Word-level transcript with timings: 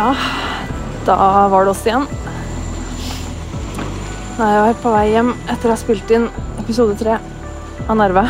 Ja, 0.00 0.14
da 1.04 1.48
var 1.48 1.64
det 1.64 1.70
oss 1.74 1.82
igjen. 1.84 2.06
Nå 4.38 4.46
er 4.46 4.54
jeg 4.54 4.76
på 4.80 4.92
vei 4.94 5.02
hjem 5.10 5.34
etter 5.44 5.68
å 5.68 5.74
ha 5.74 5.76
spilt 5.76 6.12
inn 6.16 6.22
episode 6.62 6.94
tre 6.96 7.18
av 7.84 7.98
Nerve. 8.00 8.22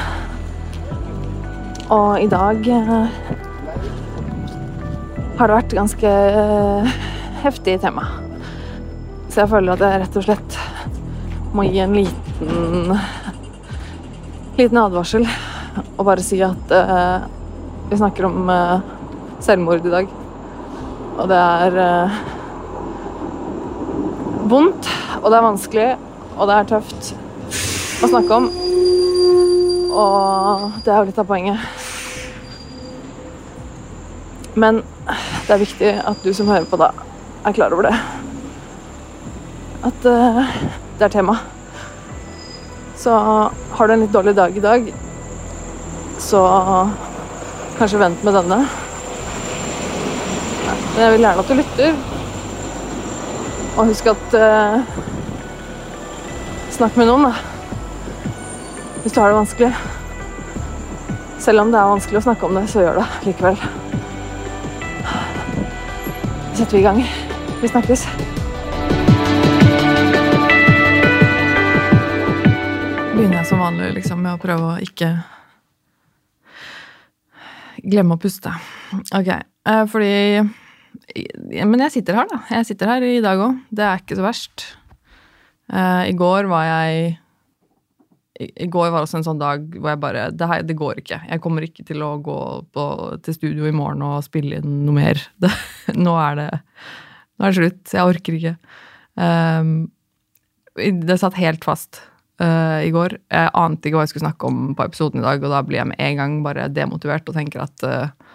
Og 1.94 2.24
i 2.24 2.26
dag 2.32 2.66
eh, 2.74 3.20
har 5.38 5.46
det 5.46 5.58
vært 5.60 5.76
ganske 5.78 6.14
eh, 6.42 6.90
heftig 7.44 7.76
tema. 7.86 8.08
Så 9.30 9.44
jeg 9.44 9.52
føler 9.54 9.76
at 9.76 9.86
jeg 9.86 10.00
rett 10.02 10.18
og 10.18 10.26
slett 10.26 10.60
må 11.54 11.68
gi 11.68 11.84
en 11.84 11.94
liten 11.94 12.90
liten 14.58 14.82
advarsel 14.88 15.22
og 15.94 16.02
bare 16.02 16.26
si 16.26 16.42
at 16.42 16.74
eh, 16.82 17.30
vi 17.92 18.02
snakker 18.02 18.26
om 18.26 18.50
eh, 18.58 18.80
selvmord 19.46 19.86
i 19.86 19.94
dag. 19.94 20.19
Og 21.20 21.28
det 21.28 21.36
er 21.36 21.74
eh, 21.76 22.20
vondt, 24.48 24.88
og 25.20 25.26
det 25.28 25.36
er 25.36 25.44
vanskelig, 25.44 25.88
og 26.38 26.48
det 26.48 26.56
er 26.56 26.70
tøft 26.70 27.10
å 28.00 28.08
snakke 28.08 28.38
om. 28.38 28.48
Og 29.90 30.80
det 30.86 30.94
er 30.94 30.96
jo 30.96 31.08
litt 31.10 31.20
av 31.20 31.28
poenget. 31.28 31.60
Men 34.56 34.80
det 35.44 35.52
er 35.52 35.62
viktig 35.66 35.92
at 36.08 36.24
du 36.24 36.32
som 36.36 36.48
hører 36.48 36.68
på, 36.70 36.80
da, 36.80 36.90
er 37.44 37.56
klar 37.56 37.76
over 37.76 37.90
det. 37.90 37.94
At 39.92 40.08
eh, 40.08 40.42
det 40.96 41.10
er 41.10 41.16
tema. 41.20 41.36
Så 43.00 43.12
har 43.12 43.88
du 43.88 43.92
en 43.92 44.06
litt 44.06 44.16
dårlig 44.16 44.38
dag 44.40 44.56
i 44.56 44.64
dag, 44.64 44.92
så 46.20 46.40
kanskje 47.76 48.00
vent 48.08 48.24
med 48.24 48.40
denne. 48.40 48.64
Men 51.00 51.06
jeg 51.06 51.14
vil 51.14 51.22
gjerne 51.24 51.40
at 51.40 51.48
du 51.48 51.54
lytter. 51.56 51.94
Og 53.80 53.86
husk 53.88 54.08
at 54.10 54.34
uh, 54.36 54.98
Snakk 56.76 56.98
med 57.00 57.08
noen, 57.08 57.24
da. 57.24 57.32
Hvis 59.00 59.14
du 59.16 59.20
har 59.22 59.32
det 59.32 59.38
vanskelig. 59.38 59.70
Selv 61.40 61.64
om 61.64 61.72
det 61.72 61.80
er 61.80 61.88
vanskelig 61.94 62.20
å 62.20 62.24
snakke 62.26 62.44
om 62.44 62.60
det, 62.60 62.66
så 62.68 62.84
gjør 62.84 63.00
det 63.00 63.06
likevel. 63.30 63.56
Da 65.00 66.52
setter 66.60 66.76
vi 66.76 66.84
i 66.84 66.86
gang. 66.90 67.00
Vi 67.64 67.72
snakkes. 67.72 68.04
Begynner 73.16 73.40
jeg 73.40 73.48
som 73.54 73.64
vanlig 73.64 73.94
liksom, 74.02 74.20
med 74.20 74.36
å 74.36 74.44
prøve 74.44 74.74
å 74.76 74.80
ikke 74.84 75.14
glemme 77.88 78.20
å 78.20 78.20
puste. 78.20 78.52
Ok, 79.16 79.38
eh, 79.40 79.86
fordi 79.88 80.18
Men 81.66 81.82
jeg 81.86 81.96
sitter 81.98 82.20
her, 82.20 82.28
da. 82.30 82.42
Jeg 82.52 82.68
sitter 82.68 82.92
her 82.92 83.06
i 83.06 83.22
dag 83.24 83.40
òg. 83.42 83.58
Det 83.74 83.86
er 83.86 84.02
ikke 84.02 84.18
så 84.18 84.26
verst. 84.26 84.66
Uh, 85.70 86.06
I 86.08 86.14
går 86.18 86.48
var 86.50 86.66
jeg 86.66 87.10
i, 88.40 88.48
I 88.64 88.68
går 88.72 88.88
var 88.90 89.04
også 89.04 89.20
en 89.20 89.26
sånn 89.26 89.40
dag 89.40 89.66
hvor 89.76 89.92
jeg 89.92 90.00
bare 90.02 90.26
det, 90.34 90.48
her, 90.50 90.64
det 90.66 90.76
går 90.78 91.02
ikke. 91.02 91.20
Jeg 91.28 91.42
kommer 91.44 91.66
ikke 91.66 91.84
til 91.86 92.02
å 92.02 92.14
gå 92.24 92.40
på, 92.74 92.86
til 93.26 93.36
studio 93.36 93.68
i 93.68 93.74
morgen 93.74 94.02
og 94.06 94.24
spille 94.26 94.58
inn 94.58 94.80
noe 94.86 94.96
mer. 94.96 95.20
Det, 95.42 95.52
nå 95.98 96.16
er 96.18 96.42
det 96.42 96.50
Nå 97.40 97.46
er 97.46 97.52
det 97.54 97.56
slutt. 97.56 97.92
Jeg 97.94 98.04
orker 98.04 98.34
ikke. 98.36 98.54
Um, 99.16 99.70
det 100.76 101.16
satt 101.20 101.38
helt 101.40 101.64
fast 101.64 102.02
uh, 102.42 102.80
i 102.84 102.90
går. 102.92 103.16
Jeg 103.32 103.52
ante 103.56 103.88
ikke 103.88 103.96
hva 103.96 104.04
jeg 104.04 104.12
skulle 104.12 104.26
snakke 104.26 104.50
om 104.50 104.74
på 104.76 104.84
episoden 104.84 105.22
i 105.22 105.24
dag, 105.24 105.40
og 105.40 105.54
da 105.54 105.62
blir 105.64 105.80
jeg 105.80 105.88
med 105.88 106.02
en 106.04 106.18
gang 106.20 106.34
bare 106.44 106.68
demotivert 106.72 107.28
og 107.30 107.38
tenker 107.38 107.64
at 107.64 107.86
uh, 107.88 108.29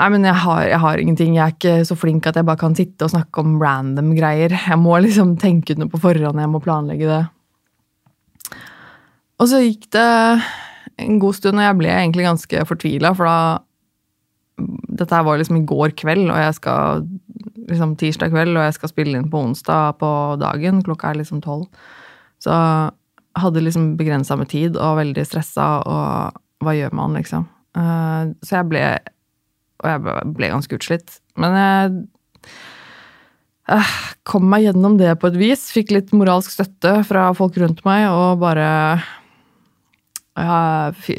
Nei, 0.00 0.06
men 0.14 0.24
jeg 0.24 0.36
har, 0.46 0.62
jeg 0.64 0.80
har, 0.80 1.00
ingenting. 1.02 1.34
Jeg 1.36 1.44
er 1.44 1.56
ikke 1.58 1.84
så 1.84 1.96
flink 1.98 2.24
at 2.24 2.38
jeg 2.38 2.46
bare 2.48 2.60
kan 2.62 2.76
sitte 2.76 3.04
og 3.04 3.12
snakke 3.12 3.42
om 3.42 3.58
random 3.60 4.14
greier. 4.16 4.54
Jeg 4.56 4.80
må 4.80 4.96
liksom 5.04 5.34
tenke 5.40 5.74
ut 5.74 5.82
noe 5.82 5.92
på 5.92 6.00
forhånd, 6.00 6.40
jeg 6.40 6.52
må 6.52 6.60
planlegge 6.64 7.10
det. 7.10 7.20
Og 9.40 9.48
så 9.50 9.60
gikk 9.60 9.90
det 9.92 10.06
en 11.00 11.18
god 11.20 11.36
stund, 11.36 11.60
og 11.60 11.66
jeg 11.66 11.76
ble 11.80 11.92
egentlig 11.92 12.24
ganske 12.28 12.64
fortvila, 12.68 13.12
for 13.16 13.28
da 13.28 13.40
Dette 14.60 15.16
her 15.16 15.24
var 15.24 15.38
liksom 15.40 15.56
i 15.56 15.64
går 15.64 15.94
kveld, 15.96 16.26
og 16.28 16.36
jeg 16.36 16.56
skal 16.58 17.04
liksom 17.70 17.94
tirsdag 17.96 18.28
kveld, 18.34 18.58
og 18.58 18.66
jeg 18.66 18.74
skal 18.76 18.90
spille 18.90 19.16
inn 19.16 19.30
på 19.32 19.40
onsdag 19.40 19.94
på 19.96 20.10
dagen. 20.36 20.82
Klokka 20.84 21.08
er 21.08 21.16
liksom 21.22 21.40
tolv. 21.40 21.64
Så 22.44 22.52
hadde 23.40 23.62
liksom 23.64 23.94
begrensa 23.96 24.36
med 24.36 24.50
tid 24.52 24.76
og 24.76 24.98
veldig 24.98 25.24
stressa, 25.24 25.70
og 25.88 26.36
hva 26.60 26.76
gjør 26.76 26.92
man, 26.98 27.16
liksom? 27.16 27.46
Eh, 27.72 28.34
så 28.44 28.58
jeg 28.58 28.68
ble 28.68 28.84
og 29.80 29.88
jeg 29.88 30.32
ble 30.36 30.50
ganske 30.52 30.76
utslitt. 30.76 31.16
Men 31.40 31.56
jeg 31.58 31.92
eh, 33.76 33.94
kom 34.28 34.48
meg 34.50 34.66
gjennom 34.66 34.98
det 35.00 35.14
på 35.20 35.30
et 35.30 35.38
vis. 35.40 35.68
Fikk 35.74 35.94
litt 35.96 36.12
moralsk 36.16 36.52
støtte 36.54 37.00
fra 37.08 37.30
folk 37.36 37.56
rundt 37.60 37.82
meg, 37.88 38.08
og 38.12 38.42
bare 38.42 38.68
jeg 40.40 41.18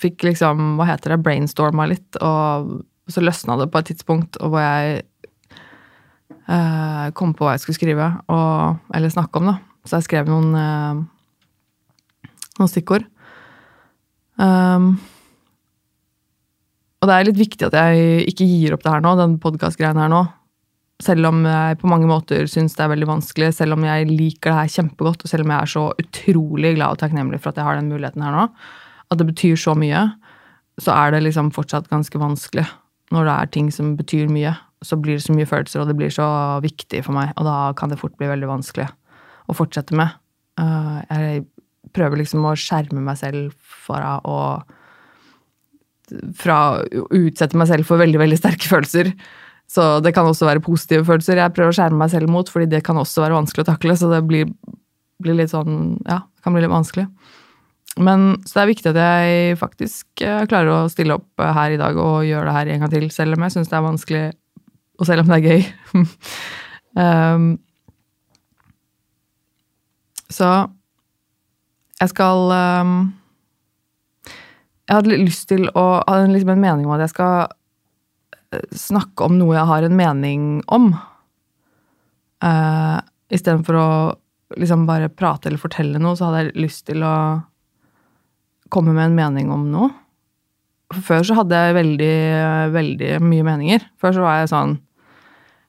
fikk 0.00 0.24
liksom, 0.24 0.76
hva 0.78 0.86
heter 0.92 1.14
det, 1.14 1.22
brainstorma 1.24 1.88
litt, 1.90 2.16
og 2.22 2.80
så 3.10 3.20
løsna 3.24 3.58
det 3.60 3.68
på 3.72 3.80
et 3.82 3.90
tidspunkt 3.90 4.38
hvor 4.40 4.62
jeg 4.62 5.02
eh, 6.46 7.06
kom 7.18 7.34
på 7.36 7.46
hva 7.46 7.56
jeg 7.56 7.64
skulle 7.64 7.80
skrive, 7.80 8.08
og, 8.32 8.78
eller 8.94 9.12
snakke 9.12 9.42
om, 9.42 9.50
da. 9.52 9.56
Så 9.84 9.98
jeg 9.98 10.06
skrev 10.06 10.30
noen, 10.30 10.54
eh, 10.56 12.30
noen 12.60 12.70
stikkord. 12.70 13.08
Um, 14.40 14.94
og 17.02 17.10
det 17.10 17.16
er 17.16 17.26
litt 17.26 17.40
viktig 17.40 17.66
at 17.66 17.74
jeg 17.74 18.28
ikke 18.30 18.46
gir 18.46 18.76
opp 18.76 18.84
det 18.84 18.92
her 18.94 19.02
nå, 19.02 19.16
den 19.18 19.34
podkast-greien 19.42 19.98
her 19.98 20.10
nå. 20.12 20.22
Selv 21.02 21.26
om 21.32 21.40
jeg 21.48 21.80
på 21.80 21.88
mange 21.90 22.06
måter 22.06 22.46
syns 22.46 22.76
det 22.78 22.84
er 22.84 22.92
veldig 22.92 23.08
vanskelig, 23.10 23.48
selv 23.56 23.74
om 23.74 23.86
jeg 23.88 24.06
liker 24.06 24.52
det 24.52 24.58
her 24.60 24.74
kjempegodt, 24.76 25.24
og 25.24 25.32
selv 25.32 25.42
om 25.42 25.50
jeg 25.50 25.58
er 25.58 25.72
så 25.72 25.82
utrolig 25.98 26.76
glad 26.76 26.94
og 26.94 27.00
takknemlig 27.00 27.40
for 27.42 27.50
at 27.50 27.58
jeg 27.58 27.66
har 27.66 27.80
den 27.80 27.90
muligheten 27.90 28.22
her 28.22 28.36
nå, 28.36 28.44
at 29.10 29.18
det 29.18 29.26
betyr 29.32 29.58
så 29.58 29.74
mye, 29.74 30.04
så 30.78 30.94
er 30.94 31.16
det 31.16 31.24
liksom 31.24 31.50
fortsatt 31.56 31.90
ganske 31.90 32.20
vanskelig. 32.22 32.68
Når 33.12 33.26
det 33.26 33.34
er 33.34 33.50
ting 33.56 33.72
som 33.74 33.96
betyr 33.98 34.30
mye, 34.30 34.54
så 34.86 34.98
blir 34.98 35.18
det 35.18 35.24
så 35.26 35.34
mye 35.34 35.48
følelser, 35.48 35.82
og 35.82 35.90
det 35.90 35.96
blir 35.98 36.12
så 36.14 36.28
viktig 36.62 37.02
for 37.06 37.18
meg, 37.18 37.34
og 37.34 37.48
da 37.50 37.56
kan 37.78 37.90
det 37.90 37.98
fort 37.98 38.14
bli 38.20 38.30
veldig 38.30 38.50
vanskelig 38.50 38.86
å 39.50 39.56
fortsette 39.58 39.98
med. 39.98 40.14
Uh, 40.60 41.02
jeg 41.10 41.42
prøver 41.98 42.22
liksom 42.22 42.46
å 42.46 42.54
skjerme 42.54 43.02
meg 43.02 43.18
selv 43.18 43.50
fra 43.58 44.20
å 44.22 44.38
fra 46.38 46.58
å 46.82 47.06
utsette 47.16 47.58
meg 47.58 47.70
selv 47.70 47.88
for 47.88 48.00
veldig, 48.02 48.20
veldig 48.22 48.38
sterke 48.40 48.68
følelser. 48.70 49.12
Så 49.72 49.86
det 50.04 50.12
kan 50.16 50.28
også 50.28 50.48
være 50.48 50.64
positive 50.64 51.06
følelser 51.08 51.40
jeg 51.40 51.54
prøver 51.56 51.72
å 51.72 51.76
skjerme 51.76 52.02
meg 52.02 52.12
selv 52.12 52.30
mot, 52.32 52.48
fordi 52.48 52.68
det 52.72 52.82
kan 52.84 52.98
også 53.00 53.24
være 53.24 53.38
vanskelig 53.38 53.64
å 53.64 53.70
takle. 53.70 53.96
Så 53.96 54.10
det 54.12 54.20
blir, 54.28 54.50
blir 55.22 55.38
litt 55.38 55.52
sånn 55.54 55.96
Ja, 56.04 56.24
det 56.26 56.44
kan 56.44 56.56
bli 56.56 56.64
litt 56.64 56.74
vanskelig. 56.74 57.06
Men 58.00 58.38
så 58.48 58.56
det 58.56 58.62
er 58.62 58.70
viktig 58.70 58.92
at 58.92 59.00
jeg 59.02 59.56
faktisk 59.60 60.22
eh, 60.24 60.44
klarer 60.48 60.72
å 60.72 60.92
stille 60.92 61.18
opp 61.18 61.42
her 61.42 61.74
i 61.74 61.80
dag 61.80 61.98
og 62.00 62.24
gjøre 62.24 62.46
det 62.48 62.54
her 62.56 62.70
en 62.72 62.84
gang 62.84 62.92
til, 62.94 63.10
selv 63.12 63.36
om 63.36 63.44
jeg 63.44 63.54
syns 63.56 63.68
det 63.68 63.76
er 63.76 63.84
vanskelig, 63.84 64.22
og 64.96 65.08
selv 65.08 65.24
om 65.24 65.32
det 65.32 65.38
er 65.38 65.48
gøy. 65.50 65.66
um, 66.96 67.50
så 70.38 70.52
jeg 72.00 72.12
skal 72.14 72.54
um, 72.56 72.94
jeg 74.88 74.98
hadde 74.98 75.20
lyst 75.22 75.48
til 75.52 75.68
å 75.78 75.86
ha 76.00 76.18
liksom 76.26 76.54
en 76.54 76.62
mening 76.62 76.88
om 76.88 76.94
at 76.96 77.04
jeg 77.04 77.14
skal 77.14 77.36
eh, 78.52 78.66
snakke 78.76 79.28
om 79.28 79.38
noe 79.38 79.56
jeg 79.56 79.70
har 79.70 79.86
en 79.86 79.96
mening 79.98 80.46
om. 80.74 80.92
Uh, 82.42 82.98
Istedenfor 83.32 83.78
å 83.78 83.88
liksom 84.60 84.84
bare 84.88 85.08
prate 85.08 85.48
eller 85.48 85.62
fortelle 85.62 86.00
noe, 86.02 86.18
så 86.18 86.28
hadde 86.28 86.42
jeg 86.42 86.64
lyst 86.66 86.84
til 86.90 87.04
å 87.06 87.14
komme 88.72 88.92
med 88.96 89.10
en 89.10 89.16
mening 89.16 89.52
om 89.54 89.68
noe. 89.72 89.92
Før 90.92 91.24
så 91.24 91.38
hadde 91.38 91.56
jeg 91.56 91.76
veldig, 91.78 92.16
veldig 92.74 93.12
mye 93.24 93.46
meninger. 93.46 93.84
Før 94.00 94.16
så 94.16 94.24
var 94.26 94.42
jeg 94.42 94.52
sånn 94.52 94.80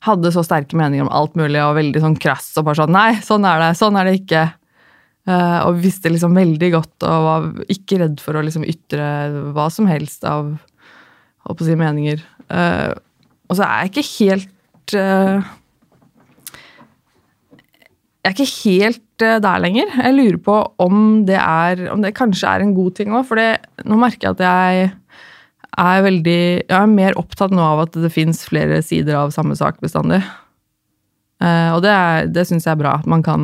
Hadde 0.04 0.34
så 0.36 0.42
sterke 0.44 0.76
meninger 0.76 1.06
om 1.06 1.14
alt 1.16 1.38
mulig 1.40 1.62
og 1.64 1.78
veldig 1.78 2.02
sånn 2.04 2.18
krass 2.20 2.50
og 2.60 2.66
bare 2.68 2.76
sånn 2.76 2.92
Nei, 2.92 3.22
sånn 3.24 3.46
er 3.48 3.62
det. 3.62 3.70
Sånn 3.80 3.96
er 3.96 4.10
det 4.10 4.18
ikke. 4.18 4.42
Uh, 5.24 5.64
og 5.70 5.78
visste 5.80 6.12
liksom 6.12 6.36
veldig 6.36 6.68
godt 6.74 7.06
og 7.08 7.26
var 7.26 7.46
ikke 7.72 8.02
redd 8.02 8.20
for 8.20 8.36
å 8.36 8.42
liksom 8.44 8.66
ytre 8.68 9.06
hva 9.56 9.70
som 9.72 9.88
helst 9.88 10.26
av 10.28 10.50
å 11.48 11.56
si, 11.62 11.78
meninger. 11.80 12.20
Uh, 12.52 12.92
og 13.48 13.56
så 13.56 13.64
er 13.64 13.86
jeg 13.86 13.94
ikke 13.94 14.10
helt 14.10 14.96
uh, 15.00 15.54
Jeg 18.24 18.28
er 18.28 18.36
ikke 18.36 18.52
helt 18.66 19.24
der 19.24 19.64
lenger. 19.64 19.96
Jeg 19.96 20.16
lurer 20.18 20.42
på 20.44 20.58
om 20.84 20.98
det 21.28 21.38
er 21.40 21.86
Om 21.94 22.02
det 22.04 22.16
kanskje 22.18 22.50
er 22.50 22.64
en 22.64 22.74
god 22.76 22.96
ting 22.98 23.16
òg, 23.16 23.24
for 23.30 23.40
nå 23.40 24.00
merker 24.00 24.28
jeg 24.28 24.36
at 24.36 24.44
jeg 24.44 24.90
er 25.80 26.04
veldig 26.04 26.40
Jeg 26.68 26.78
er 26.82 26.92
mer 26.92 27.16
opptatt 27.20 27.56
nå 27.56 27.64
av 27.64 27.86
at 27.86 27.96
det 27.96 28.12
fins 28.12 28.44
flere 28.48 28.82
sider 28.84 29.22
av 29.22 29.32
samme 29.36 29.56
sak 29.56 29.80
bestandig. 29.84 30.20
Uh, 31.44 31.76
og 31.76 31.82
det, 31.84 31.92
er, 31.92 32.30
det 32.32 32.46
syns 32.48 32.68
jeg 32.68 32.74
er 32.74 32.80
bra. 32.80 32.98
At 33.02 33.10
man 33.10 33.24
kan 33.26 33.42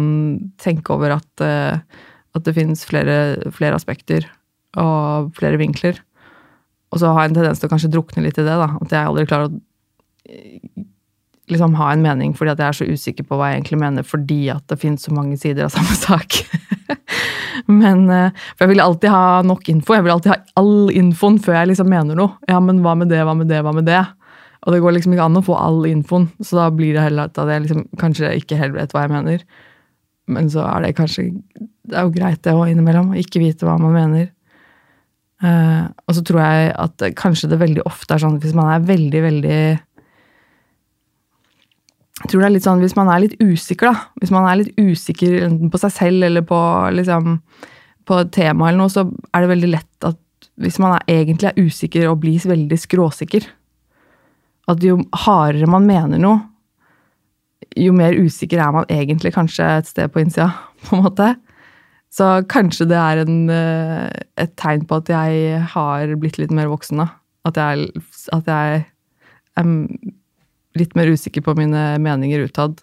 tenke 0.61 0.93
over 0.95 1.17
at, 1.17 1.29
uh, 1.43 2.05
at 2.37 2.45
det 2.45 2.55
finnes 2.55 2.85
flere, 2.87 3.17
flere, 3.55 3.75
aspekter 3.75 4.29
og 4.79 5.33
flere 5.35 5.59
vinkler. 5.59 5.99
Og 6.93 7.01
så 7.01 7.11
har 7.11 7.25
jeg 7.25 7.33
en 7.33 7.41
tendens 7.41 7.59
til 7.61 7.67
å 7.67 7.73
kanskje 7.73 7.91
drukne 7.93 8.23
litt 8.23 8.39
i 8.39 8.45
det. 8.45 8.55
da, 8.55 8.71
At 8.79 8.95
jeg 8.95 9.09
aldri 9.09 9.27
klarer 9.29 9.49
å 9.49 10.85
liksom 11.49 11.75
ha 11.79 11.91
en 11.93 12.03
mening 12.05 12.35
fordi 12.37 12.53
at 12.53 12.61
jeg 12.61 12.67
er 12.69 12.77
så 12.77 12.87
usikker 12.87 13.25
på 13.25 13.37
hva 13.37 13.49
jeg 13.49 13.59
egentlig 13.59 13.79
mener, 13.81 14.05
fordi 14.05 14.41
at 14.53 14.65
det 14.69 14.79
finnes 14.81 15.05
så 15.05 15.13
mange 15.15 15.37
sider 15.41 15.65
av 15.65 15.73
samme 15.73 15.97
sak. 16.07 16.39
men 17.81 18.05
eh, 18.13 18.45
For 18.55 18.65
jeg 18.65 18.75
vil 18.75 18.83
alltid 18.85 19.13
ha 19.13 19.41
nok 19.45 19.69
info. 19.73 19.97
Jeg 19.97 20.05
vil 20.05 20.15
alltid 20.15 20.33
ha 20.35 20.39
all 20.61 20.93
infoen 20.93 21.39
før 21.43 21.59
jeg 21.59 21.73
liksom 21.73 21.89
mener 21.91 22.17
noe. 22.19 22.37
Ja, 22.49 22.61
men 22.63 22.83
hva 22.85 22.95
med 22.99 23.11
det, 23.11 23.21
hva 23.25 23.35
med 23.37 23.49
det, 23.51 23.63
hva 23.65 23.73
med 23.75 23.89
det? 23.89 24.03
Og 24.65 24.75
det 24.75 24.81
går 24.83 24.95
liksom 24.95 25.15
ikke 25.15 25.25
an 25.29 25.39
å 25.39 25.45
få 25.45 25.55
all 25.55 25.85
infoen, 25.87 26.27
så 26.43 26.57
da 26.59 26.67
blir 26.75 26.95
det 26.95 27.05
heller 27.05 27.29
at 27.29 27.37
jeg 27.39 27.63
liksom 27.63 27.85
kanskje 27.99 28.33
ikke 28.41 28.59
helt 28.59 28.75
vet 28.75 28.95
hva 28.95 29.05
jeg 29.05 29.13
mener. 29.13 29.45
Men 30.29 30.49
så 30.51 30.65
er 30.67 30.83
det 30.83 30.97
kanskje 30.97 31.31
Det 31.89 31.97
er 31.97 32.05
jo 32.05 32.13
greit, 32.13 32.41
det 32.45 32.53
òg, 32.53 32.67
innimellom, 32.69 33.13
å 33.15 33.17
ikke 33.17 33.41
vite 33.41 33.65
hva 33.65 33.79
man 33.81 33.95
mener. 33.95 34.27
Uh, 35.39 35.87
og 36.05 36.17
så 36.17 36.21
tror 36.27 36.41
jeg 36.43 36.73
at 36.75 37.05
kanskje 37.17 37.47
det 37.49 37.61
veldig 37.61 37.85
ofte 37.87 38.11
er 38.13 38.21
sånn 38.21 38.41
hvis 38.43 38.53
man 38.57 38.73
er 38.73 38.83
veldig, 38.83 39.21
veldig 39.23 39.59
jeg 42.19 42.27
tror 42.27 42.41
det 42.41 42.47
er 42.49 42.53
litt 42.57 42.65
sånn 42.65 42.81
hvis 42.83 42.97
man 42.97 43.09
er 43.13 43.21
litt 43.23 43.37
usikker, 43.39 43.93
da. 43.93 44.09
Hvis 44.19 44.33
man 44.35 44.45
er 44.49 44.59
litt 44.59 44.73
usikker 44.75 45.45
enten 45.45 45.71
på 45.71 45.79
seg 45.79 45.93
selv 45.95 46.27
eller 46.27 46.43
på, 46.45 46.59
liksom, 46.91 47.37
på 48.03 48.17
et 48.19 48.33
tema 48.35 48.67
eller 48.67 48.83
noe, 48.83 48.91
så 48.91 49.05
er 49.07 49.45
det 49.45 49.51
veldig 49.53 49.71
lett 49.71 50.09
at 50.09 50.19
hvis 50.59 50.81
man 50.83 50.97
er, 50.97 51.05
egentlig 51.21 51.47
er 51.47 51.61
usikker 51.63 52.09
og 52.09 52.19
blir 52.25 52.43
veldig 52.51 52.79
skråsikker 52.83 53.47
At 54.69 54.83
jo 54.85 54.99
hardere 55.25 55.69
man 55.69 55.87
mener 55.89 56.21
noe, 56.21 56.43
jo 57.77 57.93
mer 57.95 58.17
usikker 58.17 58.61
er 58.61 58.73
man 58.73 58.87
egentlig 58.91 59.33
kanskje 59.35 59.65
et 59.79 59.89
sted 59.89 60.11
på 60.13 60.23
innsida, 60.23 60.51
på 60.85 60.97
en 60.97 61.05
måte. 61.07 61.33
Så 62.13 62.25
kanskje 62.49 62.87
det 62.89 62.97
er 62.97 63.21
en, 63.21 63.41
eh, 63.53 64.09
et 64.41 64.55
tegn 64.57 64.87
på 64.89 65.01
at 65.01 65.11
jeg 65.13 65.59
har 65.75 66.15
blitt 66.21 66.39
litt 66.41 66.53
mer 66.55 66.71
voksen, 66.71 67.01
da. 67.03 67.11
At 67.49 67.57
jeg, 67.57 68.03
at 68.35 68.49
jeg 68.49 68.79
er 69.59 69.73
litt 70.77 70.95
mer 70.97 71.09
usikker 71.09 71.43
på 71.45 71.55
mine 71.57 71.97
meninger 72.01 72.45
utad 72.45 72.81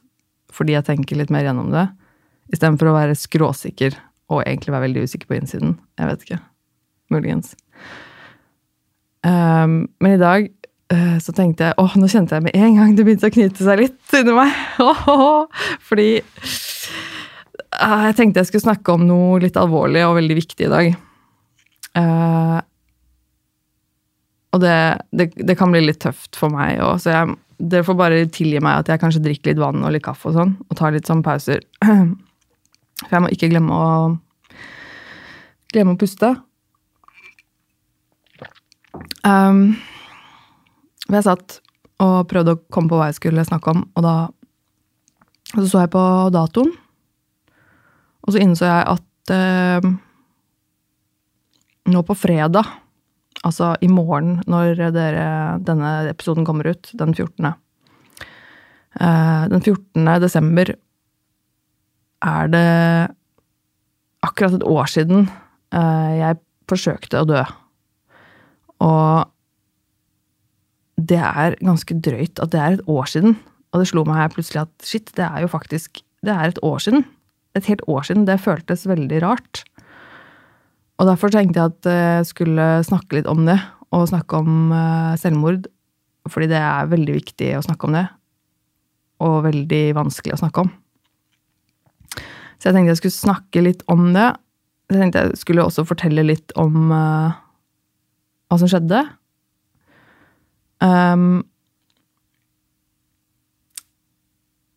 fordi 0.57 0.77
jeg 0.77 0.87
tenker 0.87 1.19
litt 1.19 1.31
mer 1.33 1.45
gjennom 1.45 1.69
det, 1.75 1.85
istedenfor 2.55 2.89
å 2.89 2.97
være 2.97 3.17
skråsikker 3.19 3.97
og 4.33 4.43
egentlig 4.47 4.73
være 4.73 4.87
veldig 4.87 5.03
usikker 5.05 5.29
på 5.29 5.37
innsiden. 5.37 5.75
Jeg 6.01 6.09
vet 6.09 6.23
ikke. 6.25 6.39
Muligens. 7.13 7.53
Um, 9.27 9.85
men 10.01 10.15
i 10.15 10.23
dag 10.23 10.49
så 10.93 11.33
tenkte 11.35 11.67
jeg 11.67 11.79
åh, 11.83 11.97
nå 11.99 12.07
kjente 12.11 12.37
jeg 12.37 12.45
med 12.47 12.55
en 12.55 12.77
gang 12.79 12.93
det 12.95 13.07
begynte 13.07 13.27
å 13.27 13.35
knyte 13.35 13.65
seg 13.67 13.81
litt 13.81 14.15
inni 14.15 14.35
meg. 14.37 14.53
Fordi 15.89 16.09
uh, 17.81 18.03
jeg 18.07 18.17
tenkte 18.19 18.43
jeg 18.43 18.51
skulle 18.53 18.67
snakke 18.69 18.95
om 18.95 19.07
noe 19.09 19.41
litt 19.43 19.59
alvorlig 19.59 20.05
og 20.07 20.19
veldig 20.21 20.37
viktig 20.39 20.69
i 20.69 20.73
dag. 20.73 20.93
Uh, 21.97 22.61
og 24.55 24.63
det, 24.63 24.77
det, 25.11 25.31
det, 25.37 25.57
kan 25.59 25.73
bli 25.73 25.83
litt 25.85 26.01
tøft 26.05 26.39
for 26.39 26.53
meg 26.53 26.79
òg, 26.85 27.01
så 27.03 27.13
jeg 27.13 27.35
dere 27.57 27.87
får 27.89 27.97
bare 27.97 28.23
tilgi 28.33 28.61
meg 28.61 28.83
at 28.83 28.93
jeg 28.93 29.01
kanskje 29.01 29.25
drikker 29.25 29.51
litt 29.51 29.61
vann 29.61 29.85
og 29.85 29.93
litt 29.93 30.05
kaffe 30.05 30.29
og 30.31 30.37
sånn, 30.37 30.55
og 30.69 30.79
tar 30.79 30.95
litt 30.95 31.09
sånn 31.09 31.25
pauser. 31.25 31.65
For 33.03 33.13
jeg 33.13 33.25
må 33.25 33.33
ikke 33.33 33.51
glemme 33.53 33.77
å 33.77 33.89
glemme 35.73 35.97
å 35.97 36.01
puste. 36.01 36.31
Um, 39.27 39.77
jeg 41.15 41.27
satt 41.27 41.61
og 42.03 42.17
prøvde 42.29 42.57
å 42.57 42.63
komme 42.73 42.91
på 42.91 42.99
hva 42.99 43.11
jeg 43.11 43.21
skulle 43.21 43.47
snakke 43.47 43.73
om, 43.73 43.85
og 43.97 44.05
da 44.05 44.17
og 45.55 45.61
så 45.63 45.69
så 45.71 45.85
jeg 45.85 45.93
på 45.93 46.03
datoen, 46.35 46.73
og 48.27 48.35
så 48.35 48.41
innså 48.43 48.67
jeg 48.67 48.89
at 48.97 49.33
eh, 49.37 49.87
nå 51.87 52.03
på 52.03 52.17
fredag 52.19 52.67
Altså 53.47 53.75
i 53.85 53.89
morgen, 53.93 54.41
når 54.51 54.81
dere, 54.95 55.27
denne 55.63 55.91
episoden 56.11 56.47
kommer 56.47 56.67
ut, 56.73 56.89
den 56.99 57.13
14. 57.15 57.53
Eh, 58.97 59.43
den 59.53 59.61
14. 59.61 60.09
desember 60.25 60.73
er 62.27 62.51
det 62.51 62.65
akkurat 64.27 64.57
et 64.57 64.67
år 64.67 64.91
siden 64.91 65.29
eh, 65.71 66.13
jeg 66.17 66.41
forsøkte 66.67 67.23
å 67.23 67.29
dø. 67.29 67.45
Og 68.83 69.36
det 70.97 71.21
er 71.21 71.59
ganske 71.61 71.97
drøyt 72.01 72.41
at 72.41 72.53
det 72.53 72.61
er 72.61 72.77
et 72.77 72.89
år 72.89 73.09
siden. 73.11 73.37
Og 73.73 73.83
det 73.83 73.91
slo 73.91 74.05
meg 74.09 74.33
plutselig 74.33 74.65
at 74.65 74.87
shit, 74.87 75.11
det 75.17 75.27
er 75.27 75.45
jo 75.45 75.53
faktisk 75.53 76.03
Det 76.25 76.33
er 76.33 76.49
et 76.49 76.59
år 76.65 76.79
siden. 76.83 77.05
Et 77.55 77.67
helt 77.69 77.83
år 77.87 78.03
siden. 78.03 78.27
Det 78.27 78.41
føltes 78.41 78.89
veldig 78.89 79.23
rart. 79.23 79.63
Og 80.99 81.07
derfor 81.07 81.29
tenkte 81.31 81.61
jeg 81.61 81.73
at 81.75 81.87
jeg 81.87 82.27
skulle 82.27 82.65
snakke 82.83 83.19
litt 83.19 83.29
om 83.31 83.45
det, 83.47 83.59
og 83.93 84.09
snakke 84.09 84.41
om 84.41 84.73
eh, 84.73 85.13
selvmord. 85.21 85.69
Fordi 86.27 86.49
det 86.51 86.59
er 86.59 86.89
veldig 86.91 87.15
viktig 87.15 87.53
å 87.55 87.63
snakke 87.63 87.87
om 87.87 87.95
det, 87.95 88.07
og 89.23 89.45
veldig 89.45 89.85
vanskelig 89.95 90.35
å 90.35 90.41
snakke 90.41 90.65
om. 90.65 90.73
Så 92.57 92.71
jeg 92.71 92.75
tenkte 92.75 92.95
jeg 92.95 93.03
skulle 93.03 93.21
snakke 93.21 93.63
litt 93.63 93.85
om 93.93 94.09
det. 94.17 94.33
Jeg 94.91 95.03
tenkte 95.03 95.23
jeg 95.23 95.39
skulle 95.39 95.69
også 95.69 95.85
fortelle 95.87 96.25
litt 96.27 96.55
om 96.59 96.91
uh, 96.91 97.37
hva 98.49 98.59
som 98.59 98.71
skjedde. 98.73 99.05
Um, 100.87 101.41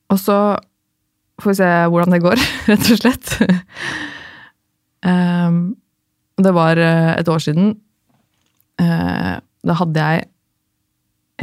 og 0.09 0.19
så 0.21 0.37
får 1.39 1.51
vi 1.51 1.59
se 1.59 1.69
hvordan 1.91 2.15
det 2.15 2.23
går, 2.23 2.41
rett 2.71 2.91
og 2.93 3.01
slett. 3.01 3.35
um, 5.05 5.61
det 6.39 6.53
var 6.55 6.79
eh, 6.79 7.13
et 7.19 7.27
år 7.27 7.41
siden. 7.43 7.73
Uh, 8.79 9.35
da 9.67 9.75
hadde 9.75 10.05
jeg 10.05 10.29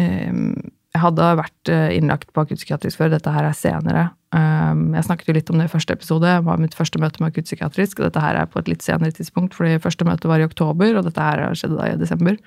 um, 0.01 0.55
Jeg 0.97 1.03
hadde 1.03 1.25
vært 1.37 1.71
innlagt 1.93 2.31
på 2.33 2.41
akuttpsykiatrisk 2.41 2.97
før. 2.97 3.11
Dette 3.13 3.33
her 3.35 3.45
er 3.45 3.53
senere. 3.53 4.05
Jeg 4.33 5.05
snakket 5.05 5.29
jo 5.29 5.35
litt 5.37 5.51
om 5.53 5.61
det 5.61 5.67
i 5.69 5.73
første 5.75 5.93
episode. 5.93 6.25
Det 6.25 6.47
var 6.47 6.63
mitt 6.63 6.73
første 6.73 6.97
møte 7.03 7.21
med 7.21 7.35
akuttpsykiatrisk. 7.35 8.01
Dette 8.01 8.23
her 8.25 8.39
er 8.41 8.49
på 8.49 8.63
et 8.63 8.71
litt 8.73 8.85
senere 8.85 9.13
tidspunkt, 9.13 9.53
fordi 9.53 9.77
første 9.85 10.09
møte 10.09 10.31
var 10.31 10.41
i 10.41 10.47
oktober, 10.49 10.97
og 10.97 11.05
dette 11.05 11.27
her 11.27 11.53
skjedde 11.53 11.77
da 11.77 11.91
i 11.91 11.99
desember. 12.01 12.41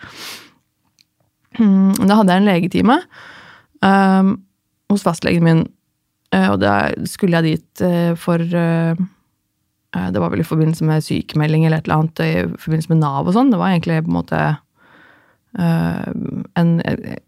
Da 1.57 2.17
hadde 2.19 2.35
jeg 2.35 2.41
en 2.43 2.47
legetime 2.47 2.95
um, 3.81 4.35
hos 4.91 5.05
fastlegen 5.05 5.43
min, 5.43 5.63
og 6.35 6.59
da 6.61 6.91
skulle 7.09 7.39
jeg 7.39 7.57
dit 7.57 7.81
for 8.21 8.43
uh, 8.53 8.99
Eh, 9.95 10.09
det 10.13 10.21
var 10.21 10.29
vel 10.29 10.43
i 10.43 10.47
forbindelse 10.47 10.85
med 10.85 11.05
sykemelding 11.05 11.65
eller 11.65 11.81
et 11.81 11.87
eller 11.87 12.03
annet, 12.03 12.19
i 12.21 12.61
forbindelse 12.61 12.91
med 12.93 13.01
Nav 13.01 13.29
og 13.29 13.35
sånn. 13.35 13.49
Det 13.53 13.59
var 13.59 13.73
egentlig 13.73 14.03
på 14.05 14.11
en 14.11 14.17
måte 14.19 14.41
uh, 15.59 16.09
en, 16.59 16.75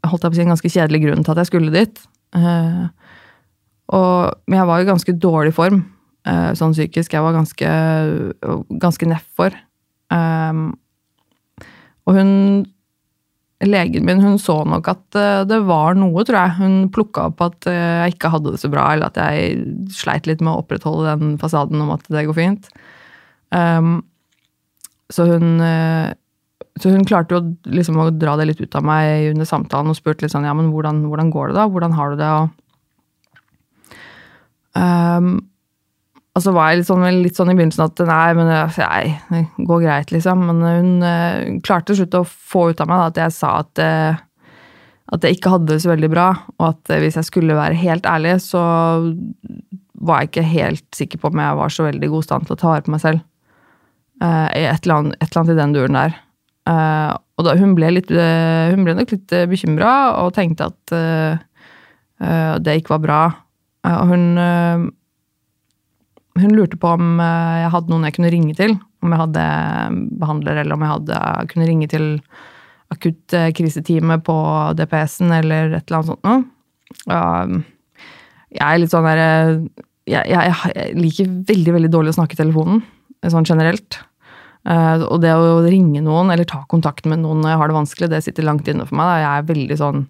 holdt 0.06 0.27
jeg 0.27 0.29
på 0.29 0.35
å 0.35 0.38
si, 0.38 0.44
en 0.44 0.53
ganske 0.53 0.73
kjedelig 0.75 1.01
grunn 1.06 1.25
til 1.25 1.33
at 1.33 1.42
jeg 1.42 1.49
skulle 1.49 1.73
dit. 1.73 2.04
Uh, 2.37 2.85
og, 3.92 4.37
men 4.47 4.61
jeg 4.61 4.69
var 4.69 4.83
i 4.83 4.92
ganske 4.92 5.18
dårlig 5.23 5.56
form 5.57 5.81
uh, 6.30 6.51
sånn 6.57 6.75
psykisk. 6.78 7.18
Jeg 7.18 7.25
var 7.25 7.40
ganske, 7.40 7.71
ganske 8.83 9.09
nedfor. 9.09 9.57
Um, 10.13 10.69
og 12.06 12.18
hun 12.18 12.31
legen 13.68 14.06
min 14.07 14.21
hun 14.23 14.37
så 14.41 14.61
nok 14.65 14.87
at 14.91 15.18
eh, 15.19 15.41
det 15.49 15.59
var 15.68 15.97
noe, 15.99 16.23
tror 16.25 16.39
jeg. 16.39 16.56
Hun 16.61 16.77
plukka 16.94 17.27
opp 17.30 17.44
at 17.45 17.68
eh, 17.69 18.06
jeg 18.06 18.15
ikke 18.15 18.31
hadde 18.33 18.56
det 18.56 18.61
så 18.61 18.71
bra, 18.73 18.87
eller 18.94 19.11
at 19.11 19.19
jeg 19.21 19.91
sleit 19.94 20.30
litt 20.30 20.41
med 20.41 20.53
å 20.53 20.63
opprettholde 20.63 21.13
den 21.19 21.35
fasaden 21.41 21.83
om 21.83 21.94
at 21.94 22.07
det 22.11 22.25
går 22.30 22.37
fint. 22.37 22.71
Um, 23.51 23.99
så 25.11 25.27
hun 25.27 25.59
eh, 25.65 26.13
så 26.80 26.94
hun 26.94 27.03
klarte 27.06 27.35
jo 27.35 27.41
liksom 27.68 27.99
å 27.99 28.07
dra 28.15 28.37
det 28.39 28.47
litt 28.47 28.61
ut 28.63 28.75
av 28.80 28.85
meg 28.87 29.31
under 29.33 29.47
samtalen 29.47 29.91
og 29.91 29.97
spurte 29.97 30.23
litt 30.23 30.33
sånn 30.33 30.47
ja, 30.47 30.53
men 30.56 30.71
hvordan, 30.71 31.03
hvordan 31.11 31.31
går 31.33 31.51
det 31.51 31.57
da? 31.57 31.65
Hvordan 31.69 31.95
har 31.97 32.13
du 32.13 32.21
det? 32.21 32.30
Og, 32.31 32.47
um, 34.80 35.33
og 36.31 36.44
så 36.45 36.54
var 36.56 36.71
jeg 36.71 36.80
litt 36.80 36.88
sånn, 36.88 37.06
litt 37.19 37.35
sånn, 37.35 37.50
i 37.52 37.56
begynnelsen 37.57 37.90
at 37.90 38.02
nei, 38.07 38.28
men 38.38 38.47
nei, 38.47 39.00
det 39.28 39.66
går 39.68 39.81
greit, 39.83 40.14
liksom. 40.16 40.45
Men 40.47 40.61
hun 40.64 40.92
uh, 41.04 41.57
klarte 41.66 41.92
til 41.92 42.02
slutt 42.02 42.21
å 42.21 42.23
få 42.23 42.69
ut 42.71 42.83
av 42.83 42.88
meg 42.88 43.02
da, 43.02 43.07
at 43.09 43.19
jeg 43.19 43.35
sa 43.35 43.50
at, 43.59 43.81
uh, 43.83 44.21
at 45.11 45.28
jeg 45.28 45.38
ikke 45.38 45.52
hadde 45.57 45.73
det 45.73 45.81
så 45.83 45.92
veldig 45.92 46.09
bra. 46.14 46.30
Og 46.56 46.69
at 46.69 46.94
hvis 47.04 47.18
jeg 47.19 47.28
skulle 47.28 47.57
være 47.57 47.80
helt 47.81 48.07
ærlig, 48.07 48.38
så 48.45 48.61
var 50.00 50.21
jeg 50.21 50.31
ikke 50.31 50.45
helt 50.54 50.88
sikker 50.95 51.19
på 51.19 51.33
om 51.33 51.42
jeg 51.44 51.57
var 51.59 51.76
så 51.76 51.90
veldig 51.90 52.11
god 52.14 52.28
stand 52.30 52.47
til 52.47 52.56
å 52.56 52.61
ta 52.61 52.71
vare 52.71 52.85
på 52.88 52.95
meg 52.95 53.04
selv. 53.04 53.28
et 54.21 54.85
eller, 54.85 54.95
annet, 54.95 55.19
et 55.19 55.28
eller, 55.28 55.42
annet, 55.42 55.52
i 55.52 55.59
den 55.59 55.76
duren 55.76 56.00
der. 56.00 56.16
og 57.35 57.45
da, 57.45 57.57
hun, 57.59 57.76
ble 57.76 57.92
litt, 57.92 58.09
hun 58.09 58.88
ble 58.88 58.95
nok 58.97 59.14
litt 59.14 59.35
bekymra 59.52 59.92
og 60.23 60.33
tenkte 60.38 60.71
at 60.71 60.95
det 62.64 62.80
ikke 62.80 62.95
var 62.95 63.04
bra. 63.06 63.21
og 63.92 64.16
hun 64.16 64.26
hun 66.40 66.56
lurte 66.56 66.80
på 66.80 66.94
om 66.95 67.19
eh, 67.19 67.59
jeg 67.64 67.73
hadde 67.76 67.92
noen 67.92 68.07
jeg 68.07 68.16
kunne 68.18 68.31
ringe 68.33 68.56
til. 68.57 68.78
Om 69.02 69.14
jeg 69.14 69.21
hadde 69.23 69.45
behandler, 70.21 70.61
eller 70.61 70.78
om 70.78 70.85
jeg 70.85 70.94
hadde, 70.94 71.21
kunne 71.52 71.68
ringe 71.69 71.90
til 71.92 72.07
akutt 72.92 73.33
kriseteamet 73.56 74.23
på 74.28 74.35
DPS-en 74.78 75.31
eller 75.31 75.78
et 75.78 75.85
eller 75.88 76.02
annet 76.02 76.09
sånt 76.11 76.28
noe. 76.28 77.61
Jeg 78.52 78.66
er 78.68 78.81
litt 78.81 78.92
sånn 78.92 79.07
derre 79.07 79.30
jeg, 80.09 80.28
jeg, 80.28 80.54
jeg, 80.76 80.95
liker 80.97 81.30
veldig, 81.47 81.76
veldig 81.78 81.92
dårlig 81.94 82.11
å 82.11 82.18
snakke 82.18 82.35
i 82.35 82.42
telefonen, 82.42 82.81
sånn 83.31 83.47
generelt. 83.47 84.02
Og 84.68 85.18
det 85.23 85.31
å 85.33 85.61
ringe 85.66 86.04
noen 86.04 86.33
eller 86.33 86.47
ta 86.50 86.61
kontakt 86.69 87.07
med 87.09 87.23
noen 87.23 87.42
når 87.42 87.54
jeg 87.54 87.61
har 87.61 87.71
det 87.71 87.78
vanskelig, 87.78 88.11
det 88.11 88.23
sitter 88.26 88.45
langt 88.45 88.68
inne 88.69 88.85
for 88.90 89.00
meg. 89.00 89.07
Da. 89.07 89.21
Jeg 89.21 89.31
er 89.31 89.50
veldig 89.54 89.78
sånn 89.80 90.04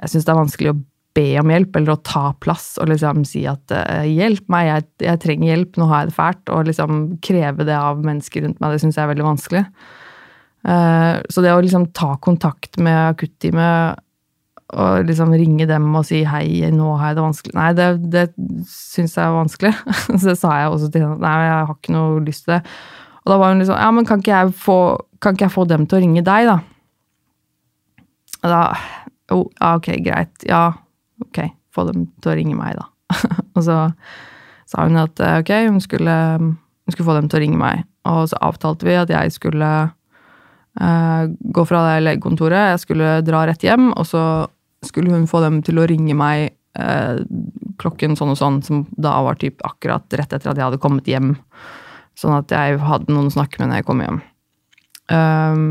Jeg 0.00 0.12
syns 0.12 0.26
det 0.26 0.32
er 0.32 0.40
vanskelig 0.40 0.72
å 0.72 0.78
be 1.16 1.26
om 1.40 1.50
hjelp, 1.52 1.76
eller 1.78 1.96
å 1.96 2.02
ta 2.04 2.24
plass 2.42 2.74
og 2.82 2.90
liksom 2.92 3.24
si 3.28 3.46
at 3.48 3.72
uh, 3.74 4.04
'hjelp 4.04 4.48
meg, 4.52 4.68
jeg, 4.68 4.88
jeg, 5.08 5.22
trenger 5.24 5.52
hjelp, 5.52 5.78
nå 5.80 5.90
har 5.90 6.04
jeg 6.04 6.12
det 6.12 6.18
fælt', 6.18 6.52
og 6.54 6.70
liksom 6.70 7.04
kreve 7.24 7.68
det 7.68 7.76
av 7.76 8.02
mennesker 8.04 8.44
rundt 8.44 8.60
meg, 8.60 8.74
det 8.74 8.82
syns 8.84 8.98
jeg 8.98 9.06
er 9.06 9.12
veldig 9.14 9.30
vanskelig. 9.30 9.64
Uh, 10.66 11.22
så 11.30 11.44
det 11.44 11.54
å 11.54 11.62
liksom 11.62 11.90
ta 11.96 12.16
kontakt 12.22 12.80
med 12.82 13.14
akutteamet 13.14 14.02
og 14.74 15.06
liksom 15.06 15.30
ringe 15.38 15.66
dem 15.70 15.94
og 15.94 16.06
si 16.08 16.24
'hei, 16.26 16.70
nå 16.74 16.96
har 16.98 17.12
jeg 17.12 17.16
det 17.16 17.26
vanskelig' 17.26 17.54
Nei, 17.54 17.72
det, 17.78 17.88
det 18.10 18.24
syns 18.66 19.16
jeg 19.16 19.24
er 19.24 19.36
vanskelig. 19.36 19.74
så 20.18 20.22
det 20.26 20.38
sa 20.38 20.54
jeg 20.58 20.70
også 20.70 20.90
til 20.90 21.06
henne. 21.06 21.20
Nei, 21.22 21.34
jeg 21.46 21.66
har 21.68 21.76
ikke 21.76 21.94
noe 21.94 22.24
lyst 22.26 22.46
til 22.46 22.56
det. 22.56 22.62
Og 23.24 23.32
da 23.32 23.36
var 23.38 23.52
hun 23.52 23.62
liksom 23.62 23.78
Ja, 23.78 23.90
men 23.90 24.06
kan 24.06 24.22
ikke 24.22 24.34
jeg 24.34 24.56
få, 24.58 24.80
ikke 25.18 25.46
jeg 25.46 25.54
få 25.54 25.64
dem 25.70 25.86
til 25.86 25.98
å 25.98 26.02
ringe 26.02 26.24
deg, 26.26 26.50
da? 26.50 26.58
Og 28.42 28.50
da 28.50 28.62
Jo, 29.26 29.38
ja, 29.58 29.72
ok, 29.74 29.88
greit. 30.06 30.44
Ja, 30.46 30.72
ok, 31.24 31.42
få 31.74 31.86
dem 31.90 32.06
til 32.20 32.32
å 32.32 32.36
ringe 32.38 32.56
meg, 32.58 32.78
da. 32.78 32.88
og 33.56 33.62
så 33.64 33.78
sa 34.66 34.86
hun 34.86 34.98
at 35.00 35.20
eh, 35.22 35.38
ok, 35.42 35.52
hun 35.68 35.80
skulle, 35.82 36.16
hun 36.40 36.92
skulle, 36.92 37.08
få 37.08 37.16
dem 37.18 37.30
til 37.30 37.38
å 37.38 37.44
ringe 37.44 37.60
meg. 37.60 37.86
Og 38.10 38.26
så 38.30 38.40
avtalte 38.44 38.86
vi 38.86 38.98
at 38.98 39.10
jeg 39.10 39.32
skulle 39.34 39.70
uh, 39.86 41.22
gå 41.26 41.64
fra 41.66 41.82
det 41.88 42.04
legekontoret, 42.04 42.72
jeg 42.74 42.84
skulle 42.84 43.16
dra 43.26 43.42
rett 43.48 43.64
hjem, 43.66 43.90
og 43.94 44.06
så 44.06 44.22
skulle 44.86 45.14
hun 45.14 45.26
få 45.30 45.40
dem 45.42 45.58
til 45.66 45.80
å 45.82 45.86
ringe 45.90 46.14
meg 46.14 46.52
uh, 46.78 47.18
klokken 47.82 48.14
sånn 48.18 48.34
og 48.34 48.38
sånn, 48.38 48.60
som 48.62 48.84
da 48.94 49.16
var 49.26 49.40
typ 49.40 49.62
akkurat 49.66 50.06
rett 50.18 50.30
etter 50.30 50.52
at 50.52 50.54
jeg 50.54 50.68
hadde 50.68 50.82
kommet 50.82 51.10
hjem. 51.10 51.34
Sånn 52.16 52.36
at 52.36 52.54
jeg 52.54 52.78
hadde 52.80 53.12
noen 53.12 53.28
å 53.28 53.34
snakke 53.34 53.60
med 53.60 53.72
når 53.72 53.82
jeg 53.82 53.88
kom 53.90 54.04
hjem. 54.04 54.22
Um, 55.12 55.66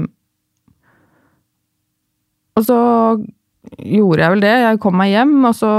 og 2.56 2.68
så 2.68 2.78
gjorde 3.80 4.24
jeg 4.24 4.34
vel 4.36 4.44
det. 4.44 4.54
Jeg 4.64 4.82
kom 4.84 4.98
meg 5.00 5.12
hjem, 5.14 5.36
og 5.48 5.56
så 5.58 5.72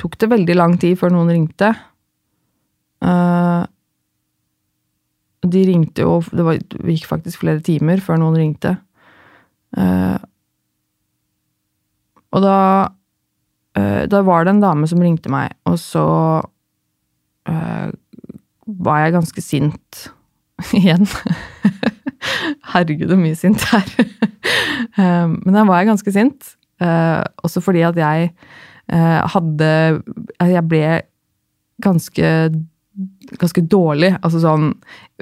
tok 0.00 0.16
det 0.20 0.30
veldig 0.32 0.56
lang 0.56 0.76
tid 0.80 0.98
før 1.00 1.14
noen 1.14 1.32
ringte. 1.32 1.72
Uh, 3.00 3.64
de 5.40 5.60
ringte 5.64 6.04
jo 6.04 6.18
Det, 6.28 6.42
var, 6.44 6.58
det, 6.60 6.80
gikk 6.84 7.06
faktisk 7.08 7.40
flere 7.40 7.62
timer 7.64 8.02
før 8.04 8.20
noen 8.20 8.38
ringte. 8.40 8.74
Uh, 9.72 10.20
og 12.34 12.44
da 12.44 12.58
uh, 13.78 14.02
Da 14.10 14.20
var 14.26 14.44
det 14.44 14.56
en 14.56 14.64
dame 14.64 14.88
som 14.90 15.00
ringte 15.02 15.32
meg, 15.32 15.54
og 15.68 15.78
så 15.80 16.06
var 18.80 19.00
jeg 19.00 19.14
ganske 19.16 19.42
sint 19.42 20.02
igjen. 20.78 21.08
Herregud, 22.72 23.10
så 23.10 23.20
mye 23.20 23.38
sint 23.38 23.68
her. 23.72 23.92
Men 25.44 25.54
da 25.54 25.64
var 25.68 25.80
jeg 25.80 25.92
ganske 25.92 26.12
sint. 26.14 26.56
Også 26.80 27.60
fordi 27.64 27.82
at 27.84 27.98
jeg 28.00 28.30
Eh, 28.90 29.22
hadde 29.34 29.70
Jeg 30.40 30.66
ble 30.68 30.84
ganske 31.84 32.28
ganske 33.40 33.62
dårlig. 33.70 34.10
Altså 34.18 34.40
sånn 34.42 34.72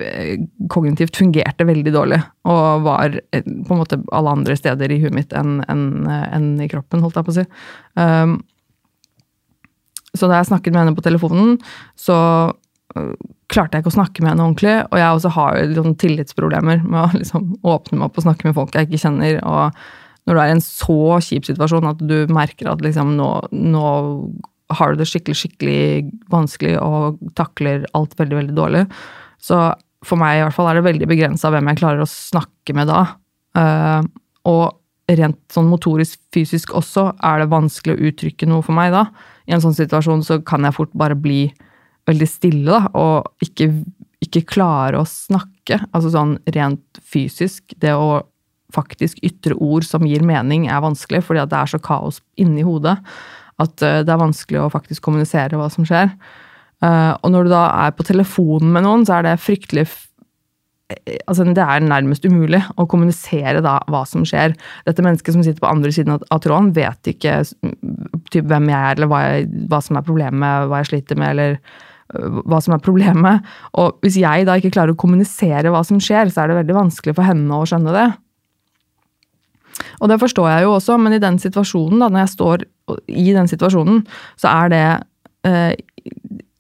eh, 0.01 0.41
Kognitivt 0.73 1.19
fungerte 1.21 1.67
veldig 1.69 1.93
dårlig. 1.95 2.19
Og 2.49 2.87
var 2.87 3.19
eh, 3.21 3.45
på 3.45 3.75
en 3.75 3.83
måte 3.83 4.01
alle 4.17 4.33
andre 4.39 4.57
steder 4.59 4.95
i 4.95 5.01
huet 5.03 5.15
mitt 5.15 5.35
enn 5.37 5.61
en, 5.69 5.85
en 6.09 6.49
i 6.65 6.71
kroppen, 6.71 7.05
holdt 7.05 7.21
jeg 7.21 7.29
på 7.29 7.35
å 7.35 7.37
si. 7.37 7.45
Um, 8.01 8.39
så 10.17 10.27
da 10.27 10.41
jeg 10.41 10.49
snakket 10.49 10.73
med 10.73 10.81
henne 10.81 10.97
på 10.97 11.05
telefonen, 11.05 11.59
så 11.95 12.17
klarte 13.53 13.77
jeg 13.77 13.85
ikke 13.85 13.93
å 13.93 13.99
snakke 13.99 14.23
med 14.25 14.33
henne 14.33 14.45
ordentlig. 14.47 14.75
Og 14.89 15.01
jeg 15.01 15.15
også 15.15 15.33
har 15.37 15.63
noen 15.77 15.97
tillitsproblemer 16.01 16.85
med 16.85 17.01
å 17.01 17.09
liksom, 17.17 17.51
åpne 17.63 17.99
meg 17.99 18.09
opp 18.09 18.21
og 18.21 18.29
snakke 18.29 18.49
med 18.49 18.57
folk 18.59 18.77
jeg 18.77 18.89
ikke 18.89 19.03
kjenner. 19.07 19.41
og 19.45 19.81
når 20.29 20.37
du 20.37 20.41
er 20.43 20.51
i 20.51 20.55
en 20.59 20.61
så 20.61 21.01
kjip 21.25 21.47
situasjon 21.49 21.89
at 21.89 22.01
du 22.05 22.19
merker 22.29 22.69
at 22.69 22.83
liksom 22.85 23.15
nå, 23.17 23.29
nå 23.49 23.85
har 24.77 24.93
du 24.93 25.01
det 25.01 25.07
skikkelig, 25.09 25.37
skikkelig 25.41 25.85
vanskelig 26.29 26.75
og 26.85 27.23
takler 27.39 27.87
alt 27.97 28.13
veldig, 28.19 28.37
veldig 28.43 28.57
dårlig. 28.59 28.83
Så 29.41 29.57
for 30.05 30.21
meg 30.21 30.37
i 30.37 30.43
hvert 30.45 30.57
fall 30.57 30.69
er 30.69 30.79
det 30.79 30.85
veldig 30.85 31.09
begrensa 31.09 31.49
hvem 31.53 31.71
jeg 31.73 31.81
klarer 31.81 32.05
å 32.05 32.11
snakke 32.11 32.77
med 32.77 32.91
da. 32.93 33.07
Uh, 33.57 34.05
og 34.49 35.17
rent 35.17 35.41
sånn 35.53 35.71
motorisk, 35.71 36.21
fysisk 36.37 36.75
også, 36.77 37.07
er 37.25 37.41
det 37.41 37.49
vanskelig 37.53 37.97
å 37.97 38.11
uttrykke 38.11 38.49
noe 38.51 38.65
for 38.67 38.77
meg 38.77 38.93
da. 38.93 39.07
I 39.49 39.57
en 39.57 39.65
sånn 39.65 39.77
situasjon 39.77 40.27
så 40.27 40.43
kan 40.45 40.69
jeg 40.69 40.77
fort 40.77 40.93
bare 40.93 41.17
bli 41.17 41.47
veldig 42.09 42.29
stille, 42.29 42.73
da, 42.73 42.91
og 42.99 43.45
ikke, 43.45 43.71
ikke 44.25 44.47
klare 44.49 45.01
å 45.01 45.09
snakke. 45.09 45.81
Altså 45.93 46.13
sånn 46.15 46.37
rent 46.57 47.03
fysisk. 47.05 47.77
Det 47.81 47.95
å 47.95 48.23
faktisk 48.75 49.21
ytre 49.25 49.57
ord 49.65 49.87
som 49.89 50.05
gir 50.09 50.25
mening, 50.27 50.67
er 50.69 50.85
vanskelig, 50.85 51.23
fordi 51.25 51.45
at 51.45 51.53
det 51.53 51.61
er 51.61 51.73
så 51.73 51.81
kaos 51.81 52.23
inni 52.41 52.67
hodet 52.67 52.99
at 53.63 53.85
eh, 53.85 54.03
det 54.07 54.13
er 54.13 54.21
vanskelig 54.21 54.63
å 54.63 54.73
faktisk 54.73 55.05
kommunisere 55.07 55.59
hva 55.59 55.69
som 55.73 55.87
skjer. 55.89 56.13
Eh, 56.85 57.15
og 57.15 57.33
når 57.35 57.49
du 57.49 57.55
da 57.55 57.65
er 57.87 57.97
på 57.97 58.07
telefonen 58.07 58.71
med 58.75 58.87
noen, 58.87 59.07
så 59.07 59.19
er 59.19 59.31
det 59.31 59.41
fryktelig 59.43 59.89
altså 61.29 61.45
Det 61.45 61.61
er 61.61 61.83
nærmest 61.85 62.25
umulig 62.25 62.63
å 62.81 62.87
kommunisere 62.89 63.61
da 63.61 63.75
hva 63.93 64.07
som 64.09 64.23
skjer. 64.25 64.55
Dette 64.87 65.03
mennesket 65.05 65.35
som 65.35 65.43
sitter 65.45 65.61
på 65.61 65.69
andre 65.69 65.91
siden 65.93 66.15
av 66.17 66.41
tråden, 66.41 66.71
vet 66.73 67.11
ikke 67.13 67.43
typ, 68.33 68.47
hvem 68.49 68.71
jeg 68.73 68.79
er, 68.79 68.95
eller 68.97 69.11
hva, 69.11 69.19
jeg, 69.27 69.51
hva 69.69 69.83
som 69.85 69.99
er 70.01 70.07
problemet, 70.07 70.71
hva 70.71 70.81
jeg 70.81 70.89
sliter 70.89 71.21
med, 71.21 71.35
eller 71.35 71.59
hva 72.09 72.61
som 72.65 72.75
er 72.75 72.85
problemet. 72.85 73.45
Og 73.81 73.99
hvis 74.05 74.17
jeg 74.21 74.47
da 74.49 74.57
ikke 74.59 74.73
klarer 74.75 74.95
å 74.95 75.01
kommunisere 75.01 75.73
hva 75.73 75.83
som 75.85 76.01
skjer, 76.03 76.31
så 76.33 76.45
er 76.45 76.51
det 76.51 76.63
veldig 76.63 76.79
vanskelig 76.79 77.17
for 77.19 77.29
henne 77.29 77.59
å 77.59 77.67
skjønne 77.69 77.95
det. 77.95 78.09
Og 80.03 80.11
det 80.11 80.19
forstår 80.23 80.49
jeg 80.51 80.67
jo 80.67 80.75
også, 80.77 80.97
men 81.01 81.15
i 81.15 81.23
den 81.23 81.39
situasjonen, 81.43 82.01
da, 82.03 82.09
når 82.11 82.25
jeg 82.25 82.35
står 82.35 82.65
i 83.13 83.29
den 83.37 83.51
situasjonen, 83.51 84.01
så 84.41 84.51
er 84.55 84.73
det 84.73 84.85
eh, 85.47 85.73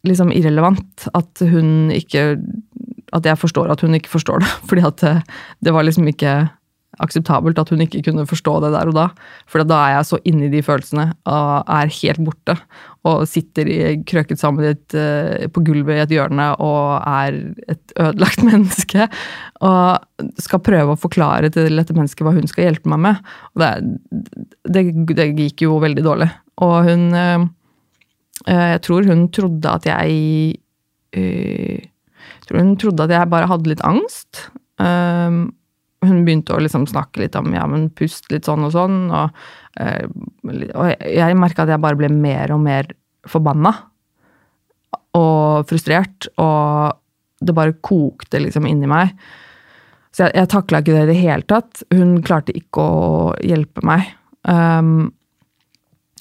liksom 0.06 0.32
irrelevant 0.34 1.08
at 1.16 1.46
hun 1.48 1.92
ikke 1.94 2.36
At 3.16 3.24
jeg 3.24 3.40
forstår 3.40 3.70
at 3.72 3.80
hun 3.80 3.94
ikke 3.96 4.10
forstår 4.12 4.42
det. 4.44 4.48
Fordi 4.68 4.82
at 4.84 5.00
det, 5.00 5.14
det 5.64 5.72
var 5.72 5.86
liksom 5.86 6.08
ikke 6.10 6.50
akseptabelt 7.02 7.58
at 7.60 7.70
hun 7.72 7.82
ikke 7.84 8.02
kunne 8.06 8.26
forstå 8.28 8.58
det 8.64 8.72
der 8.74 8.90
og 8.90 8.96
da. 8.96 9.06
For 9.50 9.64
da 9.66 9.78
er 9.84 9.96
jeg 9.96 10.08
så 10.10 10.20
inni 10.28 10.50
de 10.52 10.62
følelsene 10.64 11.06
og 11.30 11.72
er 11.78 11.92
helt 12.00 12.22
borte. 12.26 12.56
Og 13.08 13.24
sitter 13.30 13.70
i, 13.70 13.78
krøket 14.08 14.40
sammen 14.40 14.66
et, 14.68 14.96
uh, 14.96 15.46
på 15.54 15.62
gulvet 15.66 15.96
i 15.96 16.02
et 16.04 16.14
hjørne 16.16 16.50
og 16.64 16.98
er 16.98 17.38
et 17.70 17.94
ødelagt 17.96 18.44
menneske. 18.48 19.08
Og 19.64 20.32
skal 20.42 20.64
prøve 20.66 20.94
å 20.94 21.00
forklare 21.00 21.52
til 21.54 21.78
dette 21.78 21.96
mennesket 21.96 22.26
hva 22.26 22.34
hun 22.36 22.50
skal 22.50 22.68
hjelpe 22.68 22.90
meg 22.94 23.04
med. 23.06 23.30
Det, 23.58 23.72
det, 24.74 24.86
det 25.14 25.30
gikk 25.38 25.68
jo 25.68 25.78
veldig 25.82 26.06
dårlig. 26.06 26.30
Og 26.66 26.90
hun 26.90 27.10
uh, 27.14 27.46
Jeg 28.48 28.82
tror 28.86 29.06
hun 29.06 29.28
trodde 29.34 29.70
at 29.70 29.86
jeg 29.86 30.58
Jeg 31.18 32.42
tror 32.44 32.58
hun 32.60 32.74
trodde 32.80 33.06
at 33.06 33.14
jeg 33.14 33.30
bare 33.30 33.48
hadde 33.50 33.70
litt 33.70 33.84
angst. 33.86 34.48
Um, 34.78 35.48
hun 36.04 36.22
begynte 36.26 36.54
å 36.54 36.62
liksom 36.62 36.86
snakke 36.86 37.24
litt 37.24 37.36
om 37.38 37.50
ja, 37.54 37.64
men 37.70 37.88
pust 37.98 38.28
litt 38.30 38.46
sånn 38.46 38.66
og 38.68 38.74
sånn. 38.74 39.00
Og, 39.10 39.42
eh, 39.82 40.06
og 40.70 40.92
jeg 41.02 41.38
merka 41.38 41.64
at 41.64 41.72
jeg 41.72 41.82
bare 41.82 41.98
ble 41.98 42.10
mer 42.12 42.54
og 42.54 42.62
mer 42.62 42.90
forbanna. 43.28 43.74
Og 45.18 45.66
frustrert. 45.70 46.30
Og 46.38 46.94
det 47.42 47.54
bare 47.54 47.76
kokte 47.82 48.40
liksom 48.42 48.66
inni 48.70 48.90
meg. 48.90 49.14
Så 50.14 50.26
jeg, 50.26 50.34
jeg 50.40 50.50
takla 50.50 50.82
ikke 50.82 50.94
det 50.94 51.04
i 51.06 51.10
det 51.12 51.20
hele 51.20 51.48
tatt. 51.50 51.82
Hun 51.94 52.18
klarte 52.26 52.54
ikke 52.56 52.82
å 52.82 53.32
hjelpe 53.44 53.84
meg. 53.86 54.06
Um, 54.48 55.10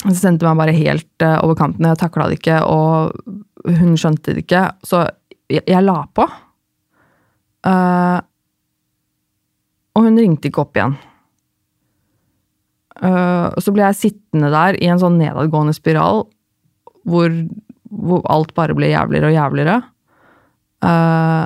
så 0.04 0.14
sendte 0.14 0.46
meg 0.46 0.60
bare 0.60 0.76
helt 0.76 1.24
uh, 1.24 1.40
over 1.42 1.58
kanten. 1.58 1.86
Jeg 1.88 1.98
takla 2.02 2.28
det 2.30 2.38
ikke, 2.38 2.60
og 2.62 3.72
hun 3.78 3.96
skjønte 3.98 4.36
det 4.36 4.44
ikke. 4.44 4.64
Så 4.86 5.02
jeg, 5.50 5.64
jeg 5.64 5.82
la 5.86 6.02
på. 6.14 6.26
Uh, 7.66 8.18
og 9.98 10.06
hun 10.06 10.18
ringte 10.20 10.46
ikke 10.46 10.62
opp 10.62 10.78
igjen. 10.78 10.94
Uh, 12.98 13.50
så 13.62 13.74
ble 13.74 13.84
jeg 13.86 13.98
sittende 13.98 14.50
der 14.50 14.78
i 14.82 14.88
en 14.90 14.98
sånn 14.98 15.20
nedadgående 15.20 15.74
spiral 15.76 16.24
hvor, 17.06 17.34
hvor 17.90 18.24
alt 18.30 18.50
bare 18.56 18.74
ble 18.78 18.90
jævligere 18.90 19.30
og 19.30 19.36
jævligere. 19.36 19.76
Uh, 20.82 21.44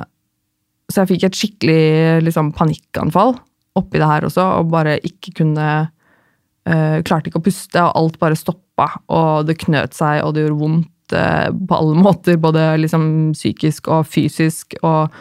så 0.89 1.01
jeg 1.01 1.11
fikk 1.13 1.25
et 1.27 1.37
skikkelig 1.37 1.83
liksom, 2.27 2.51
panikkanfall 2.57 3.35
oppi 3.77 4.01
det 4.01 4.09
her 4.09 4.27
også, 4.27 4.45
og 4.61 4.71
bare 4.73 4.99
ikke 5.01 5.33
kunne 5.41 5.67
uh, 5.89 6.97
Klarte 7.05 7.29
ikke 7.29 7.41
å 7.41 7.45
puste, 7.45 7.81
og 7.81 7.97
alt 7.97 8.19
bare 8.21 8.37
stoppa, 8.37 8.91
og 9.13 9.49
det 9.49 9.57
knøt 9.65 9.97
seg, 9.97 10.21
og 10.21 10.35
det 10.35 10.45
gjorde 10.45 10.61
vondt 10.61 10.89
på 11.13 11.77
alle 11.77 11.97
måter, 12.05 12.37
både 12.41 12.69
liksom 12.81 13.33
psykisk 13.35 13.89
og 13.93 14.05
fysisk, 14.09 14.77
og 14.85 15.13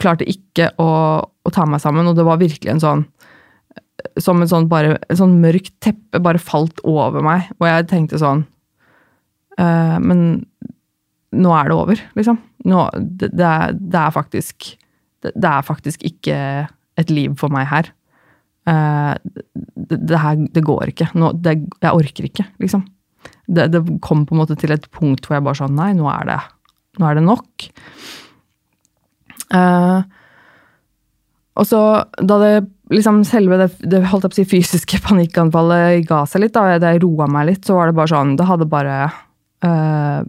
klarte 0.00 0.28
ikke 0.28 0.70
å, 0.80 0.88
å, 1.22 1.52
ta 1.52 1.66
meg 1.68 1.82
sammen, 1.82 2.08
og 2.08 2.16
det 2.18 2.26
var 2.26 2.40
virkelig 2.40 2.72
en 2.72 2.82
sånn 2.82 3.04
Som 4.20 4.42
en 4.42 4.50
sånn 4.50 4.68
bare 4.70 4.96
en 5.08 5.18
sånn 5.18 5.38
mørkt 5.42 5.74
teppe 5.84 6.20
bare 6.22 6.40
falt 6.42 6.80
over 6.88 7.24
meg, 7.24 7.50
og 7.60 7.68
jeg 7.68 7.88
tenkte 7.90 8.20
sånn 8.22 8.44
uh, 9.60 9.98
Men 10.02 10.44
nå 11.32 11.52
er 11.56 11.70
det 11.70 11.76
over, 11.76 12.00
liksom. 12.18 12.38
Nå, 12.68 12.84
det, 12.98 13.30
det, 13.32 13.48
er, 13.48 13.72
det, 13.72 13.98
er, 13.98 14.12
faktisk 14.12 14.66
det, 15.24 15.32
det, 15.32 15.48
er 15.48 15.64
faktisk 15.64 16.02
ikke 16.04 16.36
et 17.00 17.12
liv 17.12 17.32
for 17.40 17.52
meg 17.54 17.70
her. 17.70 17.88
Uh, 18.68 19.16
det, 19.54 20.18
her 20.20 20.42
det 20.52 20.64
går 20.66 20.92
ikke. 20.92 21.08
Nå, 21.16 21.32
jeg 21.46 21.88
orker 21.88 22.28
ikke, 22.28 22.44
liksom. 22.60 22.84
Det, 23.48 23.80
kom 24.04 24.26
på 24.26 24.36
en 24.36 24.42
måte 24.42 24.56
til 24.60 24.74
et 24.74 24.84
punkt 24.94 25.26
hvor 25.26 25.36
jeg 25.36 25.44
bare 25.46 25.58
sånn 25.58 25.74
Nei, 25.76 25.90
nå 25.96 26.06
er 26.12 26.28
det, 26.28 26.38
nå 27.00 27.08
er 27.08 27.18
det 27.18 27.24
nok. 27.26 27.66
Eh, 29.52 30.20
og 31.60 31.68
så, 31.68 31.80
da 32.16 32.38
det 32.40 32.52
liksom 32.92 33.22
selve 33.28 33.58
det, 33.60 33.68
det 33.88 34.02
holdt 34.08 34.26
jeg 34.26 34.32
på 34.32 34.36
å 34.36 34.40
si, 34.40 34.48
fysiske 34.48 35.00
panikkanfallet 35.06 36.06
ga 36.08 36.22
seg 36.28 36.46
litt, 36.46 36.54
da 36.56 36.76
jeg 36.76 37.02
roa 37.04 37.28
meg 37.30 37.50
litt, 37.50 37.66
så 37.66 37.76
var 37.78 37.90
det 37.90 37.98
bare 37.98 38.12
sånn 38.12 38.36
Det 38.38 38.48
hadde 38.48 38.68
bare 38.72 38.96
uh, 39.64 40.22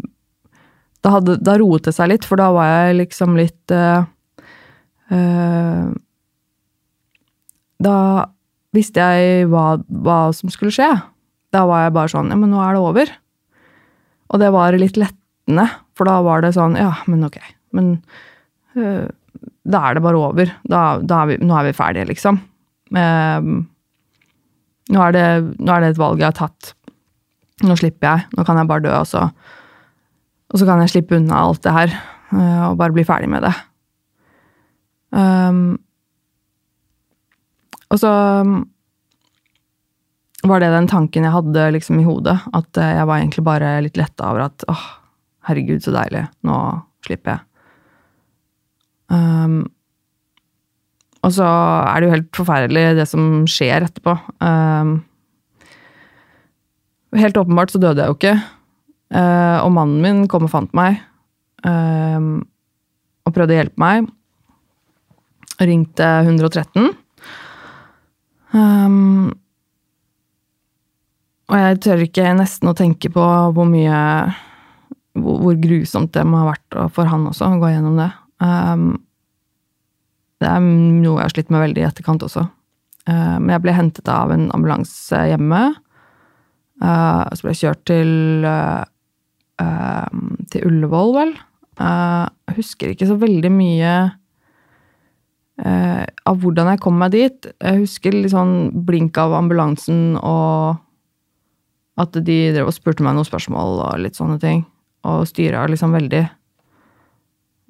da, 1.03 1.11
hadde, 1.17 1.37
da 1.43 1.57
roet 1.59 1.87
det 1.87 1.95
seg 1.95 2.11
litt, 2.11 2.27
for 2.27 2.39
da 2.39 2.49
var 2.55 2.69
jeg 2.69 2.99
liksom 3.01 3.35
litt 3.39 3.73
uh, 3.75 4.05
uh, 5.11 5.87
Da 7.83 7.97
visste 8.73 9.03
jeg 9.03 9.49
hva, 9.51 9.77
hva, 9.85 10.19
som 10.33 10.49
skulle 10.49 10.73
skje. 10.73 10.87
Da 11.53 11.65
var 11.69 11.83
jeg 11.83 11.95
bare 11.95 12.09
sånn 12.09 12.31
Ja, 12.31 12.37
men 12.39 12.49
nå 12.53 12.61
er 12.63 12.73
det 12.73 12.83
over. 12.83 13.11
Og 14.33 14.41
det 14.41 14.49
var 14.55 14.79
litt 14.79 14.97
lettende, 14.97 15.67
for 15.93 16.09
da 16.09 16.21
var 16.25 16.41
det 16.41 16.55
sånn 16.55 16.79
Ja, 16.79 16.95
men 17.05 17.27
ok. 17.27 17.37
Men 17.75 17.97
da 18.75 19.81
er 19.87 19.95
det 19.95 20.03
bare 20.03 20.19
over. 20.19 20.51
Da, 20.67 20.81
da 20.99 21.21
er 21.23 21.31
vi, 21.31 21.37
nå 21.43 21.55
er 21.57 21.69
vi 21.69 21.75
ferdige, 21.77 22.09
liksom. 22.11 22.39
Eh, 22.93 23.45
nå, 24.93 24.99
er 24.99 25.15
det, 25.15 25.27
nå, 25.57 25.69
er 25.71 25.85
det, 25.85 25.93
et 25.93 26.01
valg 26.01 26.21
jeg 26.21 26.29
har 26.29 26.37
tatt. 26.37 26.73
Nå 27.63 27.77
slipper 27.79 28.09
jeg. 28.09 28.33
Nå 28.37 28.45
kan 28.47 28.59
jeg 28.59 28.69
bare 28.69 28.85
dø, 28.85 28.95
og 28.97 29.07
så, 29.07 29.27
og 30.51 30.59
så 30.59 30.67
kan 30.67 30.83
jeg 30.83 30.95
slippe 30.95 31.17
unna 31.19 31.45
alt 31.45 31.63
det 31.63 31.75
her. 31.77 31.95
Eh, 32.33 32.65
og 32.67 32.77
bare 32.81 32.95
bli 32.95 33.07
ferdig 33.07 33.31
med 33.31 33.45
det. 33.47 33.53
Um, 35.13 35.77
og 37.93 37.99
så 38.01 38.11
var 40.49 40.59
det 40.59 40.71
den 40.73 40.89
tanken 40.89 41.27
jeg 41.27 41.35
hadde 41.35 41.69
liksom 41.77 42.01
i 42.01 42.07
hodet. 42.07 42.35
At 42.51 42.81
jeg 42.81 43.07
var 43.07 43.21
egentlig 43.21 43.45
bare 43.47 43.77
litt 43.85 43.99
letta 44.01 44.33
over 44.33 44.47
at 44.49 44.65
åh, 44.67 44.85
herregud, 45.47 45.85
så 45.85 45.93
deilig. 45.95 46.25
Nå 46.49 46.59
slipper 47.05 47.37
jeg. 47.37 47.52
Um, 49.12 49.63
og 51.24 51.31
så 51.31 51.48
er 51.48 52.00
det 52.00 52.07
jo 52.07 52.15
helt 52.17 52.29
forferdelig, 52.36 52.83
det 53.00 53.07
som 53.07 53.45
skjer 53.50 53.86
etterpå. 53.86 54.15
Um, 54.43 54.98
helt 57.15 57.38
åpenbart 57.39 57.72
så 57.72 57.79
døde 57.79 58.03
jeg 58.03 58.12
jo 58.12 58.17
ikke. 58.17 58.36
Uh, 59.13 59.60
og 59.63 59.72
mannen 59.75 60.01
min 60.03 60.25
kom 60.31 60.48
og 60.48 60.51
fant 60.51 60.74
meg. 60.75 61.00
Um, 61.63 62.43
og 63.24 63.36
prøvde 63.36 63.55
å 63.55 63.62
hjelpe 63.62 63.79
meg. 63.79 64.10
Ringte 65.63 66.10
113. 66.25 66.91
Um, 68.53 69.31
og 71.48 71.55
jeg 71.60 71.79
tør 71.86 72.03
ikke 72.03 72.33
nesten 72.36 72.69
å 72.69 72.75
tenke 72.77 73.10
på 73.13 73.24
hvor 73.55 73.65
mye 73.69 74.00
Hvor, 75.13 75.39
hvor 75.41 75.57
grusomt 75.62 76.12
det 76.13 76.24
må 76.25 76.41
ha 76.41 76.51
vært 76.51 76.75
for 76.93 77.05
han 77.05 77.27
også, 77.29 77.45
å 77.45 77.62
gå 77.62 77.69
gjennom 77.69 78.00
det. 78.01 78.10
Um, 78.43 78.97
det 80.43 80.50
er 80.50 80.59
noe 80.63 81.21
jeg 81.21 81.23
har 81.23 81.33
slitt 81.33 81.53
med 81.53 81.63
veldig 81.63 81.83
i 81.83 81.88
etterkant 81.88 82.25
også. 82.25 82.45
Uh, 83.07 83.38
men 83.39 83.53
jeg 83.55 83.63
ble 83.63 83.75
hentet 83.75 84.09
av 84.12 84.33
en 84.33 84.50
ambulanse 84.55 85.21
hjemme. 85.31 85.62
Uh, 86.83 87.23
så 87.31 87.45
ble 87.45 87.53
jeg 87.53 87.62
kjørt 87.63 87.83
til, 87.88 88.12
uh, 88.47 88.83
til 90.51 90.67
Ullevål, 90.67 91.15
vel. 91.19 91.33
jeg 91.79 92.57
husker 92.57 92.91
ikke 92.91 93.07
så 93.09 93.15
veldig 93.17 93.50
mye 93.53 93.93
av 95.63 96.39
hvordan 96.41 96.67
jeg 96.71 96.79
kom 96.81 96.95
meg 96.97 97.13
dit. 97.13 97.47
Jeg 97.62 97.83
husker 97.83 98.15
litt 98.15 98.33
sånn 98.33 98.71
blink 98.88 99.17
av 99.21 99.35
ambulansen 99.38 100.17
og 100.17 100.81
at 102.01 102.17
de 102.25 102.38
drev 102.55 102.71
og 102.71 102.75
spurte 102.75 103.06
meg 103.06 103.13
noen 103.15 103.27
spørsmål 103.27 103.84
og 103.86 104.01
litt 104.01 104.17
sånne 104.17 104.39
ting. 104.41 104.63
Og 105.08 105.27
styra 105.29 105.67
liksom 105.69 105.93
veldig. 105.93 106.23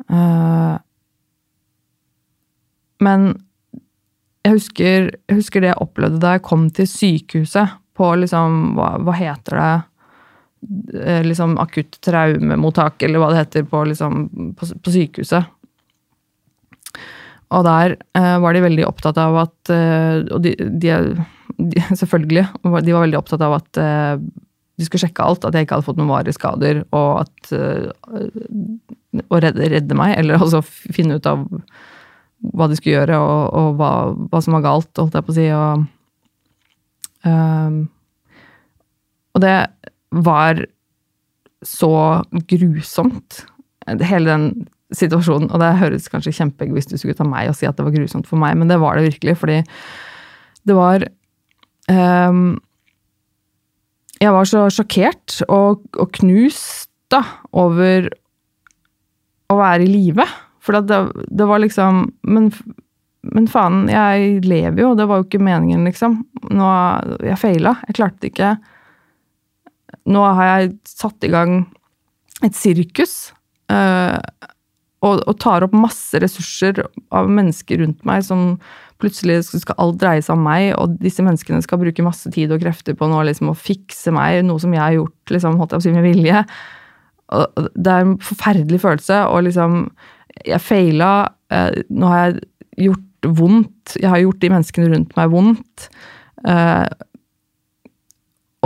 Uh, 0.09 0.77
men 3.03 3.31
jeg 4.43 4.57
husker, 4.57 5.09
jeg 5.29 5.39
husker, 5.39 5.63
det 5.63 5.71
jeg 5.71 5.81
opplevde 5.83 6.19
da 6.23 6.35
jeg 6.35 6.45
kom 6.45 6.67
til 6.75 6.87
sykehuset 6.89 7.79
på 7.93 8.09
liksom 8.19 8.73
Hva, 8.77 8.95
hva 9.05 9.13
heter 9.15 9.59
det? 9.59 9.73
Eh, 10.99 11.21
liksom 11.25 11.57
akutt 11.61 11.99
traumemottak, 12.03 13.03
eller 13.03 13.21
hva 13.21 13.29
det 13.31 13.41
heter 13.43 13.67
på, 13.69 13.83
liksom, 13.89 14.23
på, 14.57 14.69
på 14.83 14.93
sykehuset. 14.93 15.51
Og 17.53 17.65
der 17.67 17.97
eh, 18.17 18.37
var 18.41 18.55
de 18.55 18.63
veldig 18.63 18.87
opptatt 18.87 19.19
av 19.21 19.37
at 19.43 19.71
eh, 19.73 20.23
Og 20.33 20.41
de, 20.45 20.55
de, 20.57 20.95
de, 21.59 21.83
Selvfølgelig. 22.01 22.47
De 22.63 22.95
var 22.95 23.05
veldig 23.05 23.19
opptatt 23.19 23.43
av 23.45 23.59
at 23.59 23.81
eh, 23.81 24.15
de 24.73 24.87
skulle 24.87 25.03
sjekke 25.05 25.27
alt. 25.27 25.45
At 25.45 25.55
jeg 25.55 25.67
ikke 25.67 25.77
hadde 25.77 25.87
fått 25.91 25.99
noen 26.01 26.13
varige 26.15 26.35
skader. 26.39 26.81
Og 26.95 27.21
at 27.21 27.53
eh, 27.53 27.91
Å 29.13 29.39
redde, 29.43 29.67
redde, 29.69 29.97
meg, 29.97 30.15
eller 30.17 30.41
altså 30.41 30.63
finne 30.65 31.19
ut 31.19 31.27
av 31.29 31.45
hva 32.53 32.67
de 32.67 32.77
skulle 32.77 32.97
gjøre, 32.97 33.17
og, 33.21 33.43
og 33.55 33.79
hva, 33.79 33.91
hva, 34.31 34.41
som 34.43 34.57
var 34.57 34.65
galt, 34.65 34.91
holdt 34.99 35.15
jeg 35.15 35.27
på 35.27 35.33
å 35.33 35.37
si. 35.37 35.47
Og, 35.55 35.83
um, 37.29 37.77
og 39.33 39.43
det 39.45 39.55
var 40.23 40.65
så 41.63 41.93
grusomt, 42.51 43.43
hele 43.87 44.29
den 44.29 44.47
situasjonen. 44.97 45.49
Og 45.51 45.61
det 45.61 45.71
høres 45.79 46.09
kanskje 46.11 46.35
kjempeegoistisk 46.37 47.09
ut 47.09 47.23
av 47.23 47.29
meg 47.29 47.49
å 47.49 47.55
si 47.57 47.67
at 47.69 47.77
det 47.77 47.85
var 47.85 47.95
grusomt 47.95 48.29
for 48.29 48.41
meg, 48.41 48.57
men 48.59 48.71
det 48.71 48.79
var 48.81 48.97
det 48.97 49.07
virkelig, 49.07 49.37
fordi 49.41 49.61
det 50.63 50.75
var 50.77 51.03
um, 51.91 52.61
Jeg 54.21 54.31
var 54.31 54.47
så 54.47 54.67
sjokkert 54.71 55.41
og, 55.51 55.81
og 55.99 56.11
knust 56.15 56.89
da, 57.11 57.19
over 57.51 58.07
å 59.53 59.59
være 59.61 59.85
i 59.85 59.91
live. 59.91 60.25
For 60.63 60.79
det, 60.79 60.99
det, 61.27 61.47
var 61.49 61.61
liksom 61.63 62.05
men, 62.29 62.49
men, 63.27 63.49
faen, 63.51 63.83
jeg 63.91 64.43
lever 64.47 64.85
jo, 64.85 64.93
det 64.99 65.07
var 65.09 65.19
jo 65.19 65.27
ikke 65.27 65.43
meningen, 65.43 65.83
liksom. 65.87 66.21
Nå, 66.53 66.69
jeg 67.23 67.41
feila. 67.41 67.77
Jeg 67.89 67.99
klarte 67.99 68.23
det 68.23 68.33
ikke. 68.33 68.55
Nå 70.13 70.23
har 70.39 70.49
jeg 70.49 70.73
satt 70.89 71.27
i 71.27 71.31
gang 71.33 71.61
et 72.43 72.55
sirkus. 72.57 73.33
Øh, 73.71 74.17
og, 75.03 75.19
og, 75.27 75.35
tar 75.41 75.65
opp 75.65 75.75
masse 75.75 76.19
ressurser 76.23 76.79
av 77.11 77.29
mennesker 77.31 77.81
rundt 77.83 78.03
meg 78.07 78.23
som 78.23 78.53
plutselig 79.03 79.41
skal 79.49 79.75
alt 79.81 79.99
dreie 79.99 80.23
seg 80.23 80.37
om 80.37 80.45
meg, 80.45 80.69
og 80.79 80.95
disse 81.01 81.23
menneskene 81.25 81.63
skal 81.65 81.81
bruke 81.81 82.05
masse 82.05 82.29
tid 82.31 82.53
og 82.55 82.63
krefter 82.63 82.95
på 82.95 83.09
nå 83.11 83.19
liksom, 83.27 83.51
å 83.51 83.57
fikse 83.57 84.13
meg, 84.15 84.39
noe 84.47 84.61
som 84.63 84.71
jeg 84.75 84.83
har 84.83 84.95
gjort 84.95 85.35
liksom, 85.35 85.59
holdt 85.59 85.75
jeg 85.75 85.81
på 85.81 85.83
å 85.83 85.87
si, 85.89 85.95
med 85.97 86.07
vilje. 86.07 86.45
Det 87.33 87.93
er 87.93 88.03
en 88.03 88.17
forferdelig 88.21 88.81
følelse. 88.83 89.23
og 89.27 89.43
liksom 89.47 89.87
jeg 90.45 90.61
feila. 90.63 91.13
Eh, 91.53 91.83
nå 91.93 92.09
har 92.09 92.25
jeg 92.25 92.43
gjort 92.87 93.29
vondt. 93.39 93.95
Jeg 93.99 94.09
har 94.09 94.21
gjort 94.23 94.41
de 94.41 94.51
menneskene 94.51 94.89
rundt 94.91 95.15
meg 95.19 95.31
vondt. 95.33 95.87
Eh, 96.49 96.87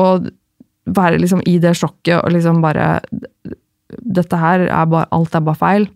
og 0.01 0.29
være 0.97 1.19
liksom 1.21 1.43
i 1.49 1.57
det 1.61 1.75
sjokket 1.77 2.21
og 2.21 2.31
liksom 2.31 2.61
bare 2.63 3.01
Dette 3.87 4.37
her 4.39 4.63
er 4.65 4.85
bare 4.89 5.09
Alt 5.15 5.35
er 5.35 5.43
bare 5.43 5.59
feil. 5.59 5.87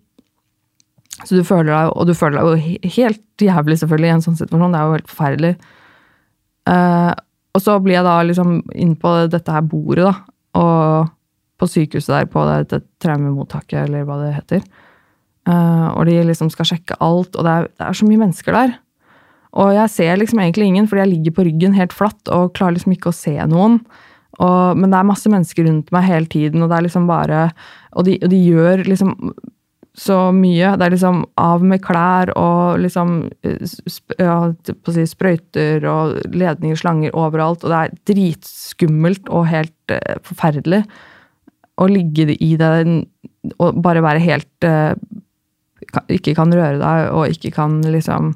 Så 1.22 1.38
du 1.38 1.46
føler 1.46 1.70
deg, 1.70 1.92
og 1.94 2.08
du 2.08 2.16
føler 2.18 2.40
deg 2.40 2.48
jo 2.50 2.92
helt 2.96 3.44
jævlig, 3.44 3.78
selvfølgelig, 3.78 4.08
i 4.08 4.14
en 4.16 4.24
sånn 4.26 4.38
situasjon. 4.40 4.72
Det 4.74 4.80
er 4.80 4.88
jo 4.88 4.96
helt 4.96 5.12
forferdelig. 5.12 5.52
Uh, 6.72 7.12
og 7.52 7.62
så 7.62 7.76
blir 7.84 7.98
jeg 8.00 8.08
da 8.08 8.16
liksom 8.26 8.56
inn 8.74 8.96
på 8.98 9.12
dette 9.30 9.54
her 9.54 9.68
bordet, 9.68 10.08
da. 10.08 10.14
Og 10.58 11.12
på 11.62 11.70
sykehuset 11.70 12.16
der, 12.16 12.30
på 12.32 12.44
dette 12.50 12.82
traumemottaket, 13.04 13.84
eller 13.86 14.08
hva 14.08 14.18
det 14.24 14.36
heter. 14.40 14.64
Uh, 15.50 15.90
og 15.96 16.06
de 16.10 16.20
liksom 16.26 16.52
skal 16.54 16.68
sjekke 16.70 16.98
alt, 17.02 17.36
og 17.36 17.46
det 17.46 17.54
er, 17.54 17.70
det 17.70 17.88
er, 17.88 17.98
så 17.98 18.08
mye 18.10 18.22
mennesker 18.22 18.58
der. 18.58 18.78
Og 19.62 19.74
jeg 19.76 19.92
ser 19.92 20.20
liksom 20.20 20.42
egentlig 20.42 20.70
ingen, 20.70 20.88
fordi 20.88 21.04
jeg 21.04 21.12
ligger 21.16 21.36
på 21.38 21.46
ryggen 21.48 21.76
helt 21.76 21.94
flatt 21.96 22.32
og 22.32 22.54
klarer 22.58 22.78
liksom 22.78 22.94
ikke 22.96 23.12
å 23.12 23.16
se 23.16 23.34
noen. 23.52 23.82
Og, 24.40 24.78
men 24.80 24.94
det 24.94 25.00
er 25.00 25.10
masse 25.10 25.30
mennesker 25.30 25.68
rundt 25.68 25.90
meg 25.94 26.08
hele 26.08 26.30
tiden, 26.32 26.64
og 26.64 26.72
det 26.72 26.78
er 26.78 26.86
liksom 26.86 27.10
bare 27.10 27.50
Og 27.92 28.06
de, 28.08 28.16
og 28.24 28.30
de 28.32 28.38
gjør 28.40 28.86
liksom 28.88 29.34
så 29.98 30.18
mye. 30.32 30.70
Det 30.80 30.86
er 30.86 30.94
liksom 30.94 31.26
av 31.42 31.66
med 31.68 31.82
klær 31.84 32.32
og 32.40 32.80
liksom 32.80 33.26
ja, 33.44 34.38
si, 34.64 35.04
sprøyter 35.10 35.84
og 35.92 36.22
ledninger, 36.32 36.80
slanger 36.80 37.18
overalt. 37.18 37.66
Og 37.66 37.74
det 37.74 37.82
er 37.82 37.98
dritskummelt 38.14 39.28
og 39.28 39.50
helt 39.52 39.76
uh, 39.92 40.16
forferdelig 40.24 40.86
å 41.82 41.90
ligge 41.90 42.30
i 42.38 42.54
den 42.60 43.04
og 43.58 43.80
bare 43.82 44.04
være 44.06 44.22
helt 44.22 44.68
uh, 44.68 44.94
ikke 46.14 46.36
kan 46.38 46.54
røre 46.54 46.80
deg, 46.80 47.08
og 47.12 47.32
ikke 47.34 47.52
kan 47.56 47.80
liksom 47.84 48.34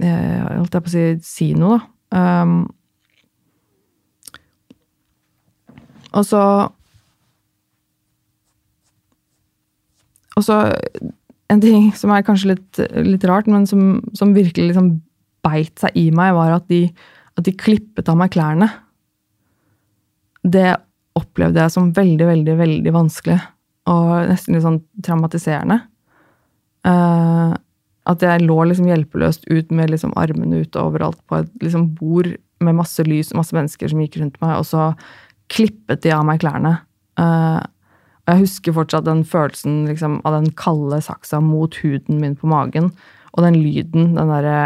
eh, 0.00 0.42
Holdt 0.56 0.76
jeg 0.76 0.84
på 0.84 0.90
å 0.90 0.94
si 0.94 1.06
si 1.26 1.48
noe, 1.58 1.80
da. 1.80 2.20
Um, 2.42 2.62
og 6.10 6.24
så 6.26 6.42
Og 10.38 10.42
så 10.46 10.56
en 11.50 11.60
ting 11.60 11.90
som 11.98 12.12
er 12.14 12.24
kanskje 12.24 12.54
litt, 12.54 12.78
litt 13.04 13.24
rart, 13.28 13.48
men 13.50 13.66
som, 13.68 13.98
som 14.16 14.30
virkelig 14.32 14.70
liksom 14.70 14.92
beit 15.44 15.82
seg 15.82 15.96
i 15.98 16.06
meg, 16.14 16.32
var 16.36 16.54
at 16.54 16.68
de, 16.70 16.84
at 17.36 17.44
de 17.44 17.52
klippet 17.58 18.08
av 18.08 18.16
meg 18.16 18.30
klærne. 18.32 18.68
Det 20.46 20.78
opplevde 21.20 21.62
jeg 21.62 21.74
som 21.74 21.90
veldig, 21.96 22.26
veldig, 22.32 22.58
veldig 22.60 22.94
vanskelig. 22.94 23.38
Og 23.90 24.12
nesten 24.30 24.56
litt 24.56 24.66
sånn 24.66 24.82
traumatiserende. 25.04 25.80
Uh, 26.86 27.56
at 28.08 28.22
jeg 28.24 28.44
lå 28.46 28.56
liksom 28.66 28.88
hjelpeløst 28.88 29.44
ut 29.50 29.72
med 29.74 29.92
liksom 29.92 30.14
armene 30.18 30.62
ute 30.64 30.80
overalt 30.80 31.20
på 31.28 31.42
et 31.42 31.50
liksom 31.62 31.90
bord 31.98 32.30
med 32.64 32.76
masse 32.76 33.04
lys 33.06 33.32
og 33.32 33.40
masse 33.40 33.56
mennesker 33.56 33.90
som 33.90 34.00
gikk 34.02 34.18
rundt 34.20 34.38
meg, 34.42 34.56
og 34.58 34.66
så 34.68 34.90
klippet 35.52 36.02
de 36.04 36.14
av 36.14 36.24
meg 36.28 36.42
klærne. 36.42 36.78
Uh, 37.20 37.60
og 38.26 38.34
jeg 38.34 38.44
husker 38.44 38.76
fortsatt 38.76 39.08
den 39.08 39.24
følelsen 39.26 39.82
liksom, 39.88 40.20
av 40.28 40.36
den 40.38 40.52
kalde 40.58 41.00
saksa 41.04 41.40
mot 41.42 41.74
huden 41.82 42.20
min 42.22 42.36
på 42.38 42.50
magen, 42.50 42.92
og 43.34 43.44
den 43.46 43.58
lyden, 43.62 44.14
den 44.16 44.32
derre 44.32 44.60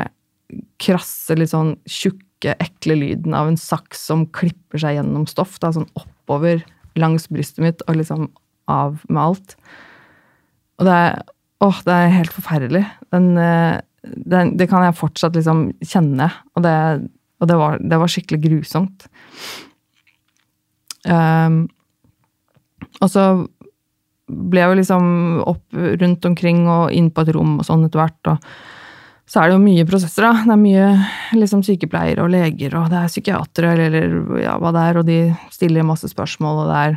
krasse, 0.82 1.36
litt 1.38 1.52
sånn 1.52 1.74
tjukke, 1.88 2.54
ekle 2.60 2.96
lyden 3.00 3.34
av 3.36 3.48
en 3.48 3.58
saks 3.58 4.02
som 4.10 4.26
klipper 4.36 4.80
seg 4.82 4.98
gjennom 4.98 5.24
stoff, 5.30 5.56
da, 5.62 5.72
sånn 5.74 5.88
oppover 6.24 6.64
langs 6.98 7.28
brystet 7.28 7.62
mitt 7.64 7.84
og 7.88 7.98
liksom 7.98 8.28
av 8.70 9.00
med 9.08 9.22
alt. 9.22 9.56
Og 10.80 10.88
det 10.88 10.98
er 11.04 11.22
Åh, 11.62 11.78
det 11.86 11.94
er 11.94 12.10
helt 12.12 12.32
forferdelig. 12.34 12.82
Den, 13.14 13.38
eh, 13.40 13.78
den, 14.02 14.50
det 14.58 14.66
kan 14.68 14.82
jeg 14.84 14.98
fortsatt 14.98 15.36
liksom 15.38 15.68
kjenne, 15.80 16.26
og 16.52 16.64
det, 16.66 16.74
og 17.40 17.48
det, 17.48 17.56
var, 17.56 17.78
det 17.80 18.00
var, 18.02 18.10
skikkelig 18.10 18.40
grusomt. 18.42 19.06
Um, 21.08 21.62
og 23.00 23.08
så 23.08 23.24
ble 24.28 24.60
jeg 24.60 24.72
jo 24.72 24.78
liksom 24.82 25.08
opp 25.46 25.78
rundt 26.02 26.28
omkring 26.28 26.66
og 26.68 26.92
inn 26.92 27.08
på 27.14 27.24
et 27.24 27.32
rom 27.36 27.56
og 27.62 27.68
sånn 27.70 27.86
etter 27.86 28.02
hvert. 28.02 28.32
og 28.34 28.50
så 29.24 29.40
er 29.40 29.48
det 29.48 29.56
jo 29.56 29.62
mye 29.64 29.86
prosesser, 29.88 30.26
da. 30.26 30.44
Det 30.44 30.52
er 30.52 30.60
mye 30.60 30.88
liksom, 31.40 31.64
sykepleiere 31.64 32.24
og 32.24 32.32
leger, 32.34 32.76
og 32.76 32.90
det 32.92 33.00
er 33.00 33.12
psykiatere 33.12 33.72
eller, 33.86 34.16
ja, 34.42 34.54
hva 34.60 34.72
det 34.74 34.84
er, 34.84 35.00
og 35.00 35.08
de 35.08 35.18
stiller 35.54 35.86
masse 35.86 36.10
spørsmål, 36.12 36.64
og 36.64 36.70
det 36.70 36.80
er 36.82 36.96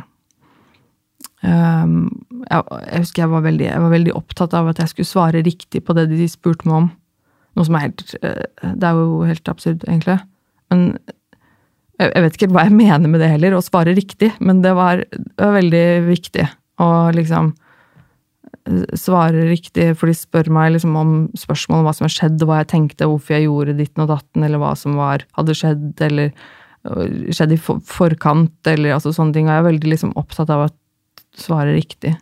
um, 1.48 1.94
jeg, 2.44 2.64
jeg, 2.68 3.02
husker 3.02 3.24
jeg 3.24 3.32
var, 3.32 3.44
veldig, 3.48 3.68
jeg 3.70 3.84
var, 3.84 3.94
veldig, 3.94 4.16
opptatt 4.20 4.56
av 4.58 4.68
at 4.72 4.82
jeg 4.82 4.92
skulle 4.92 5.12
svare 5.12 5.44
riktig 5.46 5.82
på 5.84 5.96
det 5.96 6.08
de 6.12 6.28
spurte 6.30 6.68
meg 6.68 6.82
om. 6.82 6.90
Noe 7.56 7.66
som 7.66 7.78
er 7.78 7.86
helt 7.88 8.04
uh, 8.20 8.42
Det 8.76 8.90
er 8.90 9.00
jo 9.00 9.22
helt 9.30 9.54
absurd, 9.54 9.86
egentlig. 9.88 10.18
Men 10.68 10.84
jeg, 11.96 12.10
jeg 12.12 12.26
vet 12.26 12.36
ikke 12.36 12.50
hva 12.52 12.66
jeg 12.68 12.76
mener 12.76 13.08
med 13.08 13.24
det 13.24 13.32
heller, 13.32 13.56
å 13.56 13.64
svare 13.64 13.96
riktig, 13.96 14.34
men 14.44 14.60
det 14.66 14.74
var, 14.76 15.00
det 15.08 15.40
var 15.40 15.56
veldig 15.56 15.86
viktig 16.10 16.44
å 16.84 16.90
liksom 17.16 17.54
svare 18.98 19.46
riktig, 19.48 19.90
for 19.98 20.10
de 20.10 20.16
spør 20.16 20.50
meg 20.52 20.74
liksom 20.74 20.96
om 20.98 21.16
spørsmål 21.38 21.82
om 21.82 21.88
hva 21.88 21.96
som 21.96 22.06
har 22.06 22.14
skjedd, 22.14 22.38
og 22.42 22.50
hva 22.50 22.60
jeg 22.62 22.70
tenkte, 22.74 23.08
hvorfor 23.08 23.36
jeg 23.36 23.46
gjorde 23.46 23.76
ditten 23.78 24.04
og 24.04 24.12
datten, 24.12 24.44
eller 24.46 24.62
hva 24.62 24.74
som 24.78 24.98
var, 24.98 25.24
hadde 25.38 25.56
skjedd, 25.56 25.90
eller 26.08 26.32
skjedd 27.34 27.56
i 27.56 27.60
forkant, 27.60 28.58
eller 28.70 28.96
altså 28.96 29.12
sånne 29.14 29.34
ting. 29.36 29.48
Og 29.48 29.54
jeg 29.54 29.64
er 29.64 29.68
veldig 29.68 29.92
liksom 29.92 30.14
opptatt 30.20 30.52
av 30.54 30.66
å 30.66 30.72
svare 31.38 31.74
riktig. 31.74 32.14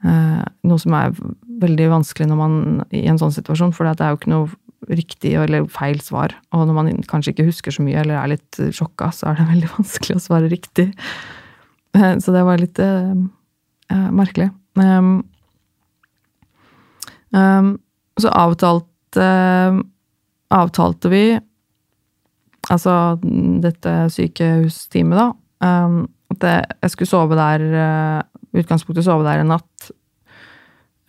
Eh, 0.00 0.42
noe 0.66 0.80
som 0.80 0.96
er 0.96 1.12
veldig 1.60 1.90
vanskelig 1.92 2.30
når 2.30 2.38
man 2.40 2.54
i 2.96 3.04
en 3.10 3.20
sånn 3.20 3.34
situasjon, 3.34 3.74
for 3.76 3.86
det 3.86 4.00
er 4.00 4.14
jo 4.14 4.20
ikke 4.20 4.32
noe 4.32 4.48
riktig 4.88 5.34
eller 5.36 5.66
feil 5.70 6.00
svar. 6.02 6.34
Og 6.56 6.64
når 6.68 6.76
man 6.76 7.02
kanskje 7.10 7.34
ikke 7.34 7.48
husker 7.50 7.74
så 7.74 7.84
mye 7.84 8.00
eller 8.00 8.16
er 8.20 8.32
litt 8.34 8.60
sjokka, 8.76 9.10
så 9.14 9.30
er 9.30 9.40
det 9.40 9.50
veldig 9.54 9.74
vanskelig 9.76 10.16
å 10.16 10.24
svare 10.24 10.50
riktig. 10.52 10.90
Eh, 11.96 12.16
så 12.22 12.34
det 12.34 12.46
var 12.46 12.62
litt 12.62 12.80
eh, 12.82 13.12
eh, 13.92 14.08
merkelig. 14.14 14.50
Um, 14.78 15.20
um, 17.36 17.74
så 18.20 18.32
avtalte, 18.36 19.28
avtalte 20.50 21.12
vi 21.12 21.24
Altså 22.70 22.92
dette 23.64 23.92
sykehusteamet, 24.12 25.16
da. 25.16 25.30
Um, 25.64 26.02
at 26.30 26.44
jeg 26.84 26.92
skulle 26.92 27.08
sove 27.08 27.34
der 27.34 27.64
I 27.64 28.60
utgangspunktet 28.60 29.06
sove 29.06 29.24
der 29.24 29.40
en 29.40 29.50
natt. 29.50 29.88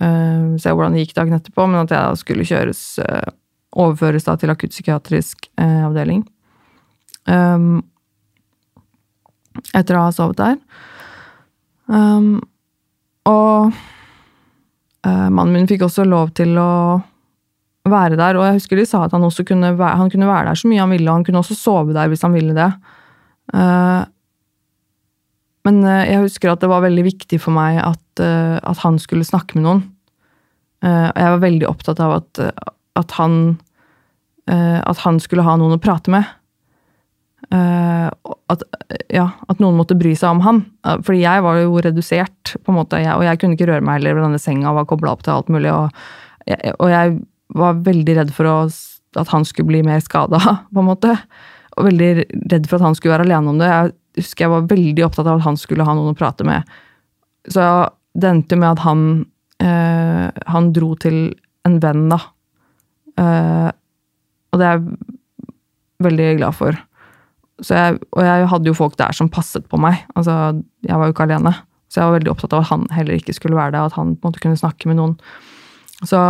Uh, 0.02 0.56
se 0.58 0.72
hvordan 0.72 0.96
det 0.96 1.04
gikk 1.04 1.14
dagen 1.20 1.36
etterpå, 1.38 1.68
men 1.68 1.84
at 1.84 1.92
jeg 1.92 2.02
da 2.02 2.18
skulle 2.18 2.48
kjøres 2.48 2.82
uh, 3.04 3.30
Overføres 3.72 4.26
da 4.28 4.34
til 4.36 4.52
akuttpsykiatrisk 4.52 5.46
uh, 5.62 5.86
avdeling. 5.88 6.26
Um, 7.30 7.80
etter 9.76 9.96
å 9.96 10.06
ha 10.08 10.12
sovet 10.16 10.42
der. 10.42 10.58
Um, 11.92 12.42
og 13.28 13.72
mannen 15.08 15.56
min 15.56 15.70
fikk 15.70 15.88
også 15.88 16.06
lov 16.06 16.30
til 16.38 16.54
å 16.62 17.02
være 17.90 18.18
der, 18.20 18.38
og 18.38 18.46
jeg 18.46 18.60
husker 18.60 18.78
de 18.78 18.86
sa 18.86 19.06
at 19.08 19.14
han 19.16 19.24
også 19.26 19.46
kunne 19.48 19.72
være, 19.74 19.98
han 19.98 20.12
kunne 20.14 20.30
være 20.30 20.52
der 20.52 20.60
så 20.60 20.70
mye 20.70 20.84
han 20.84 20.92
ville, 20.94 21.08
og 21.10 21.18
han 21.18 21.24
kunne 21.26 21.42
også 21.42 21.58
sove 21.58 21.96
der 21.96 22.12
hvis 22.12 22.22
han 22.22 22.36
ville 22.36 22.54
det. 22.54 22.68
Uh, 23.56 24.06
men 25.66 25.80
uh, 25.82 26.04
jeg 26.06 26.22
husker 26.22 26.52
at 26.52 26.62
det 26.62 26.70
var 26.70 26.86
veldig 26.86 27.08
viktig 27.08 27.42
for 27.42 27.56
meg 27.56 27.80
at, 27.82 28.22
at 28.22 28.84
han 28.84 29.00
skulle 29.02 29.26
snakke 29.26 29.58
med 29.58 29.66
noen. 29.66 29.82
og 30.86 31.18
jeg 31.18 31.34
var 31.34 31.42
veldig 31.42 31.68
opptatt 31.70 32.00
av 32.02 32.16
at, 32.20 32.40
at 32.98 33.18
han 33.18 33.36
at 34.52 34.98
han 35.06 35.20
skulle 35.22 35.46
ha 35.46 35.54
noen 35.58 35.78
å 35.78 35.82
prate 35.82 36.12
med. 36.12 36.26
Uh, 37.50 38.08
at, 38.54 38.62
ja, 39.12 39.26
at, 39.50 39.60
noen 39.60 39.76
måtte 39.80 39.98
bry 40.00 40.14
seg 40.16 40.38
om 40.38 40.42
han. 40.46 40.62
Uh, 40.86 41.00
fordi 41.04 41.24
jeg 41.24 41.44
var 41.44 41.58
jo 41.60 41.82
redusert, 41.84 42.54
på 42.62 42.72
en 42.72 42.78
måte, 42.78 43.00
og 43.16 43.24
jeg 43.26 43.40
kunne 43.42 43.58
ikke 43.58 43.68
røre 43.72 43.86
meg 43.86 44.00
heller 44.00 44.22
denne 44.22 44.42
senga, 44.42 44.74
var 44.76 44.88
kobla 44.90 45.16
opp 45.16 45.26
til 45.26 45.34
alt 45.36 45.50
mulig. 45.52 45.72
Og 45.74 45.90
jeg, 46.48 46.76
og 46.78 46.92
jeg 46.94 47.18
var 47.62 47.82
veldig 47.88 48.18
redd 48.22 48.36
for 48.36 48.48
å, 48.48 48.58
at 49.20 49.34
han 49.34 49.48
skulle 49.48 49.72
bli 49.72 49.82
mer 49.88 50.04
skada, 50.04 50.40
på 50.74 50.84
en 50.84 50.90
måte. 50.92 51.16
Og 51.76 51.90
veldig 51.90 52.12
redd 52.54 52.70
for 52.70 52.78
at 52.78 52.88
han 52.90 53.00
skulle 53.00 53.18
være 53.18 53.28
alene 53.30 53.54
om 53.54 53.60
det. 53.62 53.72
Jeg 53.72 54.22
husker 54.22 54.46
jeg 54.46 54.54
var 54.54 54.70
veldig 54.72 55.08
opptatt 55.08 55.28
av 55.28 55.42
at 55.42 55.48
han 55.50 55.60
skulle 55.60 55.88
ha 55.88 55.96
noen 55.98 56.14
å 56.14 56.20
prate 56.20 56.48
med. 56.48 56.78
Så 57.50 57.66
det 58.22 58.28
endte 58.28 58.60
med 58.60 58.76
at 58.76 58.84
han, 58.86 59.06
uh, 59.64 60.28
han 60.52 60.72
dro 60.76 60.94
til 61.00 61.24
en 61.68 61.78
venn, 61.82 62.08
da. 62.10 62.18
og 63.22 64.58
det 64.58 64.66
er 64.66 64.80
jeg 64.80 65.12
veldig 66.02 66.30
glad 66.40 66.56
for. 66.58 66.80
Jeg, 67.70 68.00
og 68.12 68.24
jeg 68.26 68.48
hadde 68.50 68.72
jo 68.72 68.78
folk 68.78 68.96
der 68.98 69.14
som 69.14 69.30
passet 69.30 69.68
på 69.70 69.78
meg. 69.82 70.00
Altså, 70.18 70.62
jeg 70.88 70.98
var 70.98 71.10
jo 71.10 71.16
ikke 71.16 71.28
alene. 71.28 71.54
Så 71.92 72.00
jeg 72.00 72.08
var 72.08 72.16
veldig 72.18 72.32
opptatt 72.32 72.56
av 72.56 72.64
at 72.64 72.72
han 72.72 72.86
heller 72.96 73.20
ikke 73.20 73.36
skulle 73.36 73.58
være 73.58 73.76
det, 73.76 73.84
at 73.84 73.98
han 73.98 74.16
på 74.16 74.26
en 74.26 74.32
måte 74.32 74.42
kunne 74.44 74.60
snakke 74.60 74.90
med 74.90 74.98
noen. 74.98 75.18
Så 76.08 76.22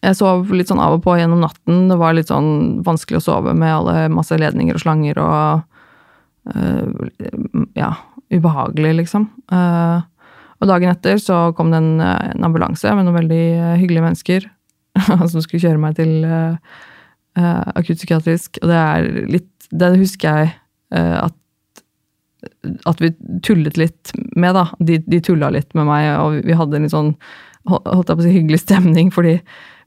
jeg 0.00 0.16
sov 0.16 0.52
litt 0.56 0.70
sånn 0.70 0.80
av 0.80 0.96
og 0.96 1.02
på 1.04 1.16
gjennom 1.18 1.42
natten. 1.42 1.88
Det 1.90 1.96
var 2.00 2.14
litt 2.16 2.30
sånn 2.30 2.80
vanskelig 2.86 3.20
å 3.20 3.24
sove 3.24 3.54
med 3.56 3.72
alle 3.72 4.06
masse 4.12 4.36
ledninger 4.40 4.76
og 4.76 4.84
slanger 4.84 5.20
og 5.20 6.54
øh, 6.54 7.66
Ja, 7.76 7.92
ubehagelig, 8.30 8.94
liksom. 9.02 9.26
Uh, 9.52 10.00
og 10.60 10.68
dagen 10.70 10.92
etter 10.92 11.18
så 11.20 11.50
kom 11.56 11.72
det 11.72 11.80
en, 11.80 12.00
en 12.00 12.46
ambulanse 12.46 12.92
med 12.94 13.06
noen 13.06 13.18
veldig 13.18 13.44
hyggelige 13.80 14.04
mennesker 14.04 14.46
som 15.32 15.40
skulle 15.40 15.62
kjøre 15.64 15.80
meg 15.82 15.96
til 15.98 16.24
uh, 16.28 16.56
uh, 17.38 17.68
akuttpsykiatrisk, 17.74 18.62
og 18.62 18.72
det 18.72 18.80
er 18.80 19.10
litt 19.30 19.48
Det 19.70 19.92
husker 20.00 20.40
jeg 20.40 20.50
uh, 20.96 21.28
at 21.28 21.36
at 22.88 23.00
vi 23.02 23.10
tullet 23.44 23.76
litt 23.76 24.12
med, 24.32 24.54
da. 24.56 24.70
De, 24.80 24.96
de 25.04 25.18
tulla 25.20 25.50
litt 25.52 25.74
med 25.76 25.84
meg, 25.84 26.06
og 26.16 26.38
vi 26.46 26.56
hadde 26.56 26.78
en 26.78 26.86
litt 26.86 26.94
sånn 26.94 27.10
holdt 27.68 28.08
jeg 28.08 28.16
på 28.16 28.22
å 28.22 28.24
si, 28.24 28.32
hyggelig 28.32 28.62
stemning, 28.62 29.10
fordi 29.12 29.34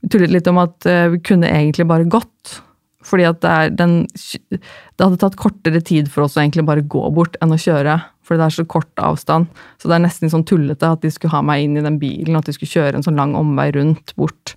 vi 0.03 0.11
tullet 0.13 0.33
litt 0.35 0.49
om 0.51 0.59
at 0.61 0.85
uh, 0.85 1.07
vi 1.13 1.21
kunne 1.25 1.49
egentlig 1.49 1.87
bare 1.89 2.05
gått. 2.05 2.59
Fordi 3.03 3.25
at 3.27 3.41
det 3.43 3.75
den 3.81 4.05
Det 4.13 5.01
hadde 5.01 5.19
tatt 5.19 5.35
kortere 5.35 5.81
tid 5.83 6.07
for 6.11 6.23
oss 6.23 6.37
å 6.37 6.43
egentlig 6.43 6.63
bare 6.63 6.85
gå 6.87 7.01
bort 7.11 7.35
enn 7.41 7.51
å 7.51 7.59
kjøre. 7.59 7.97
Fordi 8.23 8.39
det 8.39 8.45
er 8.45 8.55
så 8.55 8.65
kort 8.69 9.01
avstand. 9.01 9.49
Så 9.81 9.89
det 9.89 9.97
er 9.97 10.05
nesten 10.05 10.31
sånn 10.31 10.45
tullete 10.47 10.87
at 10.87 11.01
de 11.03 11.11
skulle 11.11 11.33
ha 11.33 11.41
meg 11.43 11.65
inn 11.65 11.75
i 11.75 11.83
den 11.83 11.99
bilen, 11.99 12.35
og 12.35 12.43
at 12.43 12.51
de 12.51 12.55
skulle 12.55 12.71
kjøre 12.71 12.99
en 12.99 13.03
sånn 13.03 13.19
lang 13.19 13.35
omvei 13.35 13.73
rundt 13.75 14.15
bort. 14.15 14.55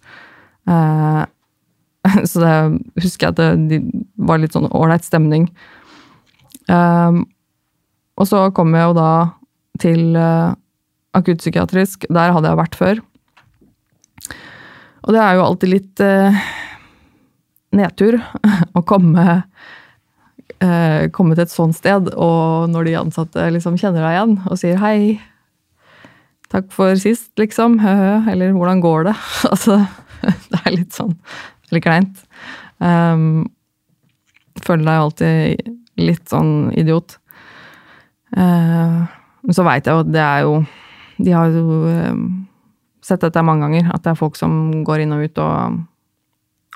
Uh, 0.71 1.25
Så 2.31 2.43
det 2.43 2.55
husker 3.05 3.29
jeg 3.29 3.35
at 3.35 3.67
det 3.71 3.81
var 4.17 4.41
litt 4.43 4.57
sånn 4.57 4.71
ålreit 4.71 5.07
stemning. 5.07 5.49
Um, 6.67 7.25
og 8.17 8.29
så 8.29 8.47
kom 8.57 8.73
jeg 8.75 8.89
jo 8.89 8.95
da 8.97 9.11
til 9.83 10.17
uh, 10.17 10.57
akuttpsykiatrisk. 11.17 12.09
Der 12.13 12.33
hadde 12.35 12.51
jeg 12.51 12.61
vært 12.61 12.79
før. 12.79 13.03
Og 15.07 15.15
det 15.15 15.23
er 15.23 15.37
jo 15.37 15.45
alltid 15.45 15.73
litt 15.73 16.03
uh, 16.03 16.41
nedtur 17.77 18.19
å 18.79 18.83
komme, 18.89 19.27
uh, 20.65 21.01
komme 21.15 21.37
til 21.37 21.45
et 21.45 21.53
sånt 21.55 21.79
sted, 21.79 22.11
og 22.15 22.73
når 22.73 22.89
de 22.89 22.99
ansatte 23.05 23.49
liksom 23.55 23.79
kjenner 23.81 24.03
deg 24.03 24.17
igjen 24.17 24.37
og 24.49 24.61
sier 24.61 24.81
hei, 24.83 24.99
takk 26.51 26.71
for 26.75 26.97
sist, 26.99 27.31
liksom, 27.39 27.79
eller 28.33 28.57
hvordan 28.57 28.83
går 28.83 29.11
det? 29.11 29.17
altså, 29.53 29.83
det 30.51 30.65
er 30.65 30.75
litt 30.75 30.97
sånn 30.97 31.15
eller 31.71 31.85
kleint. 31.85 32.23
Um, 32.79 33.47
føler 34.65 34.87
deg 34.87 35.03
alltid 35.03 35.73
litt 36.01 36.27
sånn 36.31 36.73
idiot. 36.77 37.19
Uh, 38.37 39.07
men 39.47 39.57
så 39.57 39.65
veit 39.67 39.87
jeg 39.87 39.95
jo 39.95 40.03
at 40.03 40.09
det 40.11 40.21
er 40.21 40.41
jo 40.43 40.57
De 41.23 41.31
har 41.33 41.53
jo 41.55 41.77
um, 41.87 42.25
sett 43.07 43.23
dette 43.23 43.45
mange 43.47 43.65
ganger, 43.65 43.93
at 43.95 44.03
det 44.05 44.11
er 44.13 44.19
folk 44.19 44.37
som 44.37 44.83
går 44.85 45.05
inn 45.05 45.15
og 45.17 45.29
ut 45.29 45.39
og 45.41 45.85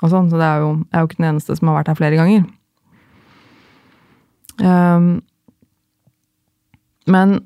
og 0.01 0.09
sånn, 0.09 0.31
så 0.31 0.39
det 0.39 0.47
er 0.47 0.63
jo, 0.63 0.69
jeg 0.81 0.97
er 0.97 1.03
jo 1.03 1.09
ikke 1.09 1.19
den 1.19 1.29
eneste 1.29 1.55
som 1.57 1.69
har 1.69 1.77
vært 1.77 1.91
her 1.91 1.97
flere 1.99 2.17
ganger. 2.17 2.45
Um, 4.61 5.11
men 7.11 7.37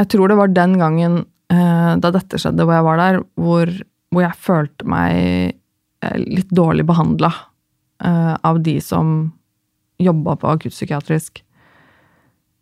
jeg 0.00 0.08
tror 0.14 0.32
det 0.32 0.38
var 0.40 0.52
den 0.56 0.78
gangen 0.80 1.18
uh, 1.52 1.92
da 2.00 2.12
dette 2.16 2.40
skjedde, 2.40 2.64
hvor 2.64 2.78
jeg 2.78 2.86
var 2.88 3.00
der, 3.00 3.20
hvor, 3.36 3.72
hvor 4.08 4.24
jeg 4.24 4.44
følte 4.46 4.88
meg 4.88 5.20
uh, 5.20 5.59
litt 6.16 6.50
dårlig 6.54 6.86
behandla 6.88 7.32
uh, 8.04 8.36
av 8.42 8.62
de 8.64 8.80
som 8.80 9.32
jobba 10.00 10.36
på 10.36 10.48
akuttpsykiatrisk. 10.48 11.44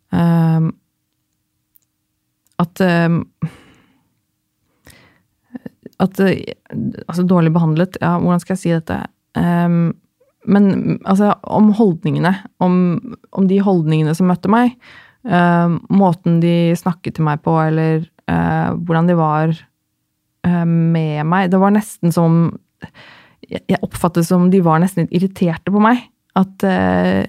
Um, 0.09 0.73
at 2.59 2.81
um, 2.81 3.23
At 6.01 6.17
Altså, 6.17 7.23
dårlig 7.29 7.51
behandlet 7.53 7.99
Ja, 8.01 8.15
hvordan 8.17 8.41
skal 8.41 8.55
jeg 8.55 8.61
si 8.63 8.71
dette? 8.73 8.97
Um, 9.37 9.93
men 10.49 10.97
altså, 11.05 11.35
om 11.43 11.69
holdningene. 11.77 12.31
Om, 12.63 12.73
om, 13.29 13.47
de 13.47 13.59
holdningene 13.61 14.15
som 14.17 14.31
møtte 14.31 14.49
meg. 14.51 14.73
Uh, 15.27 15.77
måten 15.93 16.39
de 16.41 16.73
snakket 16.79 17.17
til 17.17 17.27
meg 17.27 17.43
på, 17.45 17.53
eller 17.59 18.07
uh, 18.31 18.71
hvordan 18.79 19.11
de 19.11 19.17
var 19.19 19.53
uh, 20.47 20.65
med 20.65 21.27
meg. 21.27 21.51
Det 21.51 21.59
var 21.61 21.75
nesten 21.75 22.15
som 22.15 22.39
Jeg 23.47 23.79
oppfattet 23.85 24.27
som 24.27 24.49
de 24.51 24.61
var 24.65 24.81
nesten 24.81 25.05
litt 25.05 25.15
irriterte 25.19 25.73
på 25.73 25.81
meg. 25.83 26.01
At, 26.37 26.65
eh, 26.67 27.23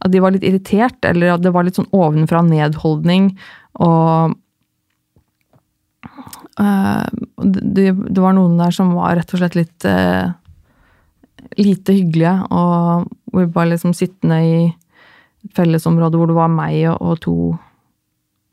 at, 0.00 0.12
de 0.12 0.22
var 0.22 0.34
litt 0.34 0.46
irritert, 0.46 1.02
eller 1.04 1.34
at 1.34 1.44
det 1.44 1.52
var 1.54 1.66
litt 1.66 1.78
sånn 1.80 1.90
ovenfra 1.96 2.42
nedholdning. 2.46 3.32
Og 3.80 4.36
det, 6.60 7.86
det, 7.94 8.20
var 8.20 8.34
noen 8.36 8.58
der 8.60 8.74
som 8.74 8.90
var 8.92 9.14
rett 9.16 9.30
og 9.32 9.40
slett 9.40 9.56
litt 9.56 9.86
lite 11.56 11.94
hyggelige, 11.96 12.34
og 12.52 13.08
vi 13.32 13.46
var 13.54 13.70
liksom 13.70 13.94
sittende 13.96 14.40
i 14.44 14.54
et 14.68 15.54
fellesområde 15.56 16.18
hvor 16.18 16.28
det 16.30 16.36
var 16.36 16.50
meg 16.52 16.76
og, 16.90 16.98
og 17.00 17.20
to 17.24 17.36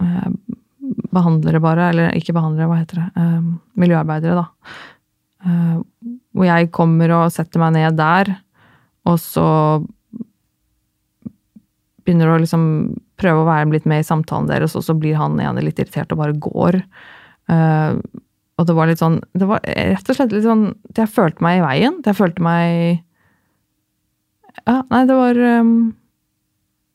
uh, 0.02 0.30
behandlere, 1.14 1.62
bare. 1.64 1.90
Eller 1.92 2.16
ikke 2.18 2.36
behandlere, 2.38 2.70
hva 2.70 2.80
heter 2.82 3.02
det? 3.02 3.08
Eh, 3.20 3.50
miljøarbeidere, 3.82 4.44
da. 4.44 4.48
Hvor 6.38 6.46
jeg 6.46 6.70
kommer 6.76 7.14
og 7.18 7.34
setter 7.34 7.62
meg 7.64 7.74
ned 7.74 7.98
der, 7.98 8.30
og 9.08 9.18
så 9.22 9.48
begynner 12.06 12.32
å 12.32 12.40
liksom 12.40 12.64
prøve 13.20 13.42
å 13.42 13.48
være 13.48 13.72
litt 13.74 13.88
med 13.90 14.04
i 14.04 14.08
samtalen 14.08 14.48
deres, 14.50 14.76
og 14.78 14.86
så 14.86 14.96
blir 14.98 15.18
han 15.20 15.40
ene 15.42 15.64
litt 15.66 15.80
irritert 15.82 16.14
og 16.14 16.22
bare 16.22 16.38
går. 16.40 16.80
Uh, 17.50 18.00
og 18.58 18.66
det 18.68 18.74
var 18.76 18.90
litt 18.90 19.00
sånn 19.00 19.20
Det 19.38 19.48
var 19.48 19.62
rett 19.64 20.10
og 20.10 20.18
slett 20.18 20.34
litt 20.34 20.44
sånn 20.44 20.64
Jeg 20.98 21.08
følte 21.14 21.44
meg 21.46 21.60
i 21.60 21.64
veien. 21.64 22.00
Jeg 22.04 22.18
følte 22.18 22.44
meg 22.44 22.98
Ja, 24.66 24.82
nei, 24.92 25.04
det 25.08 25.16
var 25.16 25.40
um, 25.62 25.94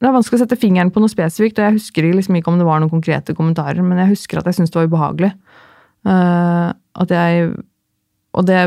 Det 0.02 0.10
er 0.10 0.16
vanskelig 0.16 0.40
å 0.40 0.42
sette 0.42 0.58
fingeren 0.60 0.90
på 0.92 1.00
noe 1.00 1.12
spesifikt, 1.12 1.60
og 1.60 1.68
jeg 1.68 1.78
husker 1.78 2.10
liksom 2.10 2.36
ikke 2.36 2.52
om 2.52 2.60
det 2.60 2.68
var 2.68 2.82
noen 2.82 2.92
konkrete 2.92 3.36
kommentarer, 3.38 3.80
men 3.86 4.02
jeg 4.02 4.12
husker 4.16 4.40
at 4.40 4.50
jeg 4.50 4.58
syntes 4.58 4.74
det 4.74 4.80
var 4.82 4.90
ubehagelig. 4.90 5.32
Uh, 6.02 6.74
at 7.00 7.14
jeg 7.14 7.52
og 8.32 8.46
det, 8.48 8.60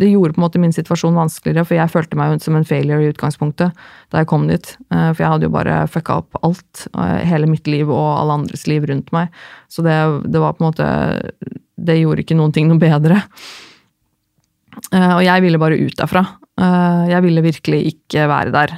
det, 0.00 0.08
gjorde 0.08 0.32
på 0.32 0.40
en 0.40 0.44
måte 0.46 0.60
min 0.60 0.72
situasjon 0.72 1.16
vanskeligere, 1.18 1.66
for 1.68 1.76
jeg 1.76 1.92
følte 1.92 2.16
meg 2.16 2.38
som 2.40 2.56
en 2.56 2.64
failure 2.64 3.04
i 3.04 3.10
utgangspunktet 3.12 3.74
da 4.12 4.22
jeg 4.22 4.28
kom 4.30 4.46
dit. 4.48 4.70
Uh, 4.88 5.10
for 5.10 5.20
jeg 5.20 5.32
hadde 5.34 5.48
jo 5.48 5.52
bare 5.52 5.82
fucka 5.92 6.22
opp 6.22 6.38
alt. 6.40 6.86
Uh, 6.96 7.20
hele 7.28 7.50
mitt 7.50 7.68
liv 7.68 7.90
og 7.92 8.06
alle 8.14 8.38
andres 8.40 8.64
liv 8.70 8.86
rundt 8.88 9.12
meg. 9.12 9.34
Så 9.68 9.84
det, 9.84 9.98
det 10.24 10.40
var 10.40 10.56
på 10.56 10.64
en 10.64 10.70
måte 10.70 10.88
det 11.84 11.98
gjorde 11.98 12.24
ikke 12.24 12.38
noen 12.38 12.54
ting 12.56 12.70
noe 12.70 12.80
bedre. 12.80 13.20
Uh, 14.88 15.12
og 15.18 15.22
jeg 15.26 15.44
ville 15.44 15.60
bare 15.60 15.78
ut 15.84 16.00
derfra. 16.00 16.24
Jeg 17.10 17.18
ville 17.24 17.42
virkelig 17.42 17.80
ikke 17.88 18.28
være 18.30 18.52
der. 18.54 18.72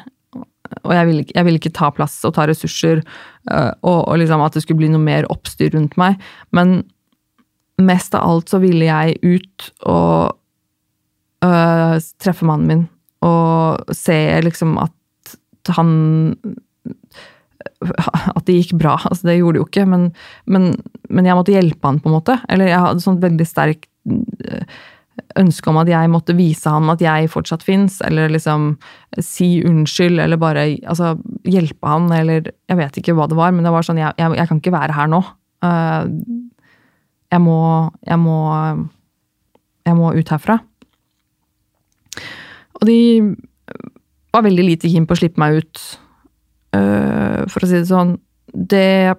Og 0.80 0.94
jeg 0.96 1.06
ville, 1.10 1.24
jeg 1.28 1.44
ville 1.46 1.60
ikke 1.60 1.74
ta 1.76 1.90
plass 1.94 2.14
og 2.24 2.32
ta 2.34 2.46
ressurser, 2.48 3.02
og, 3.52 3.98
og, 4.00 4.14
liksom 4.16 4.40
at 4.40 4.56
det 4.56 4.62
skulle 4.64 4.80
bli 4.80 4.88
noe 4.90 5.02
mer 5.04 5.28
oppstyr 5.30 5.74
rundt 5.76 5.92
meg. 6.00 6.16
Men 6.56 6.78
mest 7.82 8.14
av 8.16 8.24
alt 8.28 8.52
så 8.52 8.60
ville 8.62 8.88
jeg 8.88 9.18
ut 9.22 9.70
og 9.86 10.36
treffe 12.22 12.46
mannen 12.48 12.70
min. 12.70 12.84
Og 13.26 13.94
se 13.94 14.16
liksom 14.44 14.76
at 14.80 15.72
han 15.76 15.90
at 18.36 18.44
det 18.46 18.58
gikk 18.60 18.76
bra. 18.80 18.96
Altså, 18.98 19.28
det 19.28 19.38
gjorde 19.38 19.58
det 19.58 19.62
jo 19.62 19.68
ikke, 19.68 19.86
men, 19.90 20.10
men, 20.50 20.74
men, 21.08 21.28
jeg 21.28 21.38
måtte 21.38 21.54
hjelpe 21.54 21.88
han, 21.88 22.00
på 22.02 22.10
en 22.10 22.16
måte. 22.18 22.38
Eller 22.52 22.70
jeg 22.70 22.82
hadde 22.82 23.04
sånn 23.04 23.22
veldig 23.22 23.46
sterk 23.48 23.88
eh, 24.06 24.76
ønske 25.40 25.72
om 25.72 25.80
at 25.80 25.90
jeg 25.90 26.10
måtte 26.12 26.36
vise 26.36 26.70
han 26.70 26.92
at 26.92 27.02
jeg 27.02 27.30
fortsatt 27.32 27.64
fins, 27.66 27.98
eller 28.04 28.30
liksom 28.32 28.74
si 29.22 29.56
unnskyld, 29.66 30.20
eller 30.22 30.40
bare 30.40 30.66
altså, 30.86 31.14
hjelpe 31.48 31.88
han, 31.88 32.10
eller 32.12 32.52
Jeg 32.68 32.80
vet 32.80 33.00
ikke 33.00 33.16
hva 33.16 33.28
det 33.30 33.38
var, 33.38 33.54
men 33.54 33.64
det 33.66 33.72
var 33.72 33.86
sånn 33.86 34.00
Jeg, 34.00 34.12
jeg, 34.20 34.36
jeg 34.36 34.50
kan 34.50 34.60
ikke 34.62 34.76
være 34.76 34.96
her 34.96 35.10
nå. 35.10 35.22
Uh, 35.64 36.04
jeg 37.32 37.42
må 37.42 37.58
Jeg 38.06 38.18
må 38.22 38.38
Jeg 39.86 39.96
må 39.96 40.12
ut 40.14 40.32
herfra. 40.34 40.58
Og 42.76 42.88
de 42.88 42.98
var 44.34 44.44
veldig 44.44 44.64
lite 44.66 44.90
keen 44.90 45.06
på 45.06 45.14
å 45.14 45.20
slippe 45.20 45.40
meg 45.40 45.62
ut 45.62 45.80
Eh, 46.76 47.44
for 47.50 47.64
å 47.64 47.68
si 47.68 47.78
det 47.78 47.88
sånn, 47.90 48.16
det 48.52 49.16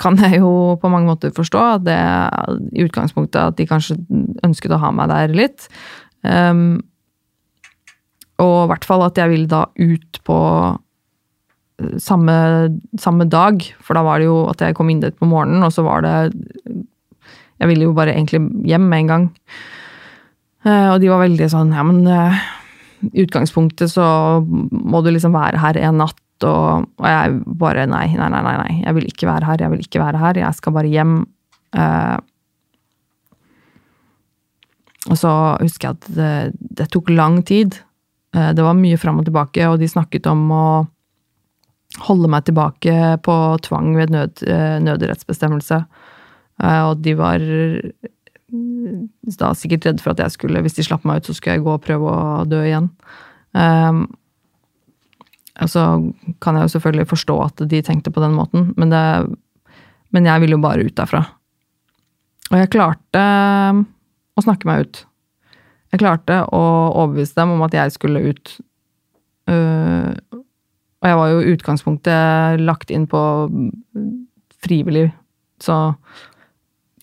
kan 0.00 0.16
jeg 0.20 0.40
jo 0.40 0.50
på 0.80 0.90
mange 0.90 1.10
måter 1.10 1.34
forstå. 1.34 1.64
Det 1.86 1.98
i 2.72 2.84
utgangspunktet 2.86 3.40
at 3.42 3.58
de 3.58 3.68
kanskje 3.68 3.98
ønsket 4.46 4.74
å 4.74 4.80
ha 4.82 4.92
meg 4.94 5.12
der 5.12 5.34
litt. 5.36 5.68
Um, 6.24 6.80
og 8.42 8.56
i 8.64 8.68
hvert 8.72 8.86
fall 8.88 9.04
at 9.06 9.18
jeg 9.18 9.30
ville 9.30 9.50
da 9.50 9.66
ut 9.76 10.20
på 10.26 10.38
samme, 12.02 12.34
samme, 12.98 13.26
dag. 13.30 13.62
For 13.84 13.98
da 13.98 14.04
var 14.06 14.20
det 14.20 14.28
jo 14.28 14.42
at 14.50 14.62
jeg 14.64 14.76
kom 14.78 14.90
inn 14.90 15.02
dit 15.04 15.16
på 15.18 15.28
morgenen, 15.30 15.62
og 15.66 15.74
så 15.74 15.84
var 15.86 16.06
det 16.06 16.14
Jeg 17.58 17.68
ville 17.70 17.88
jo 17.88 17.94
bare 17.94 18.14
egentlig 18.14 18.40
hjem 18.70 18.86
med 18.86 19.04
en 19.04 19.10
gang. 19.12 19.26
Uh, 20.66 20.94
og 20.94 21.00
de 21.02 21.10
var 21.10 21.22
veldig 21.22 21.46
sånn 21.50 21.70
Ja, 21.74 21.84
men 21.86 22.06
i 23.14 23.22
utgangspunktet 23.22 23.92
så 23.92 24.06
må 24.42 25.02
du 25.02 25.12
liksom 25.12 25.36
være 25.36 25.60
her 25.62 25.78
en 25.78 26.00
natt, 26.02 26.18
og, 26.46 26.88
og, 26.98 27.06
jeg 27.06 27.38
bare 27.58 27.86
nei, 27.90 28.06
nei, 28.14 28.28
nei, 28.30 28.42
nei, 28.42 28.72
jeg 28.82 28.96
vil 28.96 29.06
ikke 29.10 29.28
være 29.30 29.46
her, 29.46 29.62
jeg 29.62 29.72
vil 29.74 29.84
ikke 29.84 30.02
være 30.02 30.22
her, 30.22 30.40
jeg 30.42 30.58
skal 30.58 30.74
bare 30.74 30.90
hjem. 30.92 31.14
Uh, 31.74 32.18
og 35.08 35.18
så 35.18 35.32
husker 35.62 35.88
jeg 35.88 35.98
at 35.98 36.08
det, 36.18 36.32
det 36.80 36.88
tok 36.92 37.10
lang 37.14 37.40
tid. 37.46 37.78
Uh, 38.36 38.50
det 38.54 38.66
var 38.66 38.78
mye 38.78 38.98
fram 39.00 39.20
og 39.22 39.28
tilbake, 39.28 39.66
og 39.70 39.78
de 39.80 39.90
snakket 39.90 40.28
om 40.30 40.46
å 40.54 40.64
holde 42.04 42.28
meg 42.30 42.44
tilbake 42.46 42.94
på 43.24 43.34
tvang 43.64 43.94
ved 43.96 44.12
nød, 44.14 44.44
uh, 44.44 44.76
nødrettsbestemmelse. 44.84 45.82
og 46.58 46.98
de 46.98 47.12
var 47.14 47.38
da 49.38 49.50
sikkert 49.54 49.86
redd 49.86 50.00
for 50.02 50.10
at 50.10 50.18
jeg 50.24 50.34
skulle, 50.34 50.60
hvis 50.64 50.74
de 50.74 50.82
slapp 50.82 51.04
meg 51.06 51.20
ut, 51.20 51.28
så 51.28 51.34
skulle 51.36 51.54
jeg 51.54 51.62
gå 51.62 51.74
og 51.76 51.84
prøve 51.84 52.10
å 52.10 52.44
dø 52.48 52.58
igjen. 52.64 52.88
Og 55.62 55.70
så 55.70 55.84
kan 56.42 56.58
jeg 56.58 56.66
jo 56.66 56.72
selvfølgelig 56.74 57.10
forstå 57.12 57.36
at 57.44 57.62
de 57.70 57.82
tenkte 57.86 58.10
på 58.10 58.22
den 58.24 58.34
måten, 58.34 58.72
men, 58.76 58.90
det, 58.90 59.04
men 60.10 60.26
jeg 60.26 60.42
ville 60.42 60.58
jo 60.58 60.64
bare 60.64 60.82
ut 60.82 60.96
derfra. 60.98 61.22
Og 62.48 62.56
jeg 62.58 62.72
klarte 62.72 63.22
å 64.38 64.44
snakke 64.44 64.68
meg 64.68 64.86
ut. 64.86 65.02
Jeg 65.92 66.02
klarte 66.02 66.42
å 66.52 66.62
overbevise 67.02 67.36
dem 67.38 67.54
om 67.56 67.64
at 67.66 67.76
jeg 67.76 67.94
skulle 67.94 68.24
ut. 68.30 68.54
Uh, 69.48 70.12
og 70.98 71.08
jeg 71.08 71.18
var 71.20 71.30
jo 71.30 71.40
i 71.40 71.54
utgangspunktet 71.54 72.62
lagt 72.66 72.90
inn 72.90 73.06
på 73.10 73.22
frivillig, 74.64 75.08
så 75.62 75.94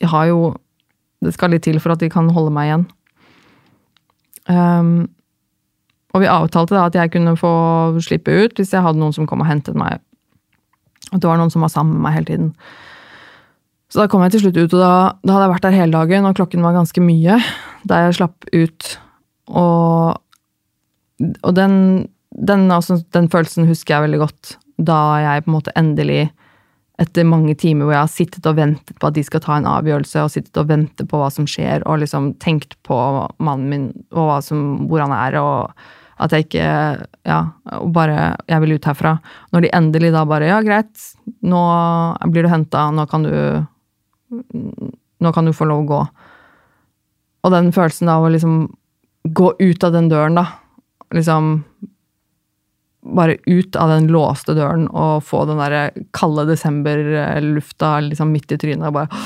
jeg 0.02 0.12
har 0.12 0.30
jo 0.32 0.40
det 1.24 1.34
skal 1.34 1.54
litt 1.56 1.66
til 1.66 1.80
for 1.82 1.96
at 1.96 2.02
de 2.04 2.10
kan 2.12 2.28
holde 2.36 2.54
meg 2.54 2.70
igjen. 2.70 2.88
Um, 4.46 5.08
og 6.14 6.22
vi 6.22 6.32
avtalte 6.32 6.76
da 6.76 6.86
at 6.88 6.96
jeg 6.96 7.12
kunne 7.16 7.36
få 7.40 7.54
slippe 8.04 8.32
ut 8.32 8.60
hvis 8.60 8.74
jeg 8.76 8.84
hadde 8.86 9.02
noen 9.02 9.16
som 9.16 9.28
kom 9.28 9.42
og 9.44 9.50
hentet 9.50 9.78
meg. 9.80 10.04
At 11.12 11.22
det 11.22 11.30
var 11.30 11.40
noen 11.40 11.52
som 11.54 11.66
var 11.66 11.74
sammen 11.74 11.98
med 11.98 12.06
meg 12.06 12.18
hele 12.20 12.30
tiden. 12.30 12.52
Så 13.92 14.02
da 14.02 14.10
kom 14.12 14.24
jeg 14.26 14.36
til 14.36 14.46
slutt 14.46 14.58
ut, 14.58 14.74
og 14.74 14.82
da, 14.82 14.94
da 15.24 15.36
hadde 15.36 15.46
jeg 15.46 15.54
vært 15.54 15.66
der 15.66 15.78
hele 15.78 15.96
dagen, 15.96 16.28
og 16.28 16.38
klokken 16.38 16.64
var 16.66 16.76
ganske 16.76 17.04
mye 17.04 17.40
da 17.88 18.02
jeg 18.06 18.18
slapp 18.18 18.48
ut. 18.50 18.88
Og, 19.46 20.16
og 21.22 21.52
den, 21.56 21.76
den, 22.36 22.68
altså, 22.72 23.00
den 23.16 23.30
følelsen 23.32 23.68
husker 23.70 23.96
jeg 23.96 24.08
veldig 24.08 24.22
godt. 24.26 24.56
Da 24.78 24.98
jeg 25.24 25.46
på 25.46 25.52
en 25.52 25.58
måte 25.58 25.76
endelig 25.80 26.26
etter 27.02 27.28
mange 27.28 27.56
timer 27.60 27.88
hvor 27.88 27.96
jeg 27.96 28.04
har 28.06 28.12
sittet 28.12 28.48
og 28.48 28.56
ventet 28.56 28.96
på 29.00 29.10
at 29.10 29.18
de 29.18 29.24
skal 29.28 29.44
ta 29.44 29.58
en 29.58 29.68
avgjørelse, 29.68 30.24
og 30.24 30.32
sittet 30.32 30.60
og 30.62 30.70
ventet 30.70 31.10
på 31.12 31.20
hva 31.20 31.28
som 31.34 31.48
skjer, 31.50 31.84
og 31.84 32.00
liksom 32.04 32.34
tenkt 32.44 32.78
på 32.88 32.98
mannen 33.44 33.68
min 33.72 33.86
og 34.16 34.38
som, 34.46 34.88
hvor 34.90 35.04
han 35.04 35.16
er, 35.16 35.40
og 35.42 35.76
at 36.16 36.32
jeg 36.32 36.46
ikke 36.46 36.68
Ja, 37.28 37.40
og 37.76 37.90
bare 37.92 38.38
Jeg 38.48 38.62
vil 38.62 38.78
ut 38.78 38.86
herfra. 38.88 39.18
Når 39.52 39.66
de 39.66 39.72
endelig 39.76 40.14
da 40.16 40.24
bare 40.24 40.48
Ja, 40.48 40.62
greit, 40.64 40.96
nå 41.44 41.60
blir 42.32 42.46
du 42.46 42.50
henta, 42.50 42.88
nå 42.92 43.04
kan 43.12 43.26
du 43.28 43.34
Nå 45.20 45.32
kan 45.34 45.46
du 45.46 45.52
få 45.52 45.68
lov 45.68 45.84
å 45.84 45.90
gå. 45.90 46.00
Og 47.44 47.52
den 47.52 47.72
følelsen 47.76 48.08
da 48.08 48.18
å 48.20 48.32
liksom 48.32 48.56
gå 49.26 49.52
ut 49.60 49.84
av 49.84 49.94
den 49.96 50.10
døren, 50.12 50.36
da. 50.38 50.46
Liksom 51.16 51.64
Bare 53.06 53.38
ut 53.46 53.76
av 53.78 53.92
den 53.94 54.08
låste 54.10 54.56
døren 54.58 54.88
og 54.90 55.24
få 55.26 55.44
den 55.50 55.60
derre 55.62 55.90
kalde 56.16 56.48
desemberlufta 56.50 58.00
liksom 58.08 58.32
midt 58.34 58.56
i 58.56 58.60
trynet 58.62 58.90
og 58.90 58.98
bare 58.98 59.26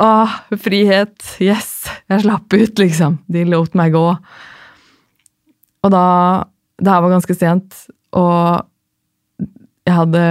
Åh, 0.00 0.38
frihet! 0.56 1.20
Yes! 1.44 1.84
Jeg 2.08 2.24
slapp 2.24 2.54
ut, 2.56 2.78
liksom. 2.80 3.18
De 3.28 3.42
lot 3.44 3.74
meg 3.76 3.92
gå. 3.92 4.06
Og 5.82 5.92
da 5.92 6.06
Det 6.80 6.90
her 6.90 7.02
var 7.04 7.12
ganske 7.12 7.34
sent, 7.36 7.76
og 8.16 8.64
jeg 9.86 9.94
hadde 9.94 10.22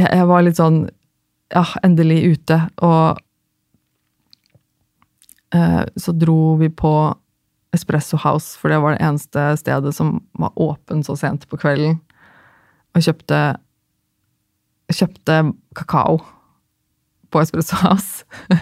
Jeg, 0.00 0.08
jeg 0.08 0.26
var 0.28 0.44
litt 0.44 0.58
sånn 0.58 0.84
Ja, 1.54 1.64
endelig 1.86 2.34
ute, 2.34 2.56
og 2.82 3.20
eh, 5.54 5.82
så 5.94 6.14
dro 6.18 6.56
vi 6.58 6.70
på 6.72 6.92
Espresso 7.74 8.18
House, 8.22 8.54
for 8.58 8.72
det 8.72 8.80
var 8.82 8.94
det 8.94 9.04
eneste 9.04 9.50
stedet 9.60 9.94
som 9.96 10.16
var 10.40 10.54
åpent 10.60 11.06
så 11.06 11.16
sent 11.18 11.48
på 11.50 11.58
kvelden, 11.60 11.98
og 12.94 13.04
kjøpte 13.04 13.42
kjøpte 14.92 15.38
kakao 15.76 16.18
på 17.32 17.42
Espresso 17.42 17.78
House. 17.82 18.24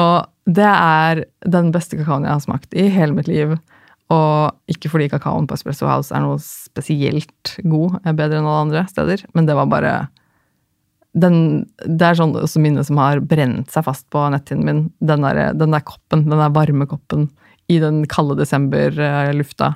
og 0.00 0.26
det 0.50 0.66
er 0.68 1.24
den 1.48 1.70
beste 1.74 1.96
kakaoen 1.96 2.26
jeg 2.26 2.34
har 2.34 2.44
smakt 2.44 2.76
i 2.76 2.88
hele 2.92 3.16
mitt 3.16 3.30
liv. 3.30 3.54
Og 4.12 4.52
ikke 4.70 4.90
fordi 4.92 5.08
kakaoen 5.12 5.48
på 5.48 5.56
Espresso 5.56 5.88
House 5.88 6.12
er 6.14 6.24
noe 6.24 6.40
spesielt 6.42 7.54
god, 7.64 8.00
er 8.04 8.18
bedre 8.18 8.40
enn 8.40 8.48
alle 8.48 8.66
andre 8.66 8.84
steder, 8.90 9.24
men 9.36 9.48
det 9.48 9.56
var 9.56 9.70
bare 9.70 9.94
den, 11.14 11.62
Det 11.78 12.02
er 12.02 12.16
sånn 12.18 12.32
også 12.34 12.58
minne 12.58 12.82
som 12.82 12.98
har 12.98 13.20
brent 13.22 13.70
seg 13.70 13.84
fast 13.86 14.08
på 14.10 14.18
netthinnen 14.34 14.66
min. 14.66 14.80
Den 14.98 15.22
der, 15.22 15.52
den 15.54 15.70
der 15.70 15.84
koppen, 15.86 16.24
den 16.26 16.40
der 16.40 16.50
varme 16.50 16.88
koppen 16.90 17.28
i 17.72 17.80
den 17.80 18.04
kalde 18.10 18.36
desemberlufta 18.38 19.74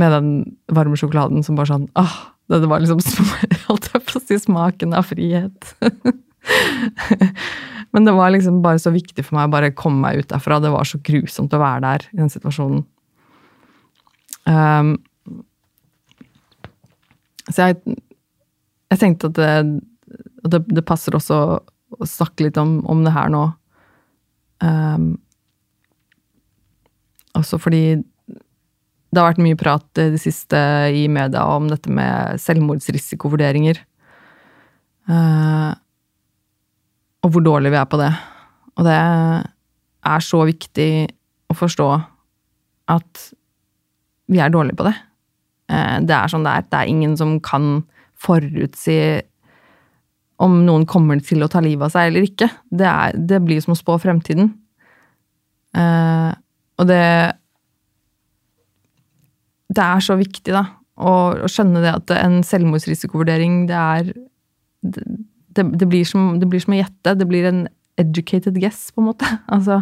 med 0.00 0.12
den 0.12 0.30
varme 0.74 0.98
sjokoladen 0.98 1.44
som 1.46 1.58
bare 1.58 1.70
sånn 1.70 1.86
åh, 1.98 2.16
det, 2.52 2.66
var 2.68 2.82
liksom 2.82 3.00
Holdt 3.68 3.90
jeg 3.92 4.04
på 4.04 4.18
å 4.18 4.24
si 4.24 4.38
smaken 4.42 4.96
av 4.96 5.06
frihet. 5.08 5.70
Men 7.94 8.08
det 8.08 8.14
var 8.16 8.34
liksom 8.34 8.60
bare 8.64 8.82
så 8.82 8.92
viktig 8.92 9.24
for 9.24 9.38
meg 9.38 9.48
å 9.48 9.54
bare 9.54 9.72
komme 9.76 10.02
meg 10.02 10.20
ut 10.20 10.30
derfra. 10.32 10.60
Det 10.60 10.72
var 10.74 10.88
så 10.88 11.00
grusomt 11.04 11.54
å 11.54 11.62
være 11.62 11.84
der 11.86 12.06
i 12.10 12.20
den 12.20 12.32
situasjonen. 12.32 12.84
Um, 14.44 14.96
så 17.48 17.70
jeg, 17.70 17.96
jeg, 18.90 19.00
tenkte 19.00 19.30
at 19.30 19.38
det, 19.38 19.52
det, 20.44 20.60
det, 20.68 20.84
passer 20.84 21.16
også 21.16 21.38
å 21.94 22.08
snakke 22.08 22.48
litt 22.48 22.58
om, 22.60 22.80
om 22.90 23.04
det 23.06 23.14
her 23.14 23.30
nå. 23.32 23.46
Um, 24.64 25.14
også 27.38 27.58
fordi 27.60 27.84
det 29.14 29.20
har 29.20 29.30
vært 29.30 29.44
mye 29.44 29.58
prat 29.58 29.84
det 29.94 30.18
siste 30.22 30.58
i 30.90 31.06
media 31.12 31.44
om 31.54 31.68
dette 31.70 31.90
med 31.92 32.40
selvmordsrisikovurderinger. 32.42 33.78
Uh, 35.06 35.70
og 37.22 37.34
hvor 37.34 37.44
dårlig 37.44 37.70
vi 37.74 37.78
er 37.78 37.86
på 37.90 38.00
det. 38.00 38.10
Og 38.74 38.88
det 38.88 38.96
er 38.98 40.24
så 40.24 40.42
viktig 40.48 40.88
å 41.52 41.56
forstå 41.56 41.88
at 42.90 43.26
vi 44.32 44.40
er 44.42 44.50
dårlige 44.50 44.80
på 44.80 44.88
det. 44.88 44.96
Uh, 45.70 46.02
det 46.02 46.16
er 46.16 46.32
sånn 46.32 46.46
det 46.46 46.56
er. 46.56 46.66
Det 46.66 46.80
er 46.80 46.90
ingen 46.90 47.14
som 47.20 47.38
kan 47.44 47.84
forutsi 48.18 48.98
om 50.42 50.60
noen 50.66 50.84
kommer 50.90 51.20
til 51.22 51.44
å 51.44 51.50
ta 51.50 51.62
livet 51.62 51.86
av 51.86 51.94
seg 51.94 52.10
eller 52.10 52.26
ikke. 52.26 52.50
Det, 52.66 52.88
er, 52.88 53.14
det 53.14 53.40
blir 53.44 53.62
som 53.62 53.76
å 53.76 53.78
spå 53.78 53.96
fremtiden. 54.02 54.50
Eh, 55.74 56.30
og 56.78 56.88
det 56.90 57.04
Det 59.74 59.82
er 59.82 60.02
så 60.04 60.14
viktig, 60.14 60.52
da, 60.54 60.66
å, 61.00 61.12
å 61.42 61.48
skjønne 61.50 61.80
det 61.82 61.90
at 61.90 62.12
en 62.14 62.42
selvmordsrisikovurdering, 62.46 63.64
det 63.66 63.78
er 63.78 64.12
det, 64.84 65.64
det, 65.78 65.86
blir 65.86 66.04
som, 66.06 66.34
det, 66.40 66.48
blir 66.50 66.62
som, 66.62 66.74
å 66.74 66.78
gjette. 66.78 67.16
Det 67.18 67.26
blir 67.26 67.48
en 67.48 67.64
educated 68.00 68.58
guess, 68.60 68.88
på 68.92 69.02
en 69.02 69.10
måte. 69.12 69.30
Altså, 69.54 69.80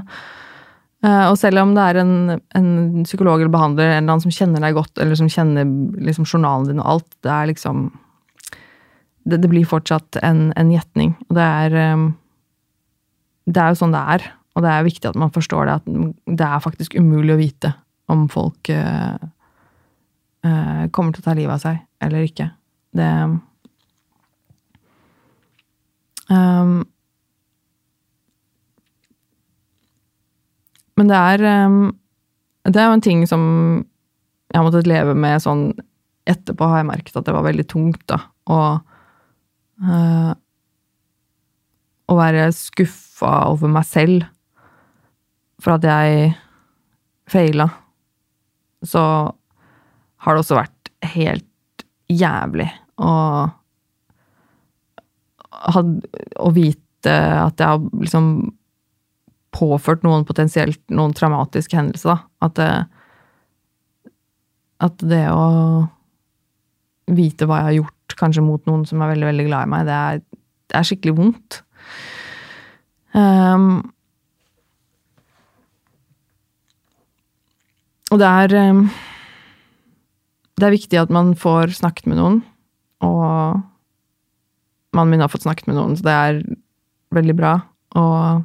uh, 1.04 1.26
og 1.30 1.36
selv 1.40 1.64
om 1.64 1.74
det 1.76 1.88
er 1.88 2.00
en, 2.02 2.14
en, 2.58 2.70
psykolog 3.08 3.40
eller 3.40 3.52
behandler 3.52 3.90
en 3.90 3.96
eller 3.96 4.14
annen 4.14 4.24
som 4.24 4.34
kjenner 4.34 4.64
deg 4.64 4.76
godt, 4.78 4.94
eller 5.02 5.18
som 5.18 5.30
kjenner 5.32 5.68
liksom, 6.06 6.28
journalen 6.28 6.70
din 6.70 6.82
og 6.82 6.96
alt, 6.96 7.10
det 7.24 7.34
er 7.34 7.52
liksom 7.52 7.90
Det, 9.22 9.38
det 9.38 9.48
blir 9.50 9.66
fortsatt 9.68 10.18
en, 10.22 10.50
en 10.58 10.70
gjetning. 10.72 11.12
Og 11.28 11.36
det 11.38 11.44
er 11.46 11.94
um, 11.94 12.08
Det 13.46 13.60
er 13.60 13.70
jo 13.70 13.78
sånn 13.82 13.94
det 13.94 14.00
er. 14.16 14.24
Og 14.52 14.64
det 14.64 14.72
er 14.72 14.84
viktig 14.84 15.08
at 15.08 15.18
man 15.18 15.32
forstår 15.32 15.68
det, 15.68 15.78
at 15.80 16.34
det 16.38 16.48
er 16.48 16.64
faktisk 16.64 16.96
umulig 16.98 17.34
å 17.34 17.40
vite 17.40 17.72
om 18.12 18.26
folk 18.32 18.68
uh, 18.68 19.16
uh, 20.44 20.84
kommer 20.92 21.14
til 21.14 21.22
å 21.22 21.26
ta 21.26 21.36
livet 21.38 21.56
av 21.56 21.62
seg 21.62 21.80
eller 22.04 22.26
ikke. 22.28 22.50
Det 22.92 23.08
Um, 26.32 26.84
men 30.96 31.10
det 31.10 31.18
er 31.18 31.66
um, 31.66 31.80
Det 32.64 32.78
er 32.78 32.86
jo 32.86 32.96
en 32.96 33.04
ting 33.04 33.24
som 33.28 33.42
jeg 34.52 34.60
har 34.60 34.66
måttet 34.66 34.86
leve 34.86 35.16
med 35.18 35.42
sånn 35.42 35.72
Etterpå 36.28 36.68
har 36.70 36.82
jeg 36.82 36.90
merket 36.92 37.16
at 37.18 37.26
det 37.26 37.34
var 37.34 37.42
veldig 37.42 37.64
tungt, 37.66 38.04
da. 38.06 38.20
Og 38.46 38.78
uh, 39.82 40.30
å 42.06 42.14
være 42.14 42.44
skuffa 42.54 43.32
over 43.50 43.72
meg 43.72 43.88
selv 43.88 44.28
for 45.62 45.76
at 45.76 45.86
jeg 45.86 46.32
feila. 47.30 47.68
Så 48.82 49.02
har 50.22 50.34
det 50.34 50.42
også 50.42 50.58
vært 50.58 50.92
helt 51.14 51.86
jævlig 52.10 52.68
å 53.02 53.12
å 55.62 56.50
vite 56.54 57.12
at 57.12 57.60
jeg 57.60 57.68
har 57.68 57.80
liksom 58.02 58.26
påført 59.52 60.04
noen 60.06 60.24
potensielt 60.26 60.80
noen 60.90 61.12
traumatiske 61.14 61.76
hendelser, 61.76 62.16
da. 62.16 62.46
At 62.46 62.56
det, 62.58 62.68
at 64.82 65.04
det 65.12 65.24
å 65.30 65.46
vite 67.12 67.46
hva 67.46 67.60
jeg 67.60 67.68
har 67.68 67.78
gjort, 67.82 68.16
kanskje 68.18 68.44
mot 68.46 68.64
noen 68.68 68.86
som 68.88 69.02
er 69.02 69.12
veldig, 69.12 69.28
veldig 69.28 69.46
glad 69.48 69.66
i 69.68 69.72
meg, 69.74 69.86
det 69.88 69.98
er, 69.98 70.22
det 70.72 70.78
er 70.78 70.88
skikkelig 70.88 71.16
vondt. 71.18 71.60
Um, 73.12 73.92
og 78.12 78.20
det 78.20 78.28
er 78.28 78.70
um, 78.70 78.86
Det 80.58 80.66
er 80.68 80.74
viktig 80.76 80.98
at 81.00 81.12
man 81.12 81.32
får 81.38 81.72
snakket 81.80 82.06
med 82.10 82.20
noen, 82.20 82.42
og 83.02 83.62
mannen 84.92 85.14
min 85.14 85.24
har 85.24 85.32
fått 85.32 85.46
snakket 85.46 85.70
med 85.70 85.78
noen, 85.80 85.96
så 85.96 86.04
det 86.06 86.12
er 86.14 86.42
veldig 87.16 87.34
bra. 87.38 87.54
Og 87.98 88.44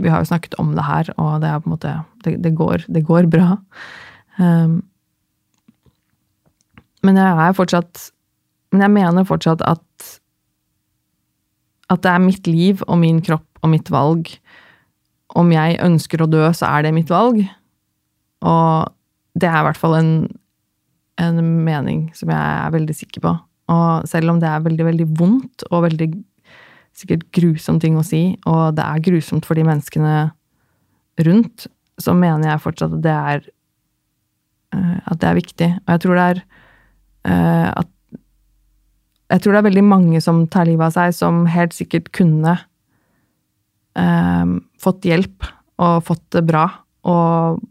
vi 0.00 0.10
har 0.10 0.24
jo 0.24 0.30
snakket 0.32 0.56
om 0.58 0.72
det 0.74 0.86
her, 0.88 1.12
og 1.20 1.44
det 1.44 1.50
er 1.50 1.60
på 1.60 1.68
en 1.68 1.76
måte 1.76 1.92
Det, 2.24 2.38
det, 2.42 2.54
går, 2.56 2.86
det 2.88 3.04
går, 3.04 3.28
bra. 3.30 3.58
Um, 4.40 4.80
men 7.04 7.20
jeg 7.20 7.48
er 7.48 7.52
fortsatt 7.52 8.10
Men 8.72 8.80
jeg 8.80 8.90
mener 8.90 9.28
fortsatt 9.28 9.62
at 9.62 9.84
at 11.92 12.00
det 12.02 12.10
er 12.10 12.22
mitt 12.22 12.46
liv 12.48 12.80
og 12.88 12.98
min 12.98 13.20
kropp 13.22 13.60
og 13.62 13.70
mitt 13.70 13.90
valg. 13.92 14.30
Om 15.36 15.52
jeg 15.52 15.76
ønsker 15.84 16.24
å 16.24 16.30
dø, 16.30 16.46
så 16.56 16.70
er 16.72 16.86
det 16.86 16.94
mitt 16.96 17.12
valg. 17.12 17.42
Og 18.44 18.92
det 19.40 19.48
er 19.48 19.58
i 19.60 19.66
hvert 19.66 19.80
fall 19.80 19.96
en, 19.98 20.12
en 21.22 21.40
mening 21.66 22.06
som 22.16 22.30
jeg 22.30 22.38
er 22.38 22.74
veldig 22.74 22.96
sikker 22.96 23.24
på. 23.24 23.34
Og 23.72 24.08
selv 24.08 24.30
om 24.32 24.40
det 24.42 24.48
er 24.50 24.64
veldig, 24.64 24.86
veldig 24.90 25.08
vondt 25.18 25.64
og 25.70 25.86
veldig 25.86 26.10
sikkert 26.94 27.24
grusom 27.34 27.80
ting 27.82 27.96
å 27.98 28.04
si, 28.06 28.36
og 28.46 28.76
det 28.78 28.84
er 28.84 29.02
grusomt 29.02 29.46
for 29.48 29.58
de 29.58 29.64
menneskene 29.66 30.14
rundt, 31.26 31.66
så 31.98 32.14
mener 32.16 32.50
jeg 32.50 32.62
fortsatt 32.62 32.94
at 32.96 33.02
det 33.02 33.14
er 33.14 33.48
uh, 34.74 34.98
at 35.10 35.20
det 35.22 35.30
er 35.30 35.38
viktig. 35.38 35.70
Og 35.84 35.94
jeg 35.94 36.04
tror 36.04 36.18
det 36.18 36.28
er 36.28 36.44
uh, 37.30 37.70
at 37.82 37.90
Jeg 39.32 39.40
tror 39.40 39.54
det 39.54 39.58
er 39.58 39.70
veldig 39.70 39.82
mange 39.88 40.20
som 40.20 40.42
tar 40.52 40.66
livet 40.68 40.84
av 40.84 40.94
seg, 40.94 41.14
som 41.16 41.46
helt 41.50 41.72
sikkert 41.74 42.10
kunne 42.14 42.58
uh, 43.98 44.46
fått 44.78 45.08
hjelp 45.08 45.48
og 45.82 46.04
fått 46.06 46.26
det 46.36 46.44
bra, 46.46 46.68
og 47.08 47.62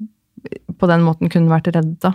på 0.79 0.89
den 0.89 1.03
måten 1.05 1.31
kunne 1.31 1.51
vært 1.51 1.71
redda. 1.75 2.13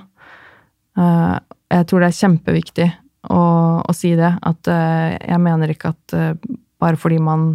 jeg 0.98 1.86
tror 1.86 2.00
det 2.02 2.08
er 2.08 2.16
kjempeviktig 2.18 2.88
å, 3.26 3.42
å 3.82 3.94
si 3.96 4.14
det. 4.18 4.30
At 4.46 4.70
uh, 4.70 5.12
jeg 5.16 5.42
mener 5.42 5.72
ikke 5.72 5.92
at 5.94 6.16
uh, 6.16 6.56
bare 6.80 6.98
fordi 7.00 7.20
man 7.22 7.54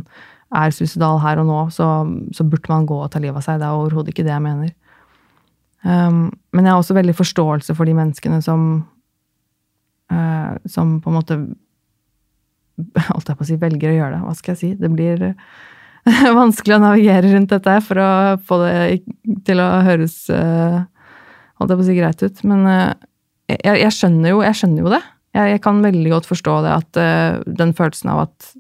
er 0.54 0.74
suicidal 0.76 1.22
her 1.24 1.42
og 1.42 1.50
nå, 1.50 1.60
så, 1.74 1.88
så, 2.36 2.46
burde 2.46 2.70
man 2.70 2.88
gå 2.90 3.00
og 3.02 3.10
ta 3.14 3.22
livet 3.22 3.40
av 3.40 3.46
seg. 3.46 3.62
Det 3.62 3.68
er 3.70 3.80
overhodet 3.80 4.14
ikke 4.14 4.26
det 4.28 4.36
jeg 4.36 4.46
mener. 4.46 4.74
Um, 5.84 6.28
men 6.54 6.66
jeg 6.66 6.72
har 6.72 6.80
også 6.80 6.96
veldig 6.96 7.16
forståelse 7.18 7.76
for 7.76 7.90
de 7.90 7.98
menneskene 7.98 8.40
som 8.44 8.86
Som 10.70 11.02
på 11.02 11.10
en 11.10 11.16
måte 11.18 11.36
Holdt 13.10 13.30
jeg 13.30 13.38
på 13.40 13.44
å 13.44 13.48
si 13.48 13.56
velger 13.60 13.90
å 13.90 13.96
gjøre 13.96 14.16
det. 14.16 14.22
Hva 14.24 14.34
skal 14.38 14.54
jeg 14.54 14.60
si? 14.60 14.70
Det 14.78 14.90
blir 14.92 15.24
vanskelig 16.40 16.78
å 16.78 16.84
navigere 16.84 17.32
rundt 17.34 17.52
dette 17.52 17.76
for 17.86 18.00
å 18.02 18.10
få 18.48 18.60
det 18.62 18.76
til 19.48 19.62
å 19.64 19.68
høres 19.88 20.16
uh, 20.30 20.84
holdt 21.64 21.74
jeg 21.74 21.80
på 21.80 21.86
å 21.86 21.90
si 21.90 21.98
greit 21.98 22.24
ut. 22.24 22.42
Men 22.50 22.66
uh, 22.70 22.92
jeg, 23.52 23.78
jeg, 23.82 23.92
skjønner 23.98 24.36
jo, 24.36 24.42
jeg, 24.46 24.60
skjønner 24.60 24.86
jo, 24.86 24.92
det. 24.94 25.02
Jeg, 25.34 25.54
jeg, 25.56 25.62
kan 25.66 25.86
veldig 25.86 26.12
godt 26.14 26.28
forstå 26.30 26.58
det, 26.66 26.74
at 26.82 27.00
uh, 27.02 27.56
den 27.62 27.74
følelsen 27.78 28.12
av 28.14 28.26
at, 28.28 28.52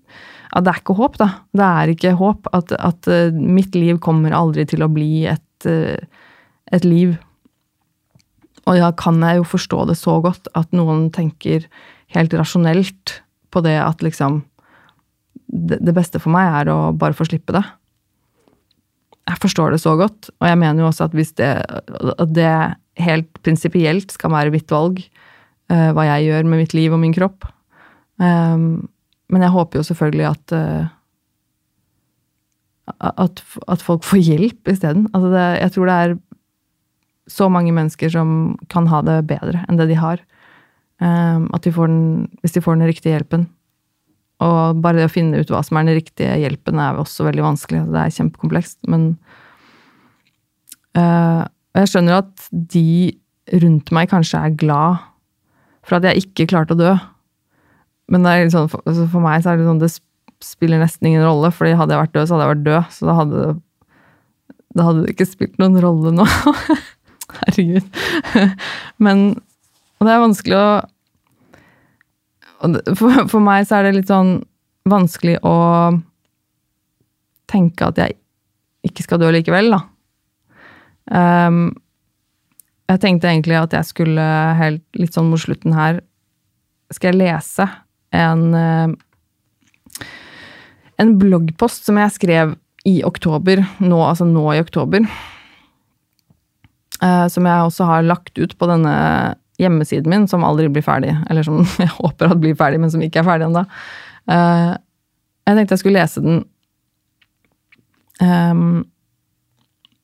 at, 0.53 0.63
det 0.63 0.73
er 0.73 0.81
ikke 0.81 0.97
håp, 0.99 1.19
da. 1.21 1.29
Det 1.53 1.67
er 1.67 1.93
ikke 1.93 2.15
håp. 2.21 2.49
At, 2.55 2.73
at 2.79 3.11
mitt 3.35 3.77
liv 3.77 4.01
kommer 4.03 4.35
aldri 4.37 4.65
til 4.69 4.85
å 4.85 4.91
bli 4.91 5.27
et, 5.31 5.67
et 5.67 6.87
liv. 6.87 7.17
Og 8.63 8.79
da 8.79 8.93
kan 8.95 9.19
jeg 9.23 9.41
jo 9.41 9.51
forstå 9.53 9.83
det 9.91 9.99
så 9.99 10.17
godt 10.23 10.47
at 10.57 10.71
noen 10.75 11.09
tenker 11.13 11.67
helt 12.15 12.33
rasjonelt 12.37 13.19
på 13.53 13.61
det 13.65 13.75
at 13.81 14.03
liksom 14.05 14.41
det 15.53 15.93
beste 15.93 16.21
for 16.21 16.33
meg 16.33 16.49
er 16.63 16.71
å 16.73 16.77
bare 16.97 17.15
få 17.17 17.27
slippe 17.27 17.53
det. 17.55 17.63
Jeg 19.29 19.39
forstår 19.39 19.75
det 19.75 19.81
så 19.83 19.93
godt, 19.99 20.31
og 20.41 20.47
jeg 20.49 20.59
mener 20.59 20.83
jo 20.83 20.89
også 20.89 21.07
at 21.07 21.13
hvis 21.15 21.31
det, 21.37 21.51
at 21.63 22.31
det 22.35 22.53
helt 23.01 23.29
prinsipielt 23.45 24.13
skal 24.13 24.33
være 24.33 24.53
mitt 24.53 24.71
valg, 24.71 24.99
uh, 25.71 25.91
hva 25.95 26.07
jeg 26.11 26.29
gjør 26.29 26.49
med 26.49 26.63
mitt 26.63 26.75
liv 26.77 26.93
og 26.93 27.01
min 27.01 27.15
kropp. 27.15 27.47
Um, 28.21 28.85
men 29.33 29.45
jeg 29.45 29.53
håper 29.55 29.79
jo 29.79 29.87
selvfølgelig 29.87 30.27
at 30.29 30.53
uh, 30.57 30.91
at, 32.99 33.39
at, 33.71 33.81
folk 33.81 34.03
får 34.03 34.19
hjelp 34.27 34.67
isteden. 34.67 35.07
Altså 35.15 35.31
jeg 35.55 35.71
tror 35.71 35.87
det 35.87 35.95
er 35.95 36.15
så 37.31 37.47
mange 37.47 37.71
mennesker 37.71 38.11
som 38.11 38.57
kan 38.69 38.89
ha 38.91 38.99
det 39.07 39.21
bedre 39.29 39.63
enn 39.69 39.79
det 39.79 39.87
de 39.93 39.97
har. 39.97 40.19
Um, 40.99 41.47
at 41.55 41.63
de 41.63 41.71
får 41.73 41.89
den, 41.89 42.03
hvis 42.43 42.55
de 42.55 42.63
får 42.63 42.77
den 42.77 42.89
riktige 42.91 43.15
hjelpen. 43.15 43.47
Og 44.43 44.81
bare 44.83 44.99
det 44.99 45.07
å 45.07 45.13
finne 45.13 45.39
ut 45.39 45.51
hva 45.51 45.61
som 45.63 45.79
er 45.79 45.87
den 45.87 45.99
riktige 46.01 46.35
hjelpen, 46.41 46.79
er 46.81 46.99
også 46.99 47.25
veldig 47.29 47.45
vanskelig. 47.45 47.85
Det 47.93 48.01
er 48.01 48.15
kjempekomplekst. 48.17 48.79
Men 48.91 49.13
uh, 51.73 51.81
jeg 51.81 51.91
skjønner 51.93 52.21
at 52.21 52.47
de 52.51 52.87
rundt 53.63 53.91
meg 53.95 54.11
kanskje 54.11 54.39
er 54.39 54.55
glad 54.59 55.01
for 55.83 55.97
at 55.97 56.07
jeg 56.07 56.23
ikke 56.23 56.47
klarte 56.53 56.75
å 56.75 56.79
dø. 56.79 56.93
Men 58.13 58.27
sånn, 58.51 58.69
for, 58.71 58.83
altså 58.87 59.07
for, 59.11 59.23
meg 59.23 59.43
så 59.43 59.53
er 59.53 59.59
det 59.59 59.67
sånn 59.67 59.81
det 59.81 59.91
spiller 60.43 60.81
nesten 60.81 61.09
ingen 61.09 61.23
rolle, 61.23 61.51
fordi 61.55 61.75
hadde 61.79 61.95
jeg 61.95 62.03
vært 62.03 62.15
død, 62.15 62.27
så 62.27 62.35
hadde 62.35 62.45
jeg 62.45 62.53
vært 62.53 62.65
død. 62.67 62.95
Så 62.95 63.07
da 63.07 63.17
hadde, 63.19 63.43
da 64.77 64.87
hadde 64.87 65.03
det 65.03 65.13
ikke 65.15 65.29
spilt 65.29 65.59
noen 65.61 65.79
rolle 65.83 66.13
nå. 66.15 66.27
Herregud. 67.43 68.01
Men 69.03 69.29
Og 69.33 70.07
det 70.07 70.13
er 70.13 70.25
vanskelig 70.25 70.57
å 70.59 70.65
for, 72.95 73.25
for, 73.27 73.39
meg 73.43 73.65
så 73.67 73.79
er 73.79 73.89
det 73.89 73.97
litt 73.97 74.11
sånn 74.11 74.37
vanskelig 74.87 75.35
å 75.43 75.55
tenke 77.51 77.89
at 77.89 77.99
jeg 77.99 78.15
ikke 78.87 79.03
skal 79.03 79.19
dø 79.19 79.31
likevel, 79.35 79.67
da. 79.73 79.81
Um, 81.11 81.73
jeg 82.87 83.01
tenkte 83.03 83.27
egentlig 83.27 83.57
at 83.59 83.73
jeg 83.75 83.89
skulle 83.89 84.27
helt 84.59 84.83
litt 84.95 85.15
sånn 85.15 85.27
mot 85.27 85.41
slutten 85.41 85.73
her 85.75 85.97
Skal 86.95 87.11
jeg 87.11 87.19
lese 87.19 87.65
en 88.15 88.43
uh, 88.55 88.93
en 91.01 91.13
bloggpost 91.19 91.87
som 91.87 91.97
jeg 91.99 92.15
skrev 92.15 92.55
i 92.87 92.97
oktober, 93.07 93.63
nå, 93.79 93.99
altså 94.03 94.27
nå 94.27 94.43
i 94.53 94.61
oktober. 94.61 95.05
Uh, 97.03 97.27
som 97.31 97.47
jeg 97.47 97.67
også 97.67 97.87
har 97.87 98.05
lagt 98.05 98.37
ut 98.39 98.55
på 98.59 98.69
denne 98.69 98.93
hjemmesiden 99.61 100.11
min, 100.11 100.27
som 100.27 100.45
aldri 100.47 100.69
blir 100.71 100.85
ferdig. 100.85 101.13
Eller 101.31 101.45
som 101.47 101.61
jeg 101.81 101.91
håper 101.97 102.31
at 102.31 102.41
blir 102.43 102.57
ferdig, 102.59 102.81
men 102.83 102.91
som 102.93 103.03
ikke 103.03 103.23
er 103.23 103.27
ferdig 103.27 103.49
ennå. 103.49 103.65
Uh, 104.29 104.73
jeg 105.47 105.59
tenkte 105.59 105.75
jeg 105.75 105.83
skulle 105.83 106.01
lese 106.03 106.23
den. 106.23 106.43
Um, 108.21 108.83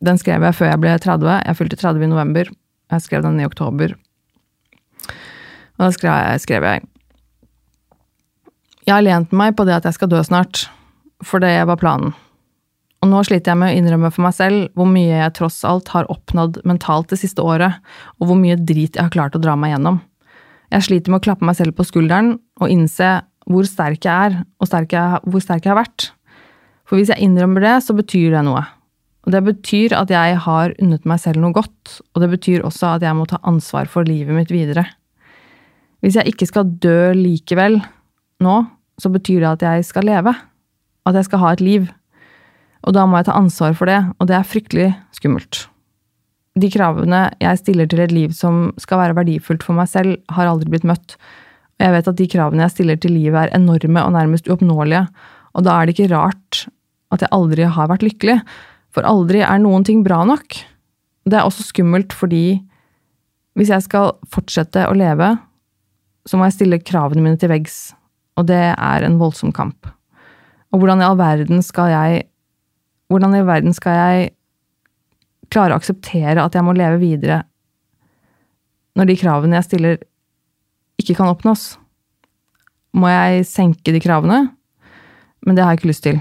den 0.06 0.20
skrev 0.20 0.46
jeg 0.48 0.56
før 0.56 0.72
jeg 0.72 0.82
ble 0.84 0.94
30. 0.96 1.34
Jeg 1.44 1.60
fylte 1.60 1.80
30 1.80 2.06
i 2.06 2.12
november. 2.12 2.52
Jeg 2.90 3.06
skrev 3.06 3.26
den 3.26 3.40
i 3.42 3.48
oktober. 3.48 3.96
Og 5.80 5.86
da 5.86 5.92
skrev 5.96 6.16
jeg, 6.16 6.42
skrev 6.44 6.66
jeg 6.68 6.88
Jeg 8.88 8.96
har 8.96 9.06
lent 9.06 9.36
meg 9.36 9.56
på 9.56 9.68
det 9.68 9.76
at 9.78 9.86
jeg 9.86 10.00
skal 10.00 10.10
dø 10.10 10.20
snart, 10.26 10.66
for 11.22 11.44
det 11.44 11.52
var 11.70 11.78
planen. 11.78 12.16
Og 13.00 13.12
nå 13.12 13.22
sliter 13.24 13.54
jeg 13.54 13.60
med 13.62 13.72
å 13.72 13.78
innrømme 13.80 14.10
for 14.12 14.26
meg 14.26 14.34
selv 14.36 14.72
hvor 14.76 14.90
mye 14.90 15.22
jeg 15.22 15.36
tross 15.38 15.62
alt 15.68 15.92
har 15.94 16.10
oppnådd 16.12 16.62
mentalt 16.68 17.12
det 17.14 17.20
siste 17.22 17.44
året, 17.46 17.78
og 18.20 18.32
hvor 18.32 18.40
mye 18.40 18.58
drit 18.58 18.98
jeg 18.98 19.06
har 19.06 19.14
klart 19.14 19.38
å 19.38 19.44
dra 19.44 19.56
meg 19.56 19.76
gjennom. 19.76 20.02
Jeg 20.74 20.86
sliter 20.88 21.14
med 21.14 21.22
å 21.22 21.26
klappe 21.28 21.48
meg 21.48 21.58
selv 21.60 21.78
på 21.78 21.86
skulderen 21.88 22.34
og 22.60 22.74
innse 22.74 23.20
hvor 23.50 23.66
sterk 23.70 24.04
jeg 24.06 24.32
er, 24.32 24.42
og 24.60 24.70
sterk 24.70 24.94
jeg, 24.94 25.22
hvor 25.26 25.44
sterk 25.44 25.64
jeg 25.66 25.74
har 25.74 25.80
vært. 25.80 26.10
For 26.90 27.00
hvis 27.00 27.14
jeg 27.14 27.24
innrømmer 27.26 27.66
det, 27.66 27.78
så 27.86 27.96
betyr 27.98 28.36
det 28.36 28.44
noe. 28.46 28.66
Og 29.28 29.34
det 29.36 29.42
betyr 29.46 29.94
at 29.98 30.12
jeg 30.14 30.38
har 30.46 30.74
unnet 30.80 31.08
meg 31.10 31.20
selv 31.22 31.42
noe 31.44 31.56
godt, 31.56 32.00
og 32.16 32.24
det 32.24 32.30
betyr 32.32 32.66
også 32.66 32.96
at 32.96 33.06
jeg 33.06 33.18
må 33.18 33.28
ta 33.30 33.42
ansvar 33.48 33.90
for 33.92 34.08
livet 34.08 34.36
mitt 34.36 34.52
videre. 34.54 34.86
Hvis 36.00 36.16
jeg 36.16 36.32
ikke 36.32 36.48
skal 36.48 36.70
dø 36.80 37.12
likevel 37.18 37.82
nå, 38.44 38.60
så 39.00 39.12
betyr 39.12 39.44
det 39.44 39.50
at 39.52 39.66
jeg 39.68 39.88
skal 39.88 40.08
leve. 40.08 40.32
At 41.08 41.18
jeg 41.20 41.28
skal 41.28 41.44
ha 41.44 41.52
et 41.56 41.64
liv. 41.64 41.90
Og 42.88 42.96
da 42.96 43.04
må 43.08 43.20
jeg 43.20 43.28
ta 43.28 43.36
ansvar 43.36 43.76
for 43.76 43.92
det, 43.92 44.00
og 44.20 44.30
det 44.30 44.38
er 44.38 44.48
fryktelig 44.48 44.88
skummelt. 45.16 45.66
De 46.60 46.70
kravene 46.72 47.28
jeg 47.44 47.60
stiller 47.62 47.88
til 47.92 48.02
et 48.04 48.16
liv 48.16 48.32
som 48.36 48.70
skal 48.82 49.04
være 49.04 49.18
verdifullt 49.20 49.64
for 49.68 49.78
meg 49.78 49.92
selv, 49.92 50.18
har 50.32 50.50
aldri 50.50 50.72
blitt 50.72 50.88
møtt. 50.88 51.16
Og 51.80 51.86
jeg 51.86 51.96
vet 51.96 52.10
at 52.12 52.20
de 52.20 52.28
kravene 52.32 52.66
jeg 52.66 52.76
stiller 52.76 53.00
til 53.00 53.16
livet 53.16 53.40
er 53.44 53.56
enorme 53.56 54.04
og 54.04 54.16
nærmest 54.16 54.50
uoppnåelige, 54.50 55.06
og 55.56 55.66
da 55.66 55.76
er 55.76 55.88
det 55.88 55.96
ikke 55.96 56.12
rart 56.16 56.66
at 57.14 57.24
jeg 57.24 57.34
aldri 57.36 57.66
har 57.66 57.90
vært 57.90 58.06
lykkelig, 58.06 58.38
for 58.96 59.06
aldri 59.06 59.44
er 59.46 59.62
noen 59.62 59.86
ting 59.86 60.02
bra 60.06 60.24
nok. 60.28 60.58
Det 61.30 61.38
er 61.38 61.46
også 61.46 61.68
skummelt 61.68 62.16
fordi 62.16 62.60
hvis 63.58 63.72
jeg 63.74 63.86
skal 63.86 64.14
fortsette 64.32 64.86
å 64.88 64.96
leve, 64.98 65.34
så 66.28 66.38
må 66.38 66.48
jeg 66.48 66.60
stille 66.60 66.82
kravene 66.84 67.24
mine 67.26 67.40
til 67.40 67.52
veggs, 67.52 67.92
og 68.40 68.48
det 68.50 68.62
er 68.72 69.06
en 69.06 69.18
voldsom 69.20 69.52
kamp. 69.56 69.90
Og 70.70 70.82
hvordan 70.82 71.02
i 71.02 71.08
all 71.08 71.18
verden 71.20 71.64
skal 71.66 71.92
jeg 71.92 72.26
hvordan 73.10 73.34
i 73.34 73.42
all 73.42 73.50
verden 73.50 73.74
skal 73.74 73.96
jeg 73.98 74.30
klare 75.50 75.74
å 75.74 75.80
akseptere 75.82 76.44
at 76.44 76.54
jeg 76.54 76.66
må 76.66 76.76
leve 76.78 77.02
videre 77.02 77.42
når 78.98 79.10
de 79.10 79.16
kravene 79.18 79.58
jeg 79.58 79.66
stiller, 79.66 80.00
ikke 81.00 81.16
kan 81.18 81.30
oppnås? 81.32 81.78
Må 83.00 83.10
jeg 83.10 83.46
senke 83.48 83.94
de 83.96 84.02
kravene? 84.04 84.50
Men 85.46 85.56
det 85.56 85.64
har 85.64 85.74
jeg 85.74 85.80
ikke 85.80 85.92
lyst 85.92 86.04
til. 86.06 86.20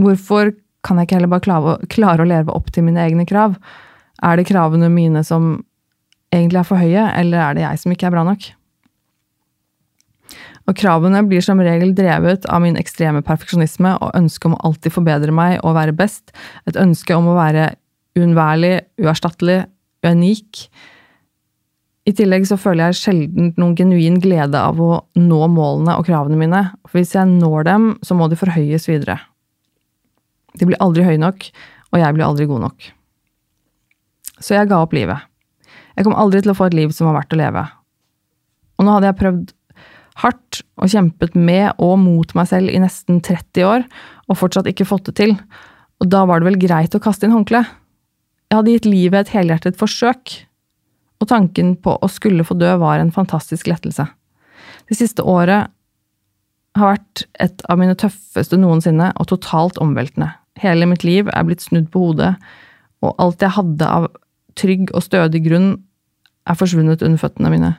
Hvorfor 0.00 0.54
kan 0.84 1.00
jeg 1.00 1.08
ikke 1.08 1.18
heller 1.18 1.32
bare 1.32 1.44
klare, 1.44 1.76
klare 1.92 2.24
å 2.24 2.28
leve 2.28 2.54
opp 2.54 2.70
til 2.74 2.86
mine 2.86 3.02
egne 3.02 3.26
krav? 3.28 3.56
Er 4.24 4.36
det 4.38 4.48
kravene 4.48 4.90
mine 4.92 5.24
som 5.26 5.56
egentlig 6.34 6.60
er 6.60 6.68
for 6.68 6.80
høye, 6.80 7.08
eller 7.18 7.40
er 7.40 7.56
det 7.56 7.64
jeg 7.64 7.82
som 7.82 7.94
ikke 7.94 8.08
er 8.10 8.14
bra 8.14 8.24
nok? 8.26 8.46
Og 10.64 10.76
kravene 10.80 11.20
blir 11.28 11.44
som 11.44 11.60
regel 11.60 11.92
drevet 11.96 12.46
av 12.48 12.62
min 12.64 12.78
ekstreme 12.80 13.20
perfeksjonisme 13.24 13.98
og 14.00 14.14
ønske 14.16 14.48
om 14.48 14.56
å 14.56 14.62
alltid 14.70 14.94
forbedre 14.94 15.34
meg 15.34 15.58
og 15.60 15.76
være 15.76 15.96
best, 15.96 16.32
et 16.64 16.78
ønske 16.80 17.16
om 17.16 17.28
å 17.28 17.36
være 17.36 17.74
uunnværlig, 18.16 18.78
uerstattelig, 19.02 19.64
unik. 20.06 20.64
I 22.08 22.12
tillegg 22.16 22.46
så 22.48 22.56
føler 22.60 22.90
jeg 22.90 23.00
sjelden 23.00 23.52
noen 23.60 23.76
genuin 23.76 24.16
glede 24.22 24.60
av 24.60 24.80
å 24.80 25.04
nå 25.20 25.40
målene 25.52 25.98
og 25.98 26.08
kravene 26.08 26.40
mine, 26.40 26.64
for 26.88 27.00
hvis 27.00 27.14
jeg 27.16 27.28
når 27.32 27.68
dem, 27.68 27.86
så 28.04 28.16
må 28.16 28.28
de 28.32 28.40
forhøyes 28.40 28.88
videre. 28.88 29.18
De 30.58 30.68
blir 30.68 30.80
aldri 30.82 31.06
høye 31.06 31.20
nok, 31.20 31.46
og 31.92 32.00
jeg 32.00 32.16
blir 32.16 32.26
aldri 32.26 32.46
god 32.50 32.64
nok. 32.68 32.88
Så 34.42 34.56
jeg 34.56 34.70
ga 34.70 34.80
opp 34.82 34.94
livet. 34.94 35.26
Jeg 35.94 36.06
kom 36.06 36.16
aldri 36.18 36.42
til 36.42 36.52
å 36.52 36.58
få 36.58 36.68
et 36.68 36.76
liv 36.76 36.94
som 36.94 37.08
var 37.08 37.20
verdt 37.20 37.34
å 37.36 37.38
leve. 37.38 37.62
Og 38.78 38.86
nå 38.86 38.96
hadde 38.96 39.10
jeg 39.10 39.20
prøvd 39.20 39.52
hardt 40.22 40.60
og 40.78 40.90
kjempet 40.90 41.36
med 41.38 41.80
og 41.82 41.96
mot 42.02 42.34
meg 42.38 42.50
selv 42.50 42.70
i 42.70 42.80
nesten 42.82 43.20
30 43.24 43.66
år, 43.66 43.86
og 44.30 44.38
fortsatt 44.38 44.68
ikke 44.70 44.86
fått 44.88 45.10
det 45.10 45.16
til. 45.20 45.36
Og 46.02 46.10
da 46.10 46.24
var 46.28 46.40
det 46.40 46.50
vel 46.50 46.60
greit 46.62 46.94
å 46.94 47.02
kaste 47.02 47.26
inn 47.26 47.34
håndkleet? 47.34 47.70
Jeg 48.50 48.60
hadde 48.60 48.74
gitt 48.74 48.86
livet 48.86 49.24
et 49.24 49.34
helhjertet 49.34 49.78
forsøk, 49.80 50.34
og 51.22 51.30
tanken 51.30 51.74
på 51.82 51.96
å 51.98 52.10
skulle 52.10 52.44
få 52.46 52.56
dø 52.58 52.74
var 52.82 53.00
en 53.00 53.14
fantastisk 53.14 53.70
lettelse. 53.70 54.06
Det 54.90 54.98
siste 54.98 55.24
året 55.24 55.70
har 56.74 56.90
vært 56.96 57.24
et 57.42 57.62
av 57.70 57.78
mine 57.80 57.94
tøffeste 57.98 58.58
noensinne, 58.60 59.12
og 59.18 59.30
totalt 59.30 59.78
omveltende. 59.82 60.32
Hele 60.62 60.86
mitt 60.86 61.04
liv 61.06 61.28
er 61.32 61.46
blitt 61.46 61.64
snudd 61.64 61.88
på 61.92 62.08
hodet, 62.08 62.34
og 63.02 63.16
alt 63.20 63.42
jeg 63.42 63.56
hadde 63.56 63.88
av 63.88 64.08
trygg 64.58 64.92
og 64.94 65.02
stødig 65.02 65.42
grunn, 65.48 65.72
er 66.44 66.58
forsvunnet 66.58 67.02
under 67.02 67.18
føttene 67.18 67.50
mine. 67.50 67.72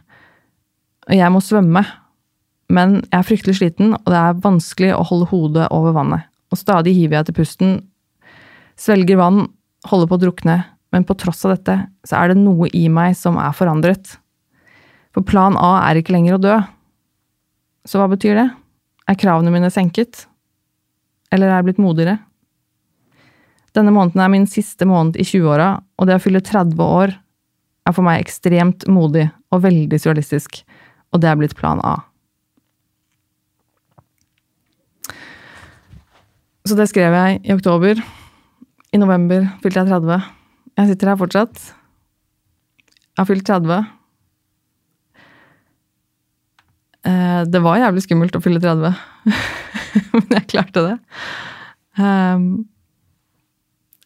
Og 1.06 1.14
jeg 1.16 1.32
må 1.32 1.40
svømme 1.44 1.86
men 2.74 3.00
jeg 3.04 3.20
er 3.20 3.26
fryktelig 3.28 3.58
sliten, 3.60 3.94
og 3.94 4.08
det 4.10 4.20
er 4.20 4.40
vanskelig 4.42 4.94
å 4.96 5.06
holde 5.06 5.30
hodet 5.30 5.68
over 5.74 5.94
vannet. 5.96 6.26
Og 6.54 6.58
stadig 6.58 6.96
hiver 6.98 7.20
jeg 7.20 7.30
til 7.30 7.38
pusten, 7.38 7.76
svelger 8.80 9.20
vann, 9.20 9.46
holder 9.86 10.10
på 10.10 10.18
å 10.18 10.24
drukne, 10.24 10.56
men 10.94 11.06
på 11.06 11.18
tross 11.20 11.44
av 11.46 11.56
dette 11.56 11.78
så 12.08 12.18
er 12.18 12.32
det 12.32 12.40
noe 12.40 12.70
i 12.74 12.88
meg 12.90 13.14
som 13.20 13.38
er 13.42 13.54
forandret. 13.56 14.16
For 15.14 15.26
plan 15.26 15.58
A 15.62 15.78
er 15.86 16.00
ikke 16.00 16.16
lenger 16.16 16.38
å 16.38 16.42
dø. 16.42 16.56
Så 17.86 18.02
hva 18.02 18.10
betyr 18.12 18.40
det? 18.40 18.48
Er 19.06 19.20
kravene 19.20 19.54
mine 19.54 19.70
senket? 19.74 20.26
eller 21.34 21.50
er 21.50 21.58
jeg 21.60 21.66
blitt 21.68 21.82
modigere? 21.82 22.20
Denne 23.76 23.92
måneden 23.92 24.22
er 24.24 24.32
min 24.32 24.48
siste 24.48 24.88
måned 24.88 25.18
i 25.20 25.26
20-åra, 25.28 25.70
og 26.00 26.08
det 26.08 26.16
å 26.16 26.24
fylle 26.24 26.42
30 26.44 26.80
år 26.80 27.16
er 27.86 27.94
for 27.96 28.06
meg 28.08 28.22
ekstremt 28.24 28.86
modig 28.90 29.28
og 29.54 29.64
veldig 29.66 30.00
surrealistisk, 30.00 30.62
og 31.14 31.22
det 31.22 31.30
er 31.30 31.40
blitt 31.40 31.56
plan 31.60 31.82
A. 31.84 31.98
Så 36.66 36.78
det 36.80 36.88
skrev 36.90 37.14
jeg 37.14 37.42
i 37.46 37.54
oktober. 37.54 38.00
I 38.96 38.98
november 38.98 39.44
fylte 39.62 39.84
jeg 39.84 39.92
30. 39.92 40.32
Jeg 40.80 40.90
sitter 40.90 41.12
her 41.12 41.20
fortsatt. 41.20 41.60
Jeg 43.16 43.20
har 43.22 43.28
fylt 43.30 43.46
30. 43.48 43.84
Eh, 47.06 47.42
Det 47.54 47.62
var 47.62 47.78
jævlig 47.84 48.02
skummelt 48.08 48.36
å 48.40 48.42
fylle 48.42 48.64
30, 48.64 48.96
men 50.16 50.32
jeg 50.40 50.48
klarte 50.56 50.88
det. 50.88 50.96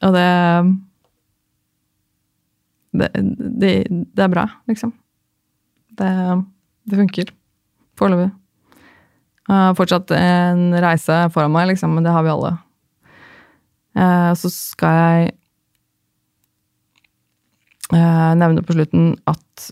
Og 0.05 0.13
det 0.15 0.27
det, 2.99 3.09
det 3.61 3.73
det 3.89 4.23
er 4.25 4.31
bra, 4.33 4.45
liksom. 4.69 4.93
Det, 5.99 6.09
det 6.89 6.99
funker. 7.01 7.33
Foreløpig. 7.99 8.31
Fortsatt 9.77 10.11
en 10.15 10.69
reise 10.77 11.15
foran 11.33 11.53
meg, 11.53 11.71
liksom, 11.71 11.93
men 11.95 12.05
det 12.05 12.13
har 12.13 12.23
vi 12.25 12.31
alle. 12.33 12.51
Eh, 13.97 14.31
Så 14.37 14.51
skal 14.53 14.97
jeg 14.99 15.31
eh, 17.93 18.31
nevne 18.39 18.63
på 18.65 18.75
slutten 18.77 19.15
at 19.29 19.69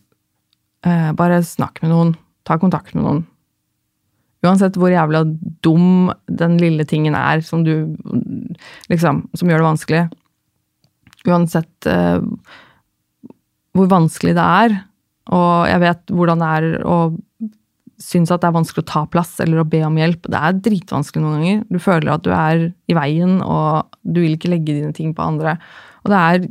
eh, 0.86 1.12
bare 1.18 1.44
snakk 1.46 1.82
med 1.84 1.94
noen. 1.94 2.16
Ta 2.48 2.58
kontakt 2.62 2.96
med 2.98 3.06
noen. 3.06 3.24
Uansett 4.46 4.78
hvor 4.78 4.94
jævla 4.94 5.24
dum 5.66 6.12
den 6.30 6.58
lille 6.62 6.86
tingen 6.86 7.18
er 7.18 7.42
som 7.46 7.66
du 7.66 7.74
Liksom, 8.92 9.26
som 9.38 9.50
gjør 9.50 9.62
det 9.62 9.68
vanskelig. 9.68 10.02
Uansett 11.28 11.88
eh, 11.90 12.22
hvor 13.78 13.90
vanskelig 13.92 14.34
det 14.38 14.46
er, 14.64 14.76
og 15.36 15.68
jeg 15.70 15.82
vet 15.84 16.14
hvordan 16.16 16.42
det 16.42 16.52
er 16.58 16.68
å 16.88 16.98
synes 18.02 18.32
at 18.32 18.44
det 18.44 18.50
er 18.50 18.56
vanskelig 18.56 18.84
å 18.86 18.90
ta 18.92 19.04
plass 19.10 19.32
eller 19.44 19.62
å 19.62 19.68
be 19.68 19.82
om 19.86 19.98
hjelp. 19.98 20.28
Det 20.30 20.40
er 20.40 20.60
dritvanskelig 20.68 21.24
noen 21.24 21.40
ganger. 21.40 21.64
Du 21.74 21.80
føler 21.82 22.14
at 22.14 22.26
du 22.26 22.32
er 22.36 22.68
i 22.70 22.98
veien, 22.98 23.40
og 23.42 23.90
du 24.06 24.22
vil 24.24 24.38
ikke 24.38 24.52
legge 24.54 24.76
dine 24.76 24.94
ting 24.96 25.16
på 25.18 25.26
andre. 25.26 25.58
Og 26.06 26.14
det 26.14 26.20
er, 26.20 26.46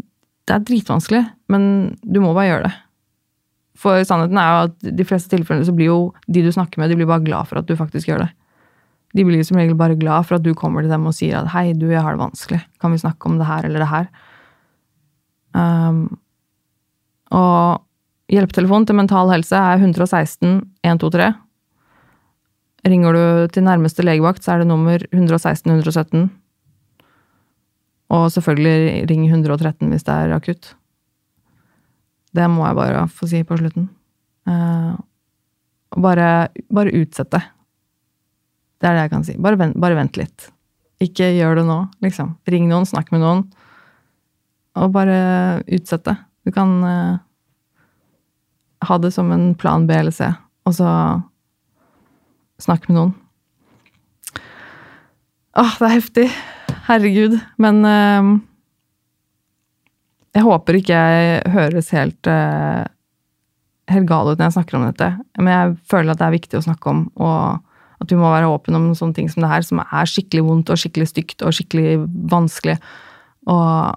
det 0.47 0.57
er 0.57 0.66
dritvanskelig, 0.66 1.22
men 1.53 1.68
du 2.03 2.20
må 2.24 2.34
bare 2.34 2.51
gjøre 2.51 2.66
det. 2.66 2.74
For 3.77 4.01
sannheten 4.09 4.41
er 4.41 4.51
jo 4.51 4.64
at 4.70 4.91
de 4.99 5.07
fleste 5.07 5.33
tilfellene 5.33 5.66
så 5.68 5.74
blir 5.77 5.91
jo 5.91 6.01
de 6.33 6.45
du 6.45 6.51
snakker 6.53 6.81
med, 6.81 6.91
de 6.91 6.99
blir 6.99 7.09
bare 7.09 7.24
glad 7.24 7.49
for 7.51 7.61
at 7.61 7.68
du 7.68 7.77
faktisk 7.77 8.09
gjør 8.09 8.24
det. 8.24 8.31
De 9.16 9.24
blir 9.24 9.45
som 9.47 9.57
regel 9.57 9.77
bare 9.79 9.97
glad 9.99 10.27
for 10.29 10.37
at 10.37 10.45
du 10.45 10.53
kommer 10.57 10.85
til 10.85 10.93
dem 10.93 11.07
og 11.09 11.14
sier 11.16 11.41
at 11.41 11.51
'hei, 11.53 11.72
du, 11.72 11.89
jeg 11.89 12.03
har 12.03 12.16
det 12.16 12.24
vanskelig. 12.24 12.61
Kan 12.81 12.93
vi 12.93 12.99
snakke 12.99 13.27
om 13.27 13.39
det 13.39 13.47
her 13.47 13.64
eller 13.64 13.81
det 13.81 13.89
her?' 13.89 14.09
Um, 15.57 16.18
og 17.33 17.81
hjelpetelefonen 18.29 18.87
til 18.87 18.97
Mental 18.99 19.31
Helse 19.33 19.57
er 19.57 19.81
116 19.81 20.68
123. 20.85 21.35
Ringer 22.87 23.12
du 23.12 23.49
til 23.49 23.64
nærmeste 23.64 24.05
legevakt, 24.05 24.45
så 24.45 24.53
er 24.53 24.59
det 24.59 24.68
nummer 24.68 25.01
116 25.12 25.70
117. 25.70 26.31
Og 28.14 28.31
selvfølgelig 28.31 29.09
ring 29.11 29.24
113 29.27 29.89
hvis 29.89 30.05
det 30.07 30.14
er 30.14 30.35
akutt. 30.37 30.74
Det 32.37 32.47
må 32.53 32.66
jeg 32.66 32.78
bare 32.78 33.05
få 33.12 33.28
si 33.30 33.43
på 33.47 33.59
slutten. 33.61 33.89
Eh, 34.49 34.95
bare, 35.97 36.30
bare 36.72 36.95
utsett 37.01 37.32
det. 37.32 37.43
Det 38.76 38.89
er 38.89 38.97
det 38.97 39.05
jeg 39.07 39.14
kan 39.14 39.26
si. 39.26 39.37
Bare 39.41 39.61
vent, 39.61 39.78
bare 39.80 39.97
vent 39.99 40.18
litt. 40.20 40.51
Ikke 41.03 41.28
gjør 41.32 41.61
det 41.61 41.66
nå, 41.68 41.78
liksom. 42.05 42.34
Ring 42.49 42.68
noen, 42.70 42.89
snakk 42.89 43.12
med 43.12 43.24
noen. 43.24 43.45
Og 44.76 44.93
bare 44.93 45.16
utsett 45.72 46.05
det. 46.09 46.16
Du 46.47 46.53
kan 46.55 46.72
uh, 46.84 47.16
ha 48.87 48.99
det 49.03 49.12
som 49.14 49.32
en 49.32 49.55
plan 49.59 49.87
B 49.89 49.97
eller 49.97 50.14
C, 50.14 50.28
og 50.68 50.76
så 50.76 50.91
snakk 52.62 52.87
med 52.89 52.99
noen. 52.99 53.14
Åh, 55.57 55.72
det 55.80 55.89
er 55.89 55.95
heftig. 55.95 56.26
Herregud. 56.87 57.39
Men 57.61 57.80
eh, 57.89 58.26
jeg 60.37 60.45
håper 60.45 60.76
ikke 60.76 60.97
jeg 60.97 61.53
høres 61.55 61.89
helt, 61.97 62.28
eh, 62.28 62.84
helt 63.93 64.09
gal 64.09 64.28
ut 64.28 64.37
når 64.37 64.51
jeg 64.51 64.57
snakker 64.59 64.76
om 64.76 64.84
dette. 64.84 65.09
Men 65.41 65.53
jeg 65.53 65.76
føler 65.89 66.12
at 66.12 66.20
det 66.20 66.26
er 66.26 66.37
viktig 66.37 66.59
å 66.59 66.66
snakke 66.66 66.93
om, 66.93 67.07
og 67.16 67.62
at 68.03 68.12
vi 68.12 68.18
må 68.20 68.28
være 68.28 68.51
åpne 68.53 68.76
om 68.76 68.91
sånne 68.99 69.16
ting 69.16 69.30
som 69.32 69.41
det 69.43 69.49
her, 69.51 69.64
som 69.64 69.80
er 69.80 70.11
skikkelig 70.11 70.45
vondt 70.45 70.72
og 70.72 70.80
skikkelig 70.80 71.09
stygt 71.09 71.45
og 71.47 71.55
skikkelig 71.57 72.03
vanskelig. 72.28 72.76
Og 73.49 73.97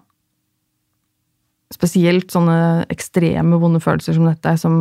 spesielt 1.75 2.31
sånne 2.31 2.85
ekstreme 2.93 3.59
vonde 3.59 3.81
følelser 3.83 4.15
som 4.15 4.29
dette, 4.29 4.53
som, 4.61 4.77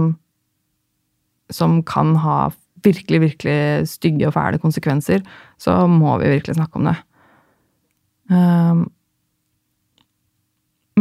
som 1.51 1.81
kan 1.83 2.15
ha 2.23 2.39
virkelig, 2.87 3.21
virkelig 3.25 3.89
stygge 3.91 4.29
og 4.29 4.37
fæle 4.37 4.61
konsekvenser, 4.63 5.27
så 5.59 5.81
må 5.91 6.15
vi 6.23 6.31
virkelig 6.37 6.55
snakke 6.61 6.79
om 6.79 6.87
det. 6.87 6.95
Um, 8.31 8.87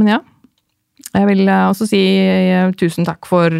men 0.02 0.12
ja. 0.16 0.20
Jeg 1.16 1.30
vil 1.30 1.48
også 1.48 1.88
si 1.90 2.02
eh, 2.20 2.74
tusen 2.78 3.08
takk 3.08 3.28
for 3.30 3.54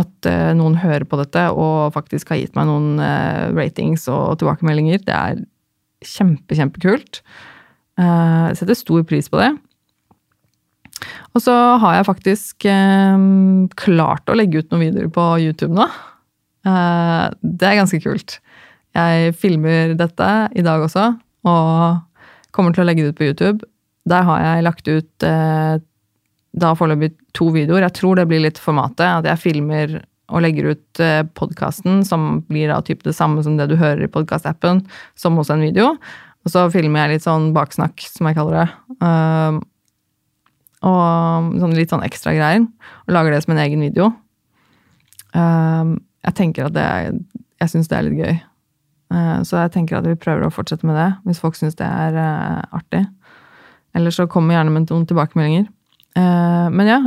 at 0.00 0.28
eh, 0.28 0.50
noen 0.56 0.78
hører 0.80 1.06
på 1.08 1.18
dette 1.20 1.46
og 1.52 1.92
faktisk 1.94 2.32
har 2.32 2.40
gitt 2.40 2.56
meg 2.58 2.68
noen 2.70 3.00
eh, 3.04 3.48
ratings 3.56 4.06
og 4.10 4.38
tilbakemeldinger. 4.40 5.02
Det 5.06 5.16
er 5.16 5.42
kjempe, 6.06 6.56
kjempekult. 6.56 7.22
Jeg 8.00 8.56
setter 8.56 8.78
stor 8.78 9.02
pris 9.04 9.26
på 9.28 9.36
det. 9.36 9.50
Og 11.36 11.42
så 11.44 11.54
har 11.82 11.98
jeg 11.98 12.08
faktisk 12.08 12.66
eh, 12.68 13.24
klart 13.80 14.30
å 14.30 14.36
legge 14.38 14.62
ut 14.62 14.72
noen 14.72 14.86
videoer 14.86 15.10
på 15.14 15.26
YouTube 15.44 15.74
nå. 15.76 15.86
Eh, 16.66 17.26
det 17.40 17.68
er 17.68 17.78
ganske 17.80 18.00
kult. 18.02 18.38
Jeg 18.96 19.34
filmer 19.38 19.94
dette 19.98 20.30
i 20.58 20.64
dag 20.66 20.82
også, 20.82 21.12
og 21.46 22.00
kommer 22.50 22.74
til 22.74 22.82
å 22.82 22.88
legge 22.88 23.04
det 23.04 23.12
ut 23.12 23.20
på 23.20 23.28
YouTube. 23.30 23.68
Der 24.10 24.26
har 24.26 24.42
jeg 24.42 24.66
lagt 24.66 24.90
ut 24.90 25.26
eh, 25.26 25.76
da 26.56 26.72
foreløpig 26.78 27.12
to 27.36 27.50
videoer. 27.54 27.84
Jeg 27.86 27.96
tror 28.00 28.18
det 28.18 28.26
blir 28.30 28.42
litt 28.42 28.58
formatet. 28.60 29.06
At 29.06 29.28
jeg 29.28 29.42
filmer 29.42 30.00
og 30.30 30.44
legger 30.44 30.72
ut 30.72 31.02
eh, 31.02 31.22
podkasten, 31.34 32.04
som 32.06 32.44
blir 32.50 32.70
da 32.70 32.78
typ 32.86 33.02
det 33.06 33.16
samme 33.16 33.42
som 33.42 33.56
det 33.58 33.66
du 33.70 33.76
hører 33.80 34.04
i 34.06 34.10
podkastappen, 34.10 34.84
som 35.18 35.38
hos 35.38 35.50
en 35.50 35.64
video. 35.64 35.94
Og 36.44 36.52
så 36.52 36.64
filmer 36.72 37.04
jeg 37.04 37.16
litt 37.16 37.26
sånn 37.26 37.50
baksnakk, 37.56 38.00
som 38.06 38.28
jeg 38.30 38.38
kaller 38.38 38.60
det. 38.62 38.68
Uh, 39.04 39.58
og 40.88 41.50
sånn 41.60 41.74
litt 41.76 41.92
sånn 41.92 42.04
ekstra 42.06 42.32
greier. 42.36 42.62
Og 43.04 43.12
lager 43.12 43.34
det 43.34 43.42
som 43.44 43.52
en 43.52 43.64
egen 43.66 43.82
video. 43.84 44.08
Um, 45.36 45.98
jeg 46.26 46.36
tenker 46.36 46.66
at 46.66 46.74
det 46.74 46.86
Jeg 47.60 47.70
syns 47.70 47.90
det 47.90 47.96
er 47.98 48.06
litt 48.06 48.18
gøy. 48.18 48.38
Uh, 49.12 49.42
så 49.44 49.60
jeg 49.60 49.74
tenker 49.74 49.98
at 49.98 50.08
vi 50.08 50.16
prøver 50.16 50.46
å 50.46 50.54
fortsette 50.54 50.86
med 50.88 50.96
det, 50.96 51.10
hvis 51.26 51.42
folk 51.42 51.58
syns 51.58 51.76
det 51.76 51.84
er 51.84 52.16
uh, 52.16 52.62
artig. 52.78 53.04
Eller 53.98 54.14
så 54.14 54.24
kommer 54.30 54.56
gjerne 54.56 54.72
med 54.72 54.88
noen 54.88 55.04
tilbakemeldinger. 55.10 55.68
Uh, 56.18 56.66
men 56.74 56.88
ja, 56.88 57.00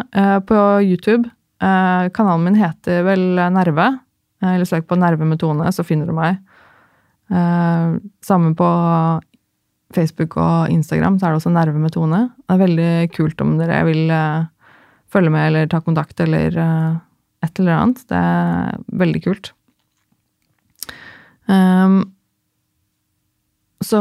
på 0.47 0.59
YouTube 0.81 1.29
Kanalen 1.63 2.43
min 2.43 2.57
heter 2.59 3.05
vel 3.07 3.37
Nerve. 3.55 3.85
eller 4.43 4.67
søk 4.67 4.83
på 4.89 4.97
Nerve 4.99 5.23
med 5.23 5.39
Tone, 5.39 5.69
så 5.71 5.85
finner 5.87 6.09
du 6.09 6.11
meg. 6.11 6.41
Sammen 8.19 8.51
på 8.59 8.67
Facebook 9.95 10.35
og 10.35 10.73
Instagram 10.73 11.15
så 11.15 11.29
er 11.29 11.31
det 11.31 11.39
også 11.39 11.53
Nerve 11.55 11.79
med 11.79 11.93
Tone. 11.95 12.19
Det 12.35 12.51
er 12.51 12.63
veldig 12.65 12.89
kult 13.15 13.45
om 13.45 13.55
dere 13.61 13.79
vil 13.87 14.11
følge 15.15 15.31
med 15.31 15.47
eller 15.47 15.71
ta 15.71 15.79
kontakt 15.85 16.19
eller 16.19 16.59
et 16.59 17.63
eller 17.63 17.77
annet. 17.77 18.03
Det 18.11 18.19
er 18.19 18.83
veldig 18.99 19.23
kult. 19.23 19.53
Um, 21.45 22.13
så 23.83 23.99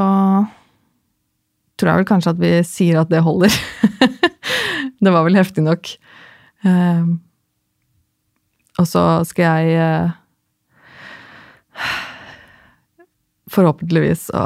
tror 1.77 1.91
jeg 1.91 2.03
vel 2.03 2.07
kanskje 2.07 2.35
at 2.37 2.43
vi 2.43 2.53
sier 2.67 3.01
at 3.01 3.11
det 3.11 3.25
holder. 3.27 3.55
det 5.03 5.13
var 5.15 5.27
vel 5.27 5.39
heftig 5.39 5.65
nok. 5.67 5.91
Um, 6.63 7.21
og 8.79 8.87
så 8.89 9.03
skal 9.27 9.67
jeg 9.67 9.81
uh, 9.83 10.19
Forhåpentligvis 13.53 14.31
så 14.31 14.45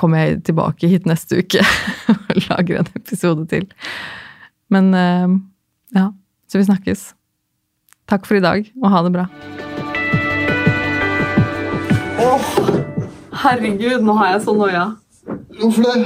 kommer 0.00 0.24
jeg 0.24 0.40
tilbake 0.48 0.88
hit 0.88 1.06
neste 1.06 1.42
uke 1.42 1.60
og 2.10 2.40
lager 2.48 2.80
en 2.80 2.88
episode 2.96 3.44
til. 3.50 3.68
Men 4.72 4.94
eh, 4.96 5.34
ja, 5.94 6.06
så 6.48 6.58
vi 6.58 6.66
snakkes. 6.66 7.10
Takk 8.10 8.26
for 8.26 8.38
i 8.38 8.42
dag, 8.42 8.70
og 8.80 8.90
ha 8.90 9.02
det 9.06 9.12
bra. 9.14 9.26
Åh, 12.20 12.48
herregud, 13.44 14.00
nå 14.06 14.16
har 14.18 14.32
jeg 14.34 14.44
så 14.46 14.56
noia. 14.56 14.86
Hvorfor 15.60 15.86
det? 15.86 15.98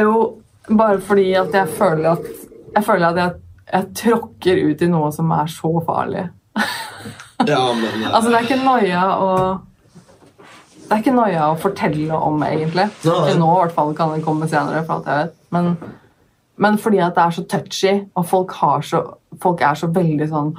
Jo, 0.00 0.14
bare 0.70 1.00
fordi 1.04 1.28
at 1.38 1.54
jeg 1.54 1.76
føler 1.76 2.16
at 2.16 2.49
jeg 2.74 2.86
føler 2.86 3.08
at 3.10 3.20
jeg, 3.20 3.40
jeg 3.70 3.88
tråkker 4.02 4.62
ut 4.68 4.84
i 4.84 4.90
noe 4.90 5.10
som 5.14 5.32
er 5.36 5.50
så 5.50 5.72
farlig. 5.86 6.28
Ja, 7.46 7.64
men 7.72 8.04
ja. 8.04 8.10
Altså, 8.14 8.28
det 8.30 8.38
er 8.38 8.46
ikke 8.48 8.62
noia 8.62 9.08
å 9.16 9.32
det 10.90 10.96
er 10.96 11.02
ikke 11.04 11.14
noia 11.14 11.42
å 11.52 11.58
fortelle 11.62 12.16
om, 12.18 12.40
egentlig. 12.42 12.88
Til 13.04 13.36
nå 13.38 13.46
i 13.46 13.58
hvert 13.60 13.74
fall 13.76 13.92
kan 13.94 14.10
det 14.10 14.24
komme 14.24 14.48
senere. 14.50 14.80
for 14.82 14.96
alt 14.96 15.06
jeg 15.06 15.20
vet. 15.20 15.36
Men, 15.54 15.68
men 16.58 16.78
fordi 16.82 16.98
at 16.98 17.14
det 17.14 17.22
er 17.22 17.36
så 17.36 17.44
touchy, 17.46 17.92
og 18.18 18.26
folk, 18.26 18.56
har 18.58 18.82
så, 18.82 19.04
folk 19.38 19.62
er 19.62 19.78
så 19.78 19.86
veldig 19.94 20.26
sånn 20.32 20.50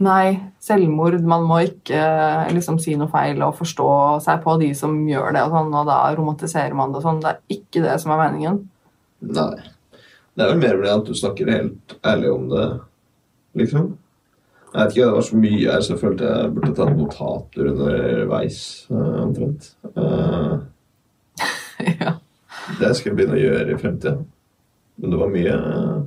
Nei, 0.00 0.38
selvmord. 0.64 1.18
Man 1.28 1.44
må 1.44 1.58
ikke 1.66 1.98
eh, 2.00 2.46
liksom 2.56 2.78
si 2.80 2.94
noe 2.96 3.10
feil 3.12 3.42
og 3.44 3.58
forstå 3.58 3.90
seg 4.24 4.40
på 4.46 4.54
de 4.62 4.70
som 4.78 4.94
gjør 5.04 5.34
det, 5.36 5.42
og, 5.44 5.52
sånn, 5.52 5.74
og 5.76 5.90
da 5.90 5.98
romantiserer 6.16 6.72
man 6.78 6.94
det 6.94 7.02
og 7.02 7.04
sånn. 7.04 7.20
Det 7.20 7.34
er 7.34 7.58
ikke 7.58 7.82
det 7.84 7.98
som 8.00 8.14
er 8.14 8.22
meningen. 8.22 8.62
Nei. 9.28 9.68
Det 10.34 10.44
er 10.44 10.52
vel 10.52 10.62
mer 10.62 10.76
fordi 10.78 10.92
at 10.92 11.08
du 11.08 11.16
snakker 11.18 11.52
helt 11.52 11.96
ærlig 12.06 12.30
om 12.32 12.46
det, 12.52 12.68
liksom. 13.60 13.90
Jeg 14.70 14.78
vet 14.84 14.92
ikke, 14.94 15.06
det 15.06 15.14
var 15.16 15.24
så 15.26 15.36
mye 15.42 15.62
her, 15.66 15.80
så 15.82 15.92
jeg 15.92 16.00
følte 16.00 16.26
jeg 16.30 16.50
burde 16.54 16.74
tatt 16.76 16.98
notater 16.98 17.70
underveis, 17.72 18.58
eh, 18.90 19.16
omtrent. 19.24 19.70
Uh, 19.96 20.60
ja. 22.04 22.12
det 22.78 22.92
skal 22.94 23.10
jeg 23.10 23.16
begynne 23.18 23.38
å 23.38 23.40
gjøre 23.40 23.74
i 23.74 23.78
fremtida. 23.80 24.20
Men 25.00 25.14
det 25.14 25.20
var 25.20 25.32
mye 25.32 25.54
eh, 25.56 26.00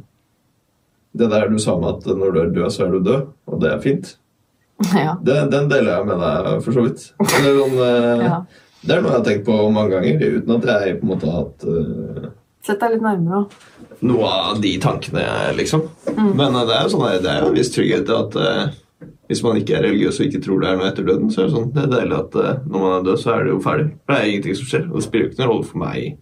Det 1.17 1.29
der 1.29 1.47
du 1.49 1.57
sa 1.61 1.75
med 1.81 1.89
at 1.89 2.17
når 2.17 2.33
du 2.33 2.39
er 2.41 2.53
død, 2.55 2.69
så 2.73 2.85
er 2.85 2.93
du 2.93 2.99
død, 3.03 3.25
og 3.51 3.61
det 3.61 3.71
er 3.73 3.81
fint, 3.83 4.13
ja. 5.05 5.17
det, 5.21 5.37
den 5.51 5.67
deler 5.71 5.97
jeg 5.97 6.07
med 6.07 6.23
deg, 6.23 6.47
for 6.63 6.77
så 6.77 6.85
vidt. 6.87 7.03
Det 7.19 7.41
er, 7.41 7.59
eh, 7.59 8.23
ja. 8.29 8.39
det 8.81 8.95
er 8.95 9.03
noe 9.03 9.11
jeg 9.11 9.19
har 9.19 9.27
tenkt 9.27 9.45
på 9.49 9.59
mange 9.67 9.97
ganger, 9.97 10.23
uten 10.39 10.55
at 10.55 10.71
jeg 10.71 10.97
på 11.01 11.07
en 11.07 11.13
måte 11.13 11.29
har 11.29 11.43
hatt 11.43 11.67
uh... 11.67 12.31
Sett 12.63 12.79
deg 12.79 12.95
litt 12.95 13.03
nærmere. 13.03 13.43
da. 13.43 13.72
Noe 14.03 14.29
av 14.51 14.61
de 14.63 14.73
tankene, 14.83 15.25
liksom. 15.57 15.85
Men 16.13 16.55
eh, 16.55 16.65
det 16.67 16.75
er, 16.77 16.81
jo 16.85 16.93
sånn, 16.93 17.05
det 17.23 17.31
er 17.31 17.43
jo 17.43 17.51
en 17.51 17.57
viss 17.57 17.71
trygghet 17.73 18.11
i 18.11 18.17
at 18.17 18.37
uh, 18.39 19.09
hvis 19.31 19.41
man 19.45 19.57
ikke 19.59 19.77
er 19.77 19.87
religiøs 19.87 20.19
og 20.19 20.27
ikke 20.27 20.43
tror 20.43 20.61
det 20.61 20.69
er 20.69 20.79
noe 20.79 20.89
etter 20.91 21.07
døden, 21.07 21.31
så 21.31 21.43
er 21.43 21.49
det 21.49 21.55
sånn, 21.55 21.71
det 21.75 21.85
er 21.85 21.93
deilig 21.95 22.19
at 22.19 22.37
uh, 22.37 22.51
når 22.67 22.85
man 22.85 22.97
er 22.97 23.07
død, 23.07 23.21
så 23.23 23.33
er 23.35 23.45
det 23.45 23.53
jo 23.53 23.63
ferdig. 23.63 23.87
Det 23.95 24.17
er 24.17 24.29
ingenting 24.29 24.59
som 24.59 24.69
skjer. 24.69 24.85
Og 24.91 24.99
det 24.99 25.05
spiller 25.07 25.25
jo 25.25 25.31
ikke 25.31 25.41
noen 25.41 25.53
rolle 25.53 25.69
for 25.71 25.83
meg 25.85 26.19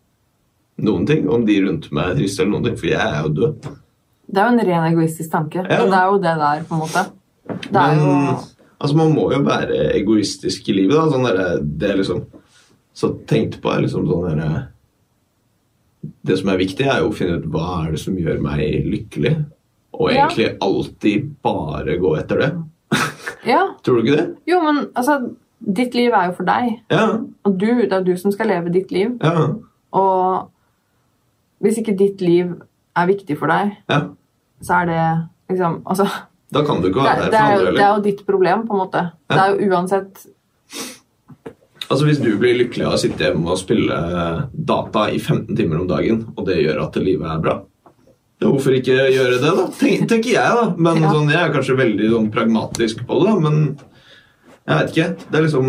noen 0.81 1.05
ting 1.05 1.29
om 1.29 1.45
de 1.45 1.57
rundt 1.65 1.89
meg 1.93 2.11
er 2.11 2.19
triste 2.21 2.43
eller 2.43 2.55
noen 2.55 2.69
ting, 2.69 2.77
for 2.79 2.89
jeg 2.89 3.01
er 3.01 3.25
jo 3.25 3.33
død. 3.37 3.69
Det 4.31 4.39
er 4.39 4.47
jo 4.47 4.55
en 4.55 4.65
ren 4.69 4.87
egoistisk 4.87 5.31
tanke. 5.31 5.63
Ja. 5.65 5.81
Og 5.83 5.91
det 5.91 5.99
er 5.99 6.09
jo 6.09 6.19
det 6.23 6.35
der, 6.41 6.63
på 6.67 6.77
en 6.77 6.81
måte. 6.81 7.03
Det 7.67 7.81
er 7.81 7.97
jo 7.99 8.11
altså, 8.81 8.97
man 8.97 9.15
må 9.15 9.27
jo 9.33 9.41
være 9.45 9.81
egoistisk 9.97 10.69
i 10.71 10.77
livet, 10.79 10.95
da. 10.95 11.07
Sånn 11.11 11.27
der, 11.27 11.41
det 11.61 11.89
er 11.89 11.99
liksom 12.01 12.27
Så 12.93 13.13
tenkte 13.27 13.61
på 13.63 13.71
er 13.71 13.85
liksom 13.85 14.03
sånn 14.07 14.25
derre 14.27 14.47
Det 16.25 16.37
som 16.39 16.49
er 16.49 16.57
viktig, 16.57 16.85
er 16.87 16.99
jo 17.03 17.09
å 17.11 17.13
finne 17.15 17.37
ut 17.41 17.45
hva 17.53 17.85
er 17.85 17.91
det 17.95 17.99
som 18.01 18.15
gjør 18.17 18.39
meg 18.41 18.85
lykkelig, 18.89 19.35
og 19.93 20.11
Ja. 20.11 20.27
egentlig 20.27 20.57
alltid 20.61 21.27
bare 21.43 21.97
gå 22.01 22.15
etter 22.19 22.39
det. 22.39 22.51
Ja. 23.45 23.61
Tror 23.83 23.97
du 23.97 24.03
ikke 24.05 24.17
det? 24.19 24.35
Jo, 24.49 24.59
men 24.61 24.83
altså 24.95 25.19
Ditt 25.61 25.93
liv 25.93 26.11
er 26.13 26.27
jo 26.29 26.33
for 26.39 26.43
deg. 26.45 26.71
Ja. 26.89 27.19
Og 27.45 27.57
du, 27.61 27.67
det 27.85 27.93
er 27.93 28.03
du 28.05 28.15
som 28.17 28.31
skal 28.33 28.47
leve 28.49 28.71
ditt 28.73 28.89
liv. 28.91 29.11
Ja. 29.21 29.47
Og 29.93 30.49
hvis 31.61 31.77
ikke 31.77 31.93
ditt 31.97 32.21
liv 32.21 32.55
er 32.97 33.05
viktig 33.09 33.37
for 33.37 33.47
deg, 33.53 33.75
ja. 33.89 33.99
så 34.65 34.79
er 34.81 34.85
det 34.89 35.03
liksom 35.53 35.81
Altså, 35.85 36.07
Da 36.53 36.63
kan 36.65 36.81
du 36.81 36.87
ikke 36.89 37.03
være 37.05 37.29
der 37.29 37.31
for 37.31 37.37
andre 37.37 37.57
heller. 37.57 37.71
det 37.77 37.85
er 37.85 37.95
jo 37.95 38.01
ditt 38.07 38.25
problem, 38.25 38.65
på 38.67 38.73
en 38.73 38.81
måte. 38.81 39.03
Det 39.29 39.37
er 39.37 39.53
jo 39.53 39.69
uansett 39.69 40.25
Altså 41.91 42.07
Hvis 42.07 42.21
du 42.23 42.29
blir 42.39 42.55
lykkelig 42.55 42.85
av 42.87 42.95
å 42.95 43.01
sitte 43.01 43.25
hjemme 43.27 43.51
og 43.51 43.59
spille 43.59 43.97
data 44.55 45.09
i 45.11 45.19
15 45.19 45.57
timer 45.57 45.81
om 45.81 45.89
dagen, 45.89 46.23
og 46.37 46.45
det 46.47 46.61
gjør 46.61 46.85
at 46.85 46.95
livet 47.03 47.27
er 47.27 47.43
bra, 47.43 47.57
hvorfor 48.41 48.73
ikke 48.77 48.95
gjøre 49.11 49.37
det, 49.41 49.53
da? 49.59 49.65
Tenk, 49.77 50.07
tenker 50.09 50.31
jeg, 50.33 50.59
da. 50.61 50.73
Men 50.77 51.01
Ja. 51.03 51.11
sånn, 51.13 51.29
Jeg 51.29 51.41
er 51.41 51.53
kanskje 51.53 51.77
veldig 51.77 52.09
sånn, 52.09 52.31
pragmatisk 52.31 53.05
på 53.05 53.19
det, 53.25 53.41
men 53.43 53.77
jeg 54.67 54.77
vet 54.77 54.89
ikke. 54.91 55.31
Det 55.31 55.37
er 55.37 55.43
liksom 55.43 55.67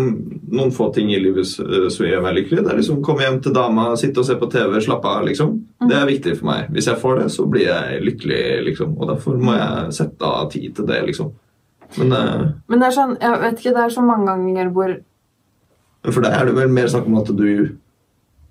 noen 0.53 0.71
få 0.71 0.93
ting 0.93 1.11
i 1.11 1.19
livet 1.19 1.45
som 1.45 2.05
gjør 2.05 2.21
meg 2.23 2.35
lykkelig. 2.37 2.63
Det 2.63 2.71
er 2.71 2.77
liksom 2.77 3.03
Komme 3.03 3.21
hjem 3.25 3.41
til 3.41 3.53
dama, 3.53 3.95
sitte 3.95 4.19
og 4.19 4.25
se 4.25 4.35
på 4.35 4.49
TV, 4.49 4.79
slappe 4.79 5.05
av. 5.05 5.25
liksom. 5.25 5.61
Det 5.87 5.95
er 5.97 6.05
viktig 6.05 6.37
for 6.39 6.45
meg. 6.45 6.69
Hvis 6.71 6.87
jeg 6.87 7.01
får 7.01 7.19
det, 7.19 7.31
så 7.31 7.45
blir 7.49 7.67
jeg 7.67 8.01
lykkelig, 8.01 8.65
liksom. 8.69 8.97
Og 8.99 9.07
derfor 9.09 9.37
må 9.37 9.57
jeg 9.57 9.93
sette 9.93 10.21
av 10.23 10.51
tid 10.51 10.75
til 10.75 10.85
det, 10.85 11.05
liksom. 11.05 11.33
Men 11.97 12.13
uh... 12.13 12.51
Men 12.69 12.79
det 12.79 12.87
er 12.87 12.95
sånn, 12.95 13.17
jeg 13.19 13.41
vet 13.41 13.59
ikke, 13.59 13.73
det 13.75 13.83
er 13.83 13.89
så 13.89 14.05
mange 14.05 14.25
ganger 14.25 14.71
hvor 14.73 14.95
For 16.09 16.23
deg 16.23 16.35
er 16.35 16.49
det 16.49 16.57
vel 16.57 16.73
mer 16.73 16.89
snakk 16.91 17.07
om 17.07 17.19
at 17.21 17.31
du 17.31 17.47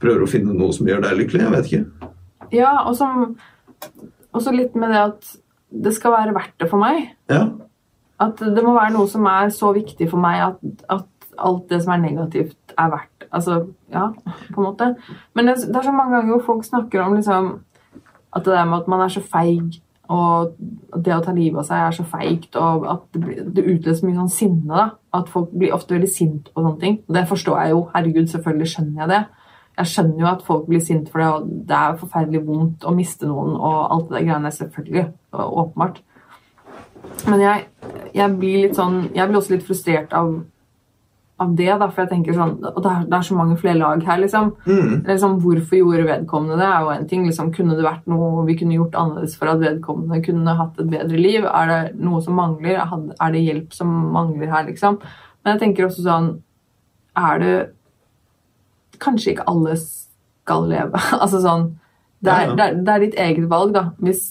prøver 0.02 0.24
å 0.24 0.30
finne 0.30 0.54
noe 0.56 0.72
som 0.74 0.88
gjør 0.88 1.04
deg 1.04 1.18
lykkelig? 1.20 1.42
Jeg 1.44 1.54
vet 1.54 1.70
ikke. 1.70 2.10
Ja, 2.52 2.72
og 2.88 4.40
så 4.42 4.54
litt 4.54 4.76
med 4.78 4.92
det 4.92 5.02
at 5.02 5.34
det 5.72 5.94
skal 5.96 6.14
være 6.16 6.34
verdt 6.36 6.56
det 6.60 6.68
for 6.70 6.80
meg. 6.82 7.12
Ja. 7.32 7.46
At 8.22 8.40
det 8.40 8.64
må 8.64 8.74
være 8.76 8.94
noe 8.96 9.08
som 9.10 9.26
er 9.28 9.52
så 9.54 9.72
viktig 9.74 10.08
for 10.10 10.22
meg 10.22 10.42
at, 10.46 10.60
at 10.92 11.08
alt 11.42 11.68
det 11.70 11.80
som 11.82 11.94
er 11.94 12.02
negativt, 12.02 12.58
er 12.78 12.92
verdt 12.92 13.08
Altså, 13.32 13.62
ja, 13.88 14.10
på 14.52 14.60
en 14.60 14.66
måte. 14.66 14.86
Men 15.32 15.46
det, 15.48 15.54
det 15.64 15.76
er 15.76 15.86
så 15.86 15.92
mange 15.96 16.18
ganger 16.18 16.34
hvor 16.34 16.42
folk 16.50 16.66
snakker 16.66 17.00
om 17.00 17.14
liksom 17.16 17.46
at 18.36 18.44
det 18.44 18.52
der 18.52 18.66
med 18.68 18.82
at 18.82 18.88
man 18.92 19.00
er 19.00 19.08
så 19.08 19.22
feig, 19.24 19.78
og 20.12 20.56
det 21.04 21.14
å 21.14 21.22
ta 21.24 21.32
livet 21.34 21.62
av 21.62 21.68
seg 21.68 21.84
er 21.86 21.94
så 21.96 22.04
feigt, 22.08 22.56
og 22.60 22.84
at 22.90 23.04
det, 23.16 23.62
utløser 23.62 24.06
mye 24.08 24.18
sånn 24.18 24.32
sinne. 24.32 24.68
da, 24.68 24.88
At 25.16 25.30
folk 25.32 25.52
blir 25.56 25.72
ofte 25.72 25.96
veldig 25.96 26.10
sinte 26.10 26.52
på 26.52 26.64
sånne 26.64 26.80
ting. 26.82 26.98
Og 27.06 27.16
det 27.16 27.24
forstår 27.30 27.60
jeg 27.62 27.74
jo. 27.74 27.80
Herregud, 27.94 28.28
selvfølgelig 28.32 28.72
skjønner 28.74 29.02
jeg 29.02 29.12
det. 29.12 29.22
Jeg 29.80 29.88
skjønner 29.88 30.20
jo 30.20 30.28
at 30.28 30.44
folk 30.44 30.66
blir 30.68 30.82
sinte 30.84 31.12
for 31.12 31.22
det, 31.22 31.28
og 31.32 31.52
det 31.68 31.76
er 31.78 32.00
forferdelig 32.00 32.42
vondt 32.44 32.84
å 32.84 32.92
miste 32.96 33.28
noen, 33.28 33.54
og 33.56 33.78
alt 33.94 34.10
det 34.10 34.18
der 34.18 34.26
greiene 34.28 34.52
selvfølgelig 34.52 35.06
åpenbart. 35.32 36.02
Men 37.26 37.40
jeg, 37.42 37.64
jeg 38.14 38.34
blir 38.38 38.60
litt 38.62 38.76
sånn 38.78 39.08
Jeg 39.10 39.26
blir 39.26 39.38
også 39.40 39.52
litt 39.56 39.64
frustrert 39.66 40.12
av, 40.14 40.28
av 41.42 41.52
det, 41.58 41.68
da, 41.80 41.88
for 41.90 42.04
jeg 42.04 42.10
tenker 42.12 42.36
sånn 42.36 42.54
Og 42.60 42.78
det 42.84 42.90
er, 42.90 43.04
det 43.10 43.16
er 43.18 43.26
så 43.26 43.36
mange 43.36 43.56
flere 43.60 43.78
lag 43.80 44.04
her, 44.06 44.20
liksom. 44.22 44.52
Mm. 44.66 45.02
liksom. 45.08 45.36
Hvorfor 45.42 45.78
gjorde 45.78 46.06
vedkommende 46.08 46.58
det? 46.60 46.68
er 46.68 46.86
jo 46.86 46.92
en 46.94 47.08
ting. 47.10 47.26
Liksom, 47.28 47.50
kunne 47.56 47.76
det 47.78 47.86
vært 47.86 48.08
noe 48.10 48.46
vi 48.48 48.56
kunne 48.60 48.78
gjort 48.78 48.96
annerledes 48.98 49.36
for 49.40 49.52
at 49.52 49.62
vedkommende 49.62 50.22
kunne 50.24 50.56
hatt 50.58 50.80
et 50.82 50.90
bedre 50.92 51.20
liv? 51.20 51.46
Er 51.48 51.70
det 51.72 51.80
noe 52.02 52.22
som 52.24 52.38
mangler? 52.38 52.80
Er 52.82 53.34
det 53.34 53.44
hjelp 53.44 53.76
som 53.76 53.92
mangler 54.14 54.52
her, 54.52 54.66
liksom? 54.70 54.98
Men 55.42 55.56
jeg 55.56 55.64
tenker 55.64 55.88
også 55.88 56.04
sånn 56.06 56.32
Er 57.18 57.40
det 57.42 57.54
Kanskje 59.02 59.32
ikke 59.32 59.48
alle 59.50 59.74
skal 59.82 60.68
leve. 60.70 61.00
altså 61.22 61.42
sånn 61.42 61.72
det 62.22 62.30
er, 62.30 62.44
Ja, 62.44 62.50
ja. 62.52 62.54
det, 62.54 62.64
er, 62.64 62.82
det 62.86 62.92
er 62.92 63.02
ditt 63.02 63.16
eget 63.18 63.48
valg, 63.50 63.72
da. 63.74 63.88
Hvis, 63.98 64.28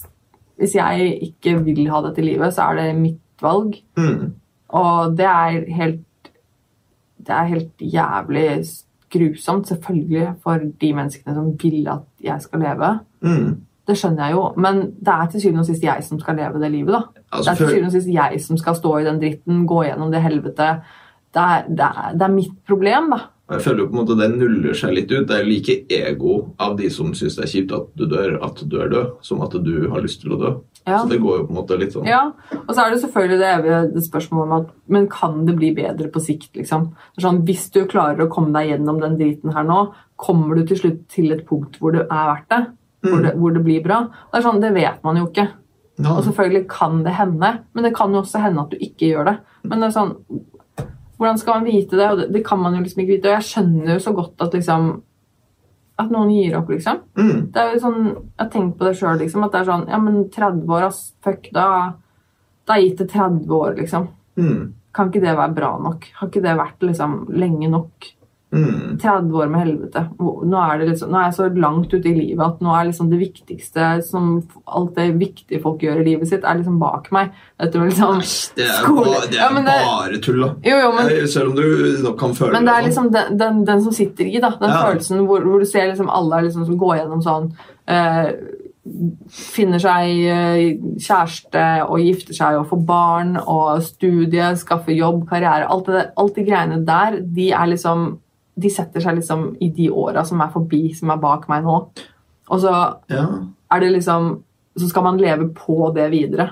hvis 0.56 0.78
jeg 0.78 1.10
ikke 1.28 1.58
vil 1.66 1.84
ha 1.92 2.00
dette 2.06 2.24
livet, 2.24 2.54
så 2.56 2.70
er 2.70 2.78
det 2.80 2.86
mitt 2.96 3.20
valg. 3.44 3.76
Mm. 4.00 4.30
Og 4.72 5.16
det 5.18 5.28
er 5.28 5.58
helt 5.76 6.00
Det 7.26 7.34
er 7.34 7.50
helt 7.50 7.84
jævlig 7.94 8.46
grusomt, 9.12 9.68
selvfølgelig, 9.68 10.28
for 10.42 10.62
de 10.80 10.94
menneskene 10.96 11.34
som 11.34 11.52
vil 11.62 11.88
at 11.88 12.08
jeg 12.24 12.40
skal 12.40 12.64
leve. 12.64 12.98
Mm. 13.20 13.60
Det 13.86 13.96
skjønner 13.98 14.28
jeg 14.28 14.36
jo, 14.36 14.42
men 14.62 14.80
det 15.02 15.14
er 15.14 15.30
til 15.30 15.42
syvende 15.42 15.64
og 15.64 15.66
sist 15.66 15.84
jeg 15.84 16.04
som 16.06 16.20
skal 16.22 16.38
leve 16.38 16.60
det 16.62 16.70
livet. 16.70 16.94
da. 16.94 17.02
Altså, 17.32 17.50
det 17.50 17.52
er 17.52 17.60
til 17.60 17.74
syvende 17.74 17.90
og 17.90 17.96
sist 17.96 18.12
jeg 18.14 18.40
som 18.40 18.58
skal 18.60 18.78
stå 18.78 18.96
i 18.98 19.04
den 19.04 19.20
dritten, 19.20 19.66
gå 19.66 19.82
gjennom 19.88 20.12
det 20.12 20.22
helvete. 20.22 20.68
Det 21.34 21.42
er, 21.42 21.64
det 21.68 21.86
er, 21.88 22.12
det 22.14 22.26
er 22.26 22.34
mitt 22.34 22.58
problem, 22.68 23.10
da. 23.10 23.18
Jeg 23.52 23.64
føler 23.66 23.82
jo 23.82 23.88
på 23.90 23.96
en 23.96 24.00
måte 24.00 24.16
det 24.16 24.28
nuller 24.32 24.76
seg 24.78 24.94
litt 24.96 25.10
ut. 25.12 25.26
Det 25.28 25.36
er 25.36 25.48
like 25.48 25.74
ego 25.92 26.36
av 26.62 26.76
de 26.78 26.88
som 26.94 27.10
syns 27.16 27.36
det 27.36 27.44
er 27.44 27.50
kjipt 27.52 27.74
at 27.76 27.90
du 27.98 28.06
dør, 28.08 28.38
at 28.46 28.62
du 28.64 28.76
er 28.80 28.92
død, 28.92 29.16
som 29.26 29.42
at 29.44 29.56
du 29.66 29.74
har 29.92 30.04
lyst 30.04 30.22
til 30.22 30.36
å 30.36 30.38
dø. 30.40 30.52
Ja. 30.86 30.98
Så 30.98 31.08
det 31.12 31.20
går 31.22 31.36
jo 31.38 31.44
på 31.46 31.52
en 31.54 31.58
måte 31.60 31.76
litt 31.78 31.92
sånn 31.94 32.06
Ja, 32.08 32.32
og 32.58 32.70
så 32.74 32.82
er 32.82 32.90
det 32.90 33.00
selvfølgelig 33.04 33.38
det 33.38 33.50
evige 33.54 34.02
spørsmålet 34.02 34.48
om 34.48 34.52
at 34.56 34.70
Men 34.88 35.04
kan 35.08 35.44
det 35.46 35.54
bli 35.56 35.68
bedre 35.76 36.08
på 36.10 36.20
sikt, 36.20 36.50
liksom? 36.58 36.88
Sånn, 37.22 37.44
hvis 37.46 37.68
du 37.70 37.84
klarer 37.86 38.24
å 38.24 38.30
komme 38.32 38.50
deg 38.56 38.72
gjennom 38.72 38.98
den 39.00 39.14
driten 39.20 39.54
her 39.54 39.62
nå, 39.68 39.92
kommer 40.16 40.56
du 40.58 40.66
til 40.66 40.76
slutt 40.80 41.04
til 41.08 41.30
et 41.32 41.44
punkt 41.46 41.78
hvor 41.78 41.92
det 41.94 42.06
er 42.10 42.26
verdt 42.34 42.48
det? 42.50 42.62
Hvor, 43.02 43.18
Mm. 43.18 43.22
det, 43.22 43.34
hvor 43.38 43.54
det 43.54 43.64
blir 43.64 43.82
bra? 43.82 44.00
Det 44.32 44.38
er 44.38 44.42
sånn, 44.42 44.60
det 44.62 44.72
vet 44.74 45.02
man 45.02 45.16
jo 45.16 45.26
ikke. 45.26 45.48
Ja. 45.98 46.12
Og 46.16 46.24
selvfølgelig 46.24 46.68
kan 46.70 47.02
det 47.04 47.12
hende, 47.18 47.48
men 47.74 47.84
det 47.84 47.94
kan 47.94 48.12
jo 48.14 48.20
også 48.22 48.40
hende 48.42 48.60
at 48.62 48.70
du 48.70 48.76
ikke 48.78 49.08
gjør 49.10 49.24
det. 49.26 49.38
Men 49.64 49.80
det 49.80 49.88
er 49.88 49.96
sånn 50.00 50.16
Hvordan 51.18 51.38
skal 51.38 51.54
man 51.60 51.64
vite 51.70 51.96
det? 51.96 52.10
Og 52.10 52.18
det, 52.18 52.32
det 52.32 52.44
kan 52.44 52.58
man 52.58 52.74
jo 52.74 52.80
liksom 52.82 53.02
ikke 53.04 53.12
vite. 53.16 53.28
Og 53.30 53.36
jeg 53.38 53.46
skjønner 53.52 53.92
jo 53.94 53.98
så 54.02 54.12
godt 54.16 54.40
at 54.42 54.52
liksom 54.56 55.02
At 56.02 56.12
noen 56.12 56.30
gir 56.34 56.56
opp, 56.58 56.70
liksom. 56.72 57.02
Mm. 57.18 57.36
Det 57.54 57.62
er 57.62 57.74
jo 57.74 57.82
sånn, 57.84 58.00
Jeg 58.12 58.42
har 58.42 58.50
tenkt 58.52 58.78
på 58.78 58.88
det 58.88 58.94
sjøl, 58.98 59.18
liksom. 59.22 59.44
At 59.46 59.54
det 59.54 59.60
er 59.62 59.70
sånn 59.70 59.88
Ja, 59.92 60.00
men 60.02 60.24
30 60.34 60.64
år, 60.68 60.88
ass. 60.88 61.02
Fuck, 61.24 61.50
da 61.54 61.66
Da 62.66 62.76
er 62.76 62.86
gitt 62.86 63.02
det 63.02 63.10
30 63.12 63.54
år, 63.58 63.76
liksom. 63.78 64.08
Mm. 64.38 64.72
Kan 64.92 65.08
ikke 65.08 65.22
det 65.24 65.36
være 65.36 65.54
bra 65.56 65.70
nok? 65.80 66.08
Har 66.18 66.28
ikke 66.28 66.42
det 66.44 66.58
vært 66.58 66.84
liksom 66.84 67.16
lenge 67.32 67.70
nok? 67.72 68.10
Mm. 68.52 68.98
30 69.00 69.32
år 69.40 69.48
med 69.48 69.60
helvete. 69.62 70.00
Nå 70.20 70.58
er, 70.60 70.78
det 70.82 70.88
liksom, 70.90 71.08
nå 71.08 71.16
er 71.16 71.22
jeg 71.30 71.36
så 71.38 71.46
langt 71.56 71.94
ute 71.94 72.10
i 72.10 72.12
livet 72.12 72.42
at 72.44 72.58
nå 72.60 72.74
er 72.76 72.84
liksom 72.90 73.08
det 73.08 73.18
viktigste 73.22 73.86
som 74.04 74.42
Alt 74.68 74.94
det 74.98 75.06
viktige 75.16 75.60
folk 75.62 75.80
gjør 75.80 76.02
i 76.02 76.04
livet 76.10 76.28
sitt, 76.28 76.44
er 76.44 76.58
liksom 76.60 76.76
bak 76.78 77.08
meg. 77.16 77.30
Dette 77.58 77.80
med 77.80 77.88
liksom 77.94 78.20
Det 78.56 78.66
er, 78.68 78.84
bare, 78.92 79.22
det 79.30 79.38
er 79.38 79.40
ja, 79.40 79.48
det- 79.56 79.64
bare 79.64 80.20
tull, 80.20 80.40
da. 80.44 80.50
Jo, 80.68 80.76
jo, 80.82 80.92
men 80.98 81.28
Selv 81.28 81.48
om 81.50 81.56
du 81.56 82.02
nok 82.04 82.18
kan 82.20 82.34
føle 82.36 82.52
Men 82.52 82.64
det 82.68 82.74
er 82.74 82.80
sånn. 82.82 82.88
liksom 82.90 83.10
den, 83.12 83.38
den, 83.38 83.64
den 83.64 83.82
som 83.82 83.92
sitter 83.92 84.24
i, 84.28 84.38
da. 84.38 84.50
Den 84.60 84.68
Ja. 84.70 84.82
følelsen 84.84 85.24
hvor, 85.26 85.40
hvor 85.48 85.58
du 85.58 85.64
ser 85.64 85.88
liksom 85.88 86.10
alle 86.10 86.42
liksom 86.44 86.66
som 86.66 86.76
går 86.76 86.96
gjennom 87.00 87.22
sånn 87.24 87.52
eh, 87.88 88.32
Finner 89.30 89.78
seg 89.78 90.24
eh, 90.26 90.76
kjæreste 90.98 91.62
og 91.86 92.00
gifter 92.02 92.34
seg 92.34 92.56
og 92.58 92.66
får 92.68 92.80
barn 92.88 93.36
og 93.38 93.80
studie, 93.86 94.50
skaffer 94.58 94.92
jobb, 94.96 95.22
karriere 95.30 95.68
Alt, 95.70 95.86
det, 95.86 96.02
alt 96.18 96.34
de 96.34 96.44
greiene 96.48 96.80
der, 96.84 97.20
de 97.22 97.50
er 97.54 97.70
liksom 97.70 98.18
de 98.58 98.68
setter 98.70 99.00
seg 99.00 99.16
liksom 99.16 99.56
i 99.60 99.70
de 99.70 99.88
åra 99.90 100.24
som 100.26 100.40
er 100.40 100.48
forbi, 100.52 100.94
som 100.94 101.10
er 101.10 101.16
bak 101.22 101.48
meg 101.48 101.64
nå. 101.64 101.76
Og 102.50 102.60
så 102.60 102.72
Ja. 103.08 103.26
er 103.70 103.80
det 103.80 103.92
liksom 103.92 104.42
Så 104.74 104.88
skal 104.88 105.02
man 105.04 105.18
leve 105.18 105.50
på 105.52 105.92
det 105.94 106.10
videre. 106.10 106.50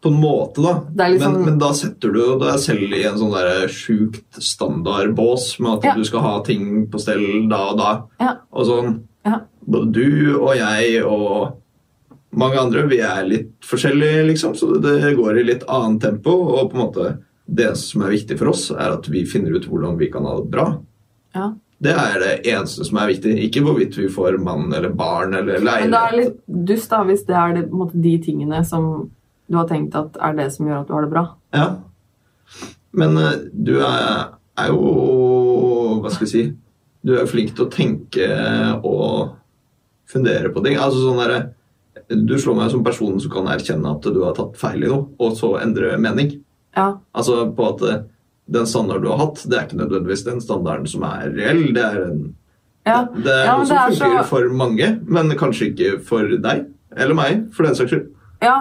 På 0.00 0.08
en 0.08 0.20
måte, 0.22 0.62
da. 0.62 1.08
Liksom- 1.08 1.32
men, 1.32 1.44
men 1.44 1.58
da 1.58 1.72
setter 1.72 2.12
du 2.12 2.38
deg 2.38 2.60
selv 2.60 2.92
i 2.94 3.02
en 3.02 3.16
sånn 3.18 3.32
der 3.34 3.66
sjukt 3.66 4.38
standardbås 4.38 5.58
med 5.60 5.78
at 5.78 5.84
Ja. 5.84 5.94
du 5.94 6.04
skal 6.04 6.20
ha 6.20 6.42
ting 6.42 6.86
på 6.86 7.00
stell 7.00 7.48
da 7.48 7.70
og 7.72 7.76
da. 7.78 8.02
Ja. 8.20 8.34
Og 8.52 8.66
sånn 8.66 9.00
Ja. 9.24 9.40
Både 9.68 9.90
du 9.92 10.38
og 10.40 10.54
jeg 10.56 11.02
og 11.04 11.54
mange 12.32 12.56
andre, 12.60 12.86
vi 12.86 12.98
er 13.00 13.24
litt 13.26 13.60
forskjellige, 13.62 14.26
liksom, 14.28 14.54
så 14.54 14.80
det 14.80 15.16
går 15.16 15.40
i 15.40 15.42
litt 15.42 15.64
annet 15.68 16.00
tempo. 16.02 16.30
Og 16.30 16.70
på 16.70 16.74
en 16.78 16.86
måte 16.86 17.18
det 17.52 17.76
som 17.76 18.02
er 18.02 18.10
viktig 18.10 18.38
for 18.38 18.48
oss, 18.50 18.70
er 18.70 18.92
at 18.92 19.06
vi 19.08 19.24
finner 19.24 19.56
ut 19.56 19.66
hvordan 19.66 19.98
vi 19.98 20.06
kan 20.08 20.22
ha 20.24 20.36
det 20.40 20.50
bra. 20.50 20.78
Ja. 21.36 21.50
Det 21.78 21.92
er 21.92 22.14
det 22.22 22.32
eneste 22.48 22.86
som 22.88 22.96
er 23.02 23.10
viktig. 23.10 23.34
Ikke 23.44 23.60
hvorvidt 23.66 23.98
vi 23.98 24.08
får 24.12 24.38
mann 24.40 24.70
eller 24.72 24.94
barn 24.96 25.36
eller 25.36 25.60
Men 25.60 25.92
det 25.92 26.00
er 26.00 26.16
litt 26.16 26.38
dust 26.46 26.88
da, 26.92 27.02
hvis 27.04 27.26
det 27.28 27.36
er 27.36 27.52
det, 27.58 27.66
måte, 27.68 28.00
de 28.00 28.14
tingene 28.24 28.62
som 28.64 29.10
du 29.46 29.58
har 29.58 29.68
tenkt 29.68 29.94
at 29.98 30.16
er 30.16 30.38
det 30.38 30.48
som 30.54 30.66
gjør 30.66 30.80
at 30.80 30.88
du 30.88 30.94
har 30.96 31.04
det 31.04 31.12
bra. 31.12 31.24
Ja. 31.54 31.66
Men 32.96 33.18
eh, 33.20 33.42
du 33.52 33.74
er, 33.84 34.32
er 34.56 34.70
jo 34.72 36.00
Hva 36.00 36.12
skal 36.14 36.24
jeg 36.26 36.30
si 36.30 36.42
Du 37.04 37.12
er 37.18 37.28
flink 37.28 37.52
til 37.56 37.66
å 37.66 37.72
tenke 37.72 38.26
og 38.80 39.36
fundere 40.08 40.52
på 40.54 40.62
ting. 40.64 40.78
Altså 40.80 41.02
sånn 41.02 41.20
derre 41.20 41.40
Du 42.08 42.36
slår 42.38 42.56
meg 42.60 42.72
som 42.72 42.84
personen 42.86 43.20
som 43.20 43.32
kan 43.34 43.50
erkjenne 43.52 43.92
at 43.92 44.06
du 44.06 44.20
har 44.22 44.36
tatt 44.38 44.56
feil 44.58 44.86
i 44.86 44.90
noe, 44.90 45.10
og 45.20 45.36
så 45.36 45.56
endre 45.60 45.96
mening. 46.00 46.38
Ja, 46.76 46.94
Altså 47.12 47.44
på 47.56 47.68
at 47.74 47.84
eh, 47.84 48.04
den 48.48 48.66
standarden 48.66 49.02
du 49.02 49.10
har 49.10 49.18
hatt, 49.24 49.42
det 49.48 49.58
er 49.58 49.66
ikke 49.66 49.80
nødvendigvis 49.80 50.24
den 50.24 50.40
standarden 50.40 50.86
som 50.86 51.02
er 51.08 51.30
reell. 51.34 51.62
Det 51.74 51.82
er, 51.84 52.00
en, 52.10 52.34
ja. 52.86 53.00
det 53.14 53.26
er 53.32 53.44
Ja, 53.44 53.56
noe 53.58 53.66
som 53.66 53.76
det 53.76 53.82
er 53.82 53.96
fungerer 54.00 54.22
så- 54.22 54.28
for 54.30 54.48
mange, 54.54 54.90
men 55.06 55.30
kanskje 55.38 55.72
ikke 55.74 56.00
for 56.02 56.22
deg. 56.28 56.66
Eller 56.96 57.14
meg, 57.14 57.52
for 57.52 57.64
den 57.64 57.74
saks 57.74 57.90
skyld. 57.92 58.08
ja. 58.42 58.58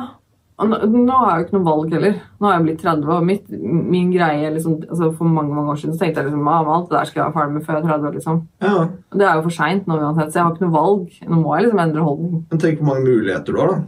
Og 0.57 0.69
nå, 0.69 0.77
nå 0.87 1.11
har 1.11 1.31
jeg 1.35 1.39
jo 1.41 1.45
ikke 1.49 1.55
noe 1.57 1.65
valg 1.67 1.91
heller. 1.91 2.13
Nå 2.39 2.47
har 2.47 2.53
jeg 2.55 2.63
blitt 2.63 2.79
30, 2.79 3.09
og 3.11 3.25
mitt, 3.27 3.49
min 3.91 4.09
greie 4.13 4.53
liksom, 4.53 4.77
altså 4.87 5.09
For 5.17 5.25
mange 5.27 5.51
mange 5.53 5.73
år 5.73 5.75
siden 5.81 5.95
så 5.97 5.99
tenkte 5.99 6.21
jeg 6.23 6.29
liksom, 6.29 6.47
ah, 6.47 6.63
alt 6.77 6.85
det 6.89 6.95
der 6.95 7.03
skal 7.09 7.19
jeg 7.19 7.25
være 7.25 7.35
ferdig 7.35 7.53
med 7.57 7.65
før 7.65 7.73
jeg 7.75 7.83
er 7.83 7.89
30. 7.89 8.13
liksom. 8.15 8.37
Ja, 8.63 8.87
Det 9.11 9.21
er 9.27 9.33
jo 9.35 9.41
for 9.41 9.49
seint 9.57 9.85
nå 9.85 9.97
uansett, 9.99 10.31
så 10.31 10.39
jeg 10.39 10.43
har 10.45 10.53
ikke 10.55 10.63
noe 10.63 10.77
valg. 10.77 11.11
Nå 11.27 11.41
må 11.41 11.57
jeg 11.57 11.65
liksom 11.65 11.81
endre 11.83 12.05
holdning. 12.07 12.45
Men 12.49 12.59
tenk 12.63 12.79
hvor 12.79 12.87
mange 12.87 13.03
muligheter 13.03 13.51
du 13.51 13.59
har, 13.59 13.67
da. 13.67 13.81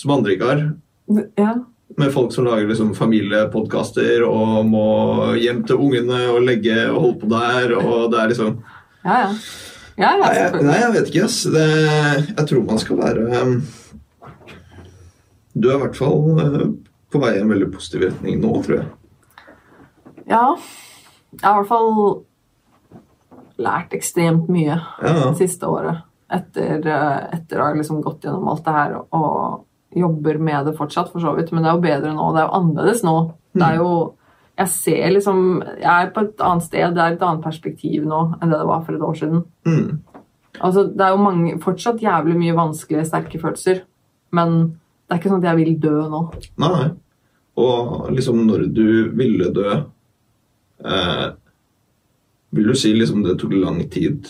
Som 0.00 0.10
andre 0.16 0.32
ikke 0.32 0.48
har. 0.48 0.64
Ja, 1.36 1.52
med 1.96 2.12
folk 2.12 2.32
som 2.32 2.44
lager 2.44 2.68
liksom 2.68 2.92
familiepodkaster 2.94 4.22
og 4.26 4.66
må 4.68 4.88
hjem 5.40 5.62
til 5.66 5.80
ungene 5.80 6.20
og 6.32 6.44
legge 6.44 6.76
og 6.90 7.00
holde 7.00 7.20
på 7.22 7.30
der. 7.32 7.74
og 7.78 8.10
det 8.12 8.20
er 8.20 8.32
liksom... 8.32 8.58
ja. 9.04 9.20
ja. 9.96 10.10
ja, 10.20 10.32
ja 10.36 10.50
Nei, 10.52 10.62
nei, 10.68 10.76
jeg 10.82 10.92
vet 10.96 11.10
ikke. 11.12 11.24
ass. 11.24 11.40
Det, 11.54 11.66
jeg 12.34 12.46
tror 12.50 12.66
man 12.68 12.82
skal 12.82 13.00
være 13.00 13.42
um, 13.42 13.56
Du 15.54 15.70
er 15.70 15.78
i 15.78 15.82
hvert 15.86 15.98
fall 15.98 16.22
uh, 16.38 16.68
på 17.08 17.22
vei 17.22 17.34
i 17.38 17.42
en 17.42 17.50
veldig 17.50 17.70
positiv 17.72 18.04
retning 18.04 18.42
nå, 18.42 18.52
tror 18.66 18.82
jeg. 18.82 18.88
Ja. 20.28 20.44
Jeg 21.38 21.44
har 21.44 21.56
i 21.56 21.62
hvert 21.62 21.70
fall 21.70 21.94
lært 23.58 23.94
ekstremt 23.96 24.50
mye 24.52 24.76
Ja, 24.76 25.14
det 25.24 25.38
siste 25.40 25.68
året. 25.68 26.04
Etter, 26.28 26.84
eh, 26.84 27.22
etter 27.38 27.60
å 27.60 27.70
ha 27.70 27.76
liksom 27.76 28.02
gått 28.04 28.26
gjennom 28.26 28.50
alt 28.52 28.66
det 28.66 28.74
her 28.76 28.98
og 29.00 29.64
jobber 29.96 30.38
med 30.38 30.66
det 30.66 30.76
fortsatt, 30.76 31.10
for 31.12 31.22
så 31.22 31.34
vidt. 31.36 31.52
Men 31.52 31.64
det 31.64 31.70
er 31.70 31.76
jo 31.76 31.84
bedre 31.84 32.14
nå. 32.14 32.30
Det 32.34 32.42
er 32.42 32.48
jo 32.48 32.60
annerledes 32.60 33.04
nå. 33.06 33.18
Det 33.56 33.66
er 33.66 33.82
jo 33.82 33.90
Jeg 34.58 34.68
ser 34.68 35.10
liksom 35.14 35.62
Jeg 35.62 36.02
er 36.02 36.10
på 36.10 36.20
et 36.20 36.40
annet 36.42 36.64
sted. 36.64 36.94
Det 36.94 37.02
er 37.02 37.12
et 37.14 37.22
annet 37.22 37.44
perspektiv 37.44 38.04
nå 38.04 38.22
enn 38.40 38.50
det 38.50 38.58
det 38.58 38.66
var 38.66 38.82
for 38.84 38.96
et 38.96 39.02
år 39.02 39.14
siden. 39.14 39.44
Mm. 39.66 40.00
Altså, 40.60 40.82
det 40.82 41.04
er 41.04 41.12
jo 41.14 41.22
mange, 41.22 41.58
fortsatt 41.62 42.02
jævlig 42.02 42.34
mye 42.38 42.56
vanskelige, 42.56 43.04
sterke 43.06 43.38
følelser. 43.38 43.84
Men 44.34 44.56
det 45.06 45.14
er 45.14 45.20
ikke 45.20 45.30
sånn 45.30 45.44
at 45.44 45.50
jeg 45.52 45.60
vil 45.60 45.78
dø 45.80 45.94
nå. 46.10 46.22
Nei, 46.58 46.72
nei. 46.72 46.88
Og 47.58 48.10
liksom 48.14 48.42
når 48.46 48.66
du 48.74 48.88
ville 49.18 49.48
dø 49.54 49.70
eh, 50.86 51.24
Vil 52.54 52.68
du 52.70 52.76
si 52.78 52.92
liksom 52.94 53.24
det 53.26 53.38
tok 53.40 53.56
lang 53.58 53.80
tid 53.90 54.28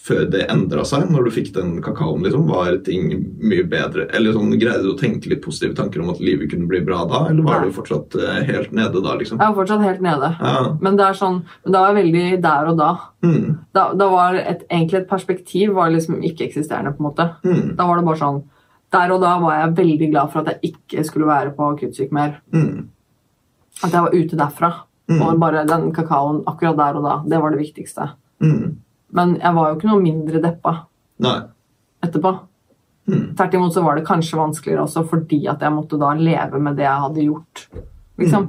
før 0.00 0.22
det 0.32 0.46
endra 0.52 0.82
seg, 0.88 1.10
når 1.12 1.26
du 1.26 1.30
fikk 1.34 1.50
den 1.54 1.74
kakaoen? 1.84 2.22
liksom, 2.24 2.46
Var 2.48 2.78
ting 2.86 3.10
mye 3.36 3.64
bedre? 3.68 4.06
Eller 4.16 4.34
sånn, 4.36 4.54
Greide 4.60 4.84
du 4.86 4.94
å 4.94 4.98
tenke 4.98 5.30
litt 5.32 5.42
positive 5.44 5.76
tanker 5.76 6.02
om 6.02 6.12
at 6.12 6.22
livet 6.24 6.50
kunne 6.52 6.68
bli 6.70 6.80
bra 6.84 7.02
da, 7.10 7.26
eller 7.30 7.44
var 7.46 7.64
du 7.64 7.74
fortsatt 7.76 8.16
eh, 8.16 8.40
helt 8.48 8.72
nede 8.76 9.02
da, 9.04 9.16
liksom? 9.20 9.40
Jeg 9.40 9.52
var 9.52 9.58
fortsatt 9.58 9.84
helt 9.84 10.04
nede. 10.04 10.32
Ja. 10.40 10.62
Men 10.80 10.96
det 11.00 11.06
er 11.06 11.18
sånn, 11.20 11.42
men 11.64 11.76
da 11.76 11.84
var 11.84 11.92
jeg 11.92 12.00
veldig 12.00 12.24
der 12.46 12.72
og 12.72 12.80
da. 12.80 12.90
Mm. 13.26 13.46
Da, 13.76 13.86
da 14.00 14.10
var 14.14 14.40
et, 14.40 14.64
egentlig 14.70 15.02
et 15.02 15.10
perspektiv 15.10 15.76
var 15.76 15.92
liksom 15.92 16.22
ikke-eksisterende. 16.24 16.96
på 16.96 17.04
en 17.04 17.10
måte. 17.10 17.28
Mm. 17.44 17.76
Da 17.76 17.88
var 17.88 18.00
det 18.00 18.08
bare 18.08 18.22
sånn 18.24 18.42
Der 18.90 19.12
og 19.14 19.20
da 19.22 19.36
var 19.38 19.54
jeg 19.54 19.74
veldig 19.76 20.06
glad 20.10 20.30
for 20.32 20.40
at 20.40 20.48
jeg 20.50 20.72
ikke 20.72 21.04
skulle 21.06 21.28
være 21.28 21.52
på 21.54 21.68
akuttsyk 21.76 22.10
mer. 22.10 22.40
Mm. 22.50 22.88
At 23.84 23.92
jeg 23.92 24.02
var 24.02 24.16
ute 24.16 24.38
derfra. 24.40 24.70
Mm. 25.10 25.20
Og 25.22 25.38
bare 25.42 25.66
den 25.66 25.90
kakaoen 25.94 26.40
akkurat 26.46 26.78
der 26.78 26.98
og 26.98 27.06
da, 27.06 27.14
det 27.30 27.38
var 27.42 27.54
det 27.54 27.60
viktigste. 27.60 28.08
Mm. 28.42 28.80
Men 29.16 29.34
jeg 29.40 29.56
var 29.56 29.68
jo 29.68 29.78
ikke 29.78 29.90
noe 29.90 30.02
mindre 30.04 30.42
deppa 30.42 30.74
Nei. 31.24 31.40
etterpå. 32.04 32.32
Mm. 33.10 33.24
Tvert 33.34 33.56
imot 33.58 33.74
så 33.74 33.82
var 33.82 33.98
det 33.98 34.06
kanskje 34.06 34.38
vanskeligere 34.38 34.84
også 34.84 35.02
fordi 35.10 35.40
at 35.50 35.62
jeg 35.64 35.74
måtte 35.74 35.98
da 35.98 36.12
leve 36.14 36.60
med 36.62 36.78
det 36.78 36.86
jeg 36.86 37.04
hadde 37.04 37.26
gjort. 37.26 37.64
Liksom. 38.20 38.48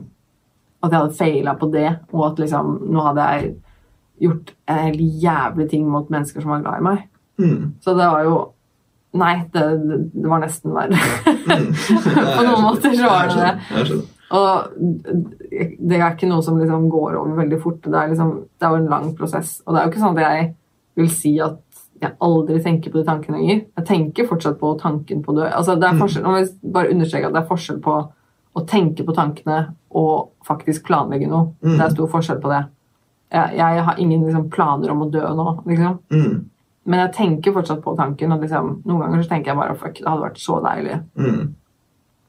At 0.81 0.91
jeg 0.91 0.99
hadde 0.99 1.17
feila 1.17 1.55
på 1.57 1.69
det, 1.73 1.89
og 2.13 2.25
at 2.31 2.41
liksom 2.41 2.73
nå 2.91 3.05
hadde 3.09 3.27
jeg 3.33 3.51
gjort 4.21 4.53
helt 4.69 5.21
jævlig 5.23 5.69
ting 5.69 5.85
mot 5.89 6.09
mennesker 6.13 6.43
som 6.43 6.53
var 6.53 6.65
glad 6.65 6.81
i 6.81 6.87
meg. 6.89 7.05
Mm. 7.41 7.61
Så 7.81 7.95
det 7.97 8.09
var 8.15 8.25
jo 8.27 8.41
Nei, 9.11 9.41
det, 9.51 9.61
det 10.15 10.29
var 10.31 10.39
nesten 10.39 10.71
verre. 10.71 10.95
Mm. 11.27 11.65
På 12.37 12.43
noen 12.47 12.61
måter 12.63 12.93
så 12.95 13.09
var 13.11 13.27
det 13.27 13.41
det. 13.41 13.97
Og 14.31 14.71
det 15.51 15.97
er 15.97 16.13
ikke 16.13 16.29
noe 16.29 16.43
som 16.45 16.59
liksom 16.59 16.87
går 16.91 17.17
over 17.19 17.35
veldig 17.41 17.59
fort. 17.61 17.81
Det 17.83 17.97
er, 17.97 18.13
liksom, 18.13 18.31
det 18.59 18.67
er 18.67 18.75
jo 18.75 18.81
en 18.81 18.93
lang 18.93 19.11
prosess. 19.17 19.57
Og 19.65 19.73
det 19.73 19.81
er 19.81 19.85
jo 19.87 19.91
ikke 19.91 20.03
sånn 20.05 20.19
at 20.21 20.25
jeg 20.27 20.47
vil 20.99 21.11
si 21.11 21.33
at 21.43 21.59
jeg 22.01 22.17
aldri 22.25 22.57
tenker 22.63 22.93
på 22.93 23.01
de 23.01 23.05
tankene 23.05 23.37
lenger. 23.37 23.59
Jeg 23.77 23.87
tenker 23.87 24.29
fortsatt 24.29 24.57
på 24.61 24.71
tanken 24.81 25.21
på 25.21 25.33
å 25.33 25.37
dø. 25.37 25.45
Altså, 25.49 25.75
det 25.77 25.87
er 25.87 25.99
forskjell, 25.99 26.25
nå 26.25 26.37
jeg 26.39 26.49
bare 26.73 26.93
understreke 26.95 27.29
at 27.29 27.35
det 27.35 27.41
er 27.43 27.51
forskjell 27.51 27.81
på 27.83 27.97
å 28.51 28.63
tenke 28.67 29.05
på 29.07 29.15
tankene 29.15 29.59
og 29.95 30.31
faktisk 30.47 30.87
planlegge 30.87 31.29
noe. 31.29 31.51
Mm. 31.61 31.75
Det 31.75 31.85
er 31.85 31.93
stor 31.93 32.09
forskjell 32.15 32.41
på 32.41 32.51
det. 32.51 32.63
Jeg, 33.31 33.53
jeg 33.59 33.85
har 33.87 34.01
ingen 34.01 34.25
liksom, 34.25 34.49
planer 34.51 34.91
om 34.91 35.05
å 35.05 35.11
dø 35.13 35.23
nå, 35.37 35.47
liksom. 35.69 35.99
Mm. 36.11 36.33
Men 36.89 37.03
jeg 37.03 37.13
tenker 37.19 37.55
fortsatt 37.55 37.83
på 37.83 37.93
tanken. 37.99 38.33
Og 38.33 38.43
liksom, 38.43 38.73
noen 38.89 39.05
ganger 39.05 39.23
så 39.23 39.35
tenker 39.35 39.53
jeg 39.53 39.61
bare 39.61 39.77
fuck, 39.79 39.99
det 39.99 40.09
hadde 40.09 40.25
vært 40.25 40.41
så 40.41 40.57
deilig. 40.65 40.99
Mm. 41.21 41.41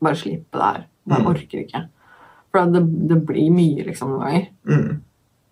Bare 0.02 0.20
slippe 0.20 0.60
det 0.60 0.68
her. 0.68 0.88
Jeg 1.08 1.18
Mm. 1.20 1.26
orker 1.26 1.58
ikke. 1.64 1.88
For 2.52 2.66
det, 2.70 2.82
det 3.08 3.26
blir 3.26 3.50
mye, 3.50 3.84
liksom, 3.86 4.10
noen 4.10 4.20
ganger. 4.20 4.48
Mm. 4.68 5.00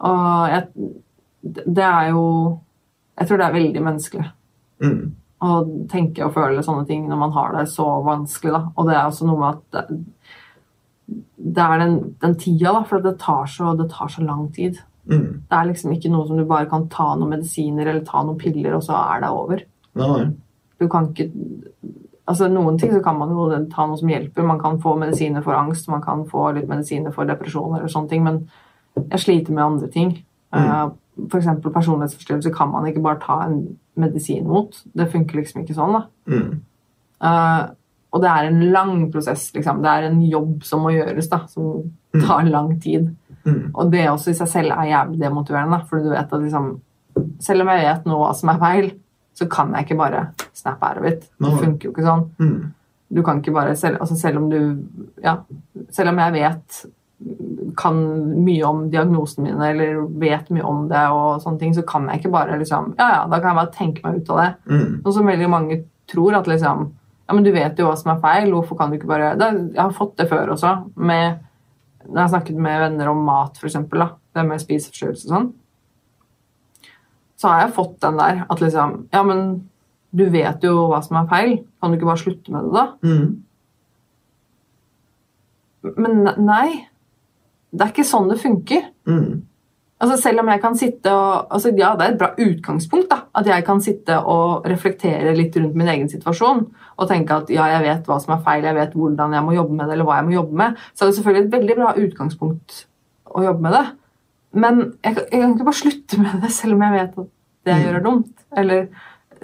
Og 0.01 0.49
jeg, 0.51 0.69
det 1.43 1.65
det 1.75 1.85
er 1.85 2.11
jo 2.11 2.61
Jeg 3.19 3.29
tror 3.29 3.37
det 3.39 3.47
er 3.47 3.53
veldig 3.59 3.83
menneskelig 3.85 4.27
Mm. 4.81 5.13
å 5.43 5.89
tenke 5.89 6.25
og 6.25 6.33
føle 6.35 6.63
sånne 6.65 6.87
ting 6.87 7.09
når 7.09 7.19
man 7.19 7.33
har 7.33 7.53
det 7.53 7.67
så 7.69 7.85
vanskelig. 8.05 8.53
Da. 8.53 8.63
Og 8.77 8.87
det 8.87 8.95
er 8.97 9.05
også 9.09 9.27
noe 9.27 9.39
med 9.39 9.59
at 9.75 9.89
det, 9.89 10.05
det 11.57 11.59
er 11.65 11.79
den, 11.83 11.97
den 12.23 12.35
tida, 12.39 12.73
da, 12.73 12.83
for 12.89 13.01
det 13.05 13.19
tar, 13.19 13.45
så, 13.51 13.75
det 13.77 13.91
tar 13.91 14.09
så 14.09 14.23
lang 14.25 14.49
tid. 14.55 14.79
Mm. 15.11 15.43
Det 15.51 15.57
er 15.59 15.67
liksom 15.69 15.93
ikke 15.93 16.11
noe 16.13 16.27
som 16.29 16.37
du 16.39 16.45
bare 16.49 16.69
kan 16.71 16.89
ta 16.89 17.15
noen 17.17 17.31
medisiner 17.35 17.89
eller 17.91 18.05
ta 18.07 18.23
noen 18.23 18.39
piller, 18.39 18.75
og 18.77 18.83
så 18.87 18.95
er 19.17 19.21
det 19.25 19.31
over. 19.35 19.63
Nei. 20.01 20.29
Du 20.81 20.87
kan 20.89 21.09
ikke 21.11 21.31
Altså 22.31 22.47
Noen 22.51 22.79
ting 22.79 22.93
så 22.95 23.03
kan 23.03 23.19
man 23.19 23.33
jo 23.35 23.49
ta 23.73 23.89
noe 23.89 23.99
som 23.99 24.11
hjelper. 24.11 24.47
Man 24.47 24.61
kan 24.63 24.79
få 24.83 24.95
medisiner 25.01 25.43
for 25.43 25.59
angst, 25.59 25.89
man 25.91 26.03
kan 26.05 26.23
få 26.31 26.53
litt 26.57 26.71
medisiner 26.71 27.15
for 27.15 27.29
depresjoner 27.29 27.81
eller 27.81 27.91
sånne 27.91 28.13
ting, 28.13 28.23
men 28.27 28.45
jeg 29.01 29.23
sliter 29.25 29.57
med 29.57 29.65
andre 29.65 29.89
ting. 29.91 30.13
Mm. 30.55 30.95
For 31.27 31.41
eksempel 31.41 31.75
personlighetsforstyrrelse 31.75 32.53
kan 32.55 32.71
man 32.73 32.87
ikke 32.89 33.03
bare 33.05 33.21
ta 33.23 33.41
en 33.49 33.61
medisin 34.01 34.47
mot. 34.49 34.79
Det 34.97 35.11
funker 35.11 35.41
liksom 35.41 35.65
ikke 35.65 35.77
sånn. 35.77 35.99
da. 35.99 36.07
Mm. 36.31 36.61
Uh, 37.21 37.63
og 38.11 38.23
det 38.25 38.31
er 38.31 38.49
en 38.49 38.63
lang 38.75 38.95
prosess. 39.13 39.51
liksom. 39.55 39.83
Det 39.83 39.91
er 39.91 40.09
en 40.09 40.23
jobb 40.23 40.65
som 40.67 40.83
må 40.83 40.95
gjøres, 40.95 41.29
da, 41.31 41.45
som 41.51 41.91
tar 42.27 42.49
lang 42.51 42.73
tid. 42.83 43.11
Mm. 43.45 43.71
Og 43.75 43.93
det 43.93 44.09
også 44.11 44.33
i 44.33 44.39
seg 44.39 44.51
selv 44.51 44.75
er 44.75 44.91
jævlig 44.91 45.21
demotiverende. 45.23 45.83
For 45.89 46.03
du 46.03 46.11
vet 46.15 46.33
at 46.33 46.41
liksom 46.41 46.79
Selv 47.43 47.65
om 47.65 47.69
jeg 47.69 47.83
vet 47.83 48.05
nå 48.07 48.17
hva 48.17 48.29
som 48.39 48.49
er 48.53 48.59
feil, 48.61 48.87
så 49.35 49.47
kan 49.51 49.73
jeg 49.75 49.87
ikke 49.87 49.99
bare 50.01 50.27
snap 50.57 50.83
out 50.83 51.01
of 51.01 51.09
it. 51.09 51.27
Det 51.41 51.53
funker 51.59 51.89
jo 51.89 51.93
ikke 51.95 52.07
sånn. 52.07 52.27
Mm. 52.41 52.73
Du 53.11 53.23
kan 53.27 53.41
ikke 53.41 53.55
bare 53.55 53.75
selv, 53.79 53.99
altså 54.01 54.17
selv 54.19 54.39
om 54.43 54.51
du 54.51 54.59
Ja, 55.25 55.41
selv 55.91 56.13
om 56.13 56.19
jeg 56.23 56.37
vet 56.39 56.85
kan 57.77 57.97
mye 58.45 58.65
om 58.65 58.87
diagnosene 58.91 59.51
mine 59.51 59.67
eller 59.75 59.99
vet 60.23 60.49
mye 60.55 60.65
om 60.65 60.87
det, 60.89 61.03
og 61.13 61.43
sånne 61.43 61.61
ting, 61.61 61.75
så 61.77 61.85
kan 61.87 62.07
jeg 62.09 62.23
ikke 62.23 62.33
bare 62.33 62.57
liksom 62.61 62.95
Ja, 62.99 63.09
ja, 63.17 63.21
da 63.29 63.41
kan 63.41 63.51
jeg 63.51 63.59
bare 63.61 63.75
tenke 63.75 64.07
meg 64.07 64.23
ut 64.23 64.31
av 64.33 64.41
det. 64.41 64.49
Mm. 64.71 64.95
Noe 65.05 65.15
som 65.17 65.29
veldig 65.29 65.51
mange 65.53 65.83
tror 66.11 66.39
at 66.39 66.49
liksom 66.51 66.89
Ja, 67.29 67.35
men 67.37 67.45
du 67.47 67.53
vet 67.55 67.79
jo 67.79 67.87
hva 67.87 67.97
som 67.99 68.15
er 68.15 68.23
feil, 68.23 68.51
hvorfor 68.55 68.79
kan 68.79 68.91
du 68.91 68.97
ikke 68.99 69.11
bare 69.11 69.35
det, 69.39 69.51
Jeg 69.75 69.83
har 69.83 69.97
fått 69.97 70.17
det 70.19 70.29
før 70.31 70.55
også, 70.57 70.75
med 70.97 71.41
Når 72.07 72.17
jeg 72.17 72.23
har 72.23 72.33
snakket 72.35 72.63
med 72.69 72.81
venner 72.87 73.11
om 73.13 73.25
mat, 73.27 73.61
eksempel, 73.63 74.07
det 74.35 74.47
med 74.47 74.63
spiseforstyrrelser 74.63 75.29
og 75.29 75.35
sånn, 75.35 75.51
så 77.41 77.49
har 77.49 77.63
jeg 77.65 77.77
fått 77.77 77.97
den 78.05 78.19
der 78.21 78.43
at 78.53 78.61
liksom 78.61 78.97
Ja, 79.15 79.23
men 79.25 79.69
du 80.13 80.25
vet 80.33 80.65
jo 80.67 80.89
hva 80.91 80.99
som 81.05 81.21
er 81.21 81.29
feil. 81.31 81.53
Kan 81.81 81.93
du 81.93 81.97
ikke 81.97 82.09
bare 82.11 82.21
slutte 82.21 82.53
med 82.53 82.67
det, 82.67 82.73
da? 82.75 82.85
Mm. 83.07 83.29
Men 85.97 86.25
nei. 86.45 86.87
Det 87.71 87.87
er 87.87 87.93
ikke 87.95 88.05
sånn 88.09 88.29
det 88.29 88.41
funker. 88.43 88.89
Mm. 89.09 89.47
Altså 90.01 90.17
Selv 90.17 90.43
om 90.43 90.49
jeg 90.49 90.63
kan 90.63 90.77
sitte 90.81 91.13
og 91.13 91.53
altså 91.53 91.71
Ja, 91.77 91.93
det 91.97 92.07
er 92.07 92.13
et 92.15 92.19
bra 92.21 92.31
utgangspunkt. 92.35 93.09
da, 93.13 93.23
At 93.37 93.47
jeg 93.47 93.65
kan 93.65 93.81
sitte 93.85 94.19
og 94.19 94.67
reflektere 94.69 95.37
litt 95.37 95.57
rundt 95.57 95.77
min 95.77 95.89
egen 95.93 96.09
situasjon. 96.09 96.67
Og 96.99 97.09
tenke 97.09 97.37
at 97.37 97.51
ja, 97.53 97.69
jeg 97.77 97.87
vet 97.87 98.09
hva 98.09 98.19
som 98.21 98.35
er 98.35 98.45
feil, 98.45 98.65
jeg 98.65 98.75
vet 98.75 98.97
hvordan 98.97 99.33
jeg 99.37 99.45
må 99.45 99.55
jobbe 99.55 99.77
med 99.77 99.87
det, 99.87 99.93
eller 99.95 100.09
hva 100.09 100.17
jeg 100.19 100.29
må 100.29 100.37
jobbe 100.37 100.61
med. 100.63 100.77
Så 100.95 101.05
er 101.05 101.11
det 101.11 101.17
selvfølgelig 101.21 101.47
et 101.47 101.57
veldig 101.57 101.77
bra 101.79 101.95
utgangspunkt 101.97 102.85
å 103.31 103.45
jobbe 103.45 103.63
med 103.69 103.77
det. 103.77 103.87
Men 104.55 104.81
jeg, 105.05 105.15
jeg 105.17 105.31
kan 105.41 105.53
ikke 105.55 105.65
bare 105.69 105.79
slutte 105.81 106.19
med 106.19 106.41
det 106.43 106.51
selv 106.53 106.75
om 106.75 106.83
jeg 106.83 106.93
vet 106.93 107.19
at 107.19 107.29
det 107.65 107.73
jeg 107.75 107.81
Mm. 107.81 107.85
gjør, 107.87 107.97
er 107.97 108.05
dumt. 108.05 108.31
Eller 108.57 108.89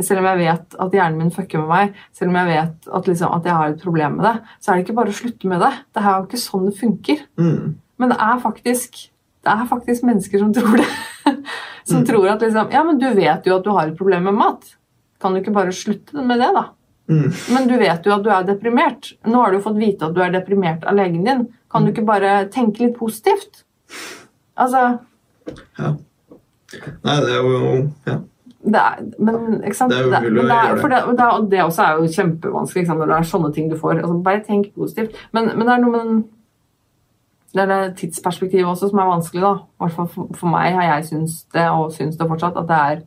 selv 0.00 0.18
om 0.18 0.24
jeg 0.26 0.38
vet 0.38 0.74
at 0.80 0.92
hjernen 0.92 1.18
min 1.18 1.30
fucker 1.30 1.58
med 1.62 1.68
meg, 1.68 1.94
selv 2.12 2.28
om 2.32 2.34
jeg 2.36 2.46
vet 2.46 2.88
at, 2.94 3.06
liksom, 3.06 3.32
at 3.36 3.44
jeg 3.44 3.52
har 3.54 3.68
et 3.70 3.82
problem 3.82 4.16
med 4.16 4.24
det, 4.26 4.42
så 4.60 4.70
er 4.72 4.76
det 4.76 4.84
ikke 4.86 4.96
bare 4.96 5.12
å 5.12 5.18
slutte 5.20 5.48
med 5.48 5.60
det. 5.60 5.72
Det 5.94 6.02
er 6.02 6.16
jo 6.16 6.24
ikke 6.26 6.40
sånn 6.42 6.66
det 6.66 6.78
funker. 6.80 7.20
Mm. 7.38 7.74
Men 7.98 8.08
det 8.12 8.18
er 8.20 8.40
faktisk, 8.42 8.98
det 9.46 9.52
er 9.52 9.66
faktisk 9.70 10.02
mennesker 10.04 10.38
som 10.42 10.52
tror 10.52 10.76
det. 10.76 10.88
som 11.86 12.00
Mm. 12.02 12.06
tror 12.06 12.28
at 12.32 12.40
liksom 12.42 12.72
Ja, 12.72 12.82
men 12.82 12.98
du 12.98 13.06
vet 13.14 13.46
jo 13.46 13.56
at 13.56 13.64
du 13.64 13.70
har 13.70 13.86
et 13.88 13.96
problem 13.96 14.24
med 14.24 14.34
mat. 14.34 14.74
Kan 15.20 15.32
du 15.32 15.40
ikke 15.40 15.54
bare 15.54 15.72
slutte 15.72 16.12
med 16.20 16.40
det, 16.40 16.50
da? 16.52 16.66
Mm. 17.08 17.30
Men 17.54 17.68
du 17.68 17.76
vet 17.78 18.04
jo 18.04 18.12
at 18.12 18.22
du 18.24 18.30
er 18.30 18.42
deprimert. 18.44 19.12
Nå 19.24 19.40
har 19.44 19.52
du 19.52 19.60
fått 19.62 19.78
vite 19.78 20.02
at 20.08 20.14
du 20.14 20.20
er 20.20 20.32
deprimert 20.34 20.84
av 20.84 20.96
legen 20.98 21.22
din. 21.24 21.46
Kan 21.70 21.84
du 21.86 21.92
ikke 21.92 22.04
bare 22.04 22.48
tenke 22.50 22.80
litt 22.82 22.98
positivt? 22.98 23.62
Altså 24.56 24.98
Ja. 25.78 25.92
Nei, 27.04 27.16
det 27.22 27.32
er 27.32 27.42
jo 27.42 27.90
Ja. 28.06 28.16
det 28.66 28.80
er, 28.82 29.02
men, 29.18 29.60
ikke 29.62 29.76
sant? 29.76 29.92
Det 29.92 30.00
er 30.00 30.24
umulig 30.26 30.42
å 30.42 30.46
gjøre 30.46 30.74
det. 30.74 30.80
For 30.80 30.88
det, 30.88 31.02
det, 31.18 31.26
og 31.26 31.50
det 31.50 31.60
også 31.62 31.82
er 31.82 32.00
jo 32.00 32.14
kjempevanskelig 32.16 32.88
når 32.88 33.06
det 33.06 33.18
er 33.18 33.28
sånne 33.32 33.52
ting 33.54 33.70
du 33.70 33.76
får. 33.78 34.00
Altså, 34.00 34.22
bare 34.22 34.42
tenk 34.46 34.72
positivt. 34.74 35.14
Men, 35.32 35.52
men 35.54 35.66
det 35.66 35.74
er 35.76 35.84
noe 35.84 35.92
med 35.92 36.00
den 36.06 36.24
det 37.56 37.62
er 37.62 37.70
det 37.70 37.96
tidsperspektivet 37.96 38.68
også 38.68 38.90
som 38.90 38.98
er 39.00 39.08
vanskelig. 39.08 39.42
da. 39.42 39.52
I 39.54 39.84
hvert 39.84 39.92
fall 39.96 40.08
for, 40.12 40.32
for 40.36 40.52
meg 40.52 40.74
har 40.76 40.82
jeg 40.90 41.06
syns 41.10 41.44
det, 41.54 41.64
og 41.70 41.92
syns 41.94 42.18
det 42.18 42.28
fortsatt, 42.28 42.58
at 42.60 42.68
det 42.68 42.80
er 42.80 43.04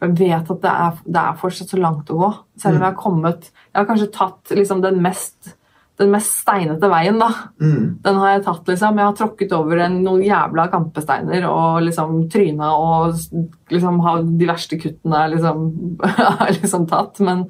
for 0.00 0.06
Jeg 0.08 0.16
vet 0.16 0.50
at 0.50 0.62
det 0.62 0.70
er, 0.70 1.00
det 1.04 1.20
er 1.20 1.34
fortsatt 1.36 1.74
så 1.74 1.76
langt 1.76 2.10
å 2.10 2.16
gå. 2.16 2.30
Selv 2.62 2.78
om 2.78 2.84
jeg 2.86 2.88
har 2.88 3.00
kommet 3.02 3.50
Jeg 3.50 3.76
har 3.76 3.88
kanskje 3.90 4.12
tatt 4.14 4.54
liksom 4.56 4.80
den 4.80 5.02
mest 5.04 5.56
den 6.00 6.10
mest 6.14 6.38
steinete 6.40 6.88
veien, 6.90 7.18
da. 7.20 7.28
Mm. 7.60 7.98
Den 8.04 8.20
har 8.22 8.30
jeg 8.32 8.44
tatt, 8.46 8.62
liksom. 8.70 8.96
Jeg 8.98 9.06
har 9.10 9.16
tråkket 9.18 9.52
over 9.56 9.82
en, 9.84 9.98
noen 10.06 10.22
jævla 10.24 10.64
kampesteiner 10.72 11.44
og 11.50 11.82
liksom 11.84 12.22
tryna 12.32 12.70
og 12.72 13.18
liksom 13.70 14.00
har 14.06 14.22
de 14.24 14.48
verste 14.48 14.78
kuttene 14.80 15.20
liksom, 15.34 15.68
liksom 16.56 16.88
tatt. 16.90 17.20
Men, 17.26 17.44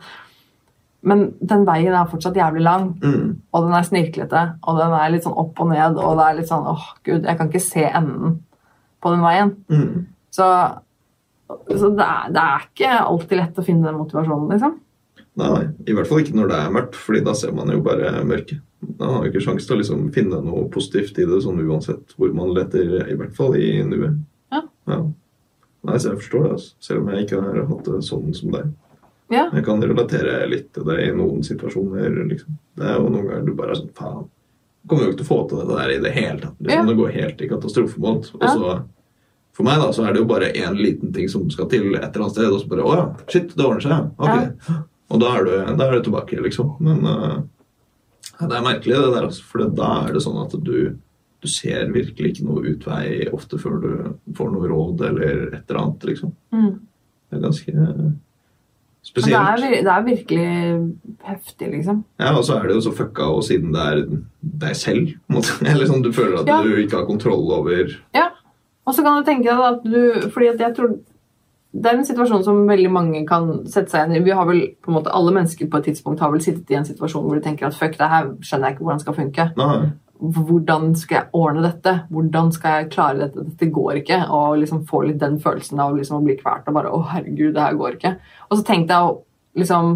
men 1.07 1.25
den 1.41 1.63
veien 1.69 1.95
er 1.97 2.11
fortsatt 2.11 2.37
jævlig 2.37 2.67
lang, 2.67 2.91
Mm. 3.01 3.31
og 3.55 3.65
den 3.65 3.79
er 3.79 3.87
snirklete, 3.89 4.45
og 4.67 4.83
den 4.83 4.93
er 4.99 5.15
litt 5.15 5.25
sånn 5.25 5.39
opp 5.41 5.63
og 5.63 5.71
ned, 5.71 5.97
og 5.97 6.19
det 6.19 6.27
er 6.27 6.39
litt 6.43 6.51
sånn 6.51 6.67
åh, 6.75 6.91
gud, 7.07 7.25
jeg 7.25 7.39
kan 7.39 7.49
ikke 7.49 7.63
se 7.65 7.87
enden 7.89 8.41
på 9.01 9.15
den 9.15 9.23
veien. 9.25 9.55
Mm. 9.73 10.07
Så, 10.35 10.45
så 11.71 11.89
det, 11.97 12.05
er, 12.05 12.29
det 12.35 12.43
er 12.45 12.67
ikke 12.69 12.91
alltid 13.01 13.39
lett 13.41 13.59
å 13.63 13.65
finne 13.65 13.89
den 13.89 13.97
motivasjonen, 14.03 14.51
liksom. 14.53 14.75
Nei, 15.41 15.61
i 15.89 15.95
hvert 15.97 16.09
fall 16.11 16.21
ikke 16.23 16.37
når 16.37 16.51
det 16.51 16.59
er 16.59 16.75
mørkt, 16.75 16.99
fordi 16.99 17.23
da 17.25 17.33
ser 17.39 17.55
man 17.57 17.71
jo 17.73 17.81
bare 17.85 18.13
mørket. 18.27 18.61
Da 18.81 19.07
har 19.07 19.21
man 19.21 19.31
ikke 19.31 19.43
sjanse 19.45 19.69
til 19.69 19.77
å 19.77 19.81
liksom 19.81 20.05
finne 20.15 20.41
noe 20.45 20.67
positivt 20.73 21.19
i 21.21 21.27
det, 21.29 21.41
sånn 21.45 21.61
uansett 21.65 22.15
hvor 22.17 22.33
man 22.37 22.53
leter, 22.57 22.99
i 23.07 23.17
hvert 23.17 23.35
fall 23.37 23.57
i 23.61 23.73
nuet. 23.87 24.21
Ja. 24.53 24.63
Nei, 24.91 25.97
så 25.97 26.11
jeg 26.11 26.21
forstår 26.21 26.45
det, 26.45 26.53
altså. 26.59 26.71
selv 26.85 27.03
om 27.03 27.11
jeg 27.13 27.27
ikke 27.27 27.41
har 27.45 27.61
hatt 27.71 27.89
det 27.89 28.01
sånn 28.05 28.35
som 28.37 28.53
deg. 28.57 28.71
Ja. 29.31 29.47
Jeg 29.55 29.65
kan 29.65 29.83
relatere 29.85 30.41
litt 30.51 30.73
til 30.75 30.85
det 30.89 30.99
i 31.07 31.11
noen 31.15 31.45
situasjoner. 31.47 32.17
liksom. 32.33 32.59
Det 32.77 32.89
er 32.89 32.99
jo 32.99 33.09
noen 33.09 33.29
ganger 33.29 33.47
du 33.47 33.53
bare 33.57 33.77
er 33.77 33.81
sånn 33.81 33.93
faen. 33.97 34.27
Kommer 34.91 35.07
jo 35.07 35.13
ikke 35.13 35.21
til 35.21 35.29
å 35.29 35.31
få 35.31 35.39
til 35.49 35.61
dette 35.61 35.77
der 35.77 35.93
i 35.95 36.01
det 36.03 36.15
hele 36.17 36.41
tatt. 36.43 36.57
Liksom. 36.59 36.81
Ja. 36.81 36.89
Det 36.89 36.99
går 36.99 37.15
helt 37.15 37.45
i 37.45 37.51
katastrofemål. 37.53 38.19
Og 38.41 38.49
så 38.49 38.75
for 39.57 39.67
meg 39.67 39.81
da, 39.83 39.91
så 39.93 40.07
er 40.07 40.15
det 40.15 40.23
jo 40.23 40.29
bare 40.31 40.53
én 40.57 40.79
liten 40.79 41.13
ting 41.15 41.29
som 41.31 41.49
skal 41.53 41.69
til 41.71 41.91
et 41.93 42.05
eller 42.05 42.25
annet 42.25 42.37
sted, 42.37 42.49
og 42.49 42.63
så 42.63 42.71
bare 42.71 42.87
Å 42.87 42.95
ja, 42.97 43.07
shit, 43.29 43.51
det 43.57 43.67
ordner 43.67 43.85
seg. 43.85 44.07
Ok. 44.17 44.79
Og 45.11 45.21
da 45.23 45.33
er, 45.37 45.45
du, 45.47 45.77
da 45.79 45.87
er 45.89 45.97
du 45.99 46.05
tilbake, 46.07 46.39
liksom. 46.45 46.77
Men 46.87 47.03
uh, 47.07 47.41
det 48.41 48.57
er 48.57 48.63
merkelig, 48.67 48.95
det 48.97 49.13
der, 49.17 49.27
altså. 49.27 49.43
For 49.51 49.67
da 49.75 49.91
er 50.07 50.15
det 50.15 50.23
sånn 50.25 50.39
at 50.45 50.55
du, 50.65 50.97
du 51.43 51.49
ser 51.51 51.91
virkelig 51.95 52.35
ikke 52.35 52.47
noe 52.47 52.63
utvei 52.75 53.27
ofte 53.35 53.59
før 53.61 53.79
du 53.83 53.91
får 54.39 54.53
noe 54.55 54.71
råd 54.71 55.05
eller 55.11 55.33
et 55.51 55.65
eller 55.67 55.81
annet, 55.83 56.07
liksom. 56.13 56.35
Mm. 56.55 56.73
Det 57.31 57.39
er 57.39 57.45
ganske 57.47 57.75
eh, 57.75 57.87
Men 57.91 58.19
Det 59.01 59.09
spesielt. 59.11 59.37
er, 59.65 59.77
det 59.83 59.93
er 59.97 60.03
virkelig 60.07 60.49
heftig, 61.27 61.69
liksom. 61.75 62.03
Ja, 62.21 62.33
og 62.37 62.45
så 62.47 62.59
er 62.61 62.69
det 62.69 62.75
jo 62.79 62.83
så 62.89 62.95
fucka, 62.95 63.29
og 63.33 63.43
siden 63.47 63.73
det 63.75 63.85
er 63.93 64.03
deg 64.65 64.77
selv. 64.77 65.15
Eller 65.71 65.87
sånn, 65.89 66.03
Du 66.05 66.13
føler 66.15 66.43
at 66.43 66.51
Ja. 66.51 66.61
du 66.63 66.75
ikke 66.83 67.01
har 67.01 67.07
kontroll 67.09 67.49
over 67.57 67.97
Ja. 68.15 68.29
Og 68.87 68.95
så 68.97 69.03
kan 69.05 69.19
du 69.21 69.27
tenke 69.29 69.49
deg 69.51 69.61
at 69.61 69.83
du 69.87 70.29
Fordi 70.33 70.49
at 70.55 70.59
jeg 70.63 70.75
tror 70.77 70.95
det 71.71 71.87
er 71.87 71.99
en 72.01 72.07
situasjon 72.07 72.43
som 72.43 72.65
veldig 72.67 72.91
mange 72.91 73.23
kan 73.29 73.51
sette 73.71 73.93
seg 73.93 74.09
inn 74.09 74.19
i. 74.19 74.25
Vi 74.27 74.35
har 74.35 74.47
vel, 74.49 74.63
på 74.83 74.91
en 74.91 74.97
måte, 74.99 75.13
Alle 75.15 75.33
mennesker 75.37 75.69
på 75.71 75.79
et 75.79 75.91
tidspunkt 75.91 76.21
har 76.21 76.33
vel 76.33 76.43
sittet 76.43 76.71
i 76.71 76.79
en 76.81 76.87
situasjon 76.87 77.25
hvor 77.25 77.39
de 77.39 77.45
tenker 77.45 77.69
at 77.69 77.79
fuck, 77.79 77.95
det 77.99 78.11
her 78.11 78.33
skjønner 78.43 78.69
jeg 78.71 78.77
ikke 78.77 78.87
hvordan 78.87 79.03
skal 79.05 79.19
funke. 79.19 79.47
Nei. 79.61 79.91
Hvordan 80.21 80.91
skal 81.01 81.17
jeg 81.17 81.31
ordne 81.33 81.63
dette? 81.65 81.95
Hvordan 82.11 82.51
skal 82.53 82.75
jeg 82.75 82.91
klare 82.93 83.23
dette? 83.23 83.45
Dette 83.53 83.71
går 83.73 84.03
ikke. 84.03 84.19
Og 84.37 84.59
liksom 84.61 84.83
få 84.91 85.05
litt 85.07 85.21
den 85.23 85.39
følelsen 85.41 85.81
av 85.81 85.95
liksom 85.97 86.19
å 86.19 86.25
bli 86.27 86.37
kvalt 86.43 86.69
og 86.69 86.77
bare 86.77 86.93
å 86.93 87.05
herregud, 87.13 87.55
det 87.55 87.63
her 87.63 87.79
går 87.79 87.97
ikke. 87.97 88.17
Og 88.51 88.59
så 88.59 88.67
tenk 88.67 88.91
deg 88.91 89.07
å 89.07 89.15
liksom 89.61 89.95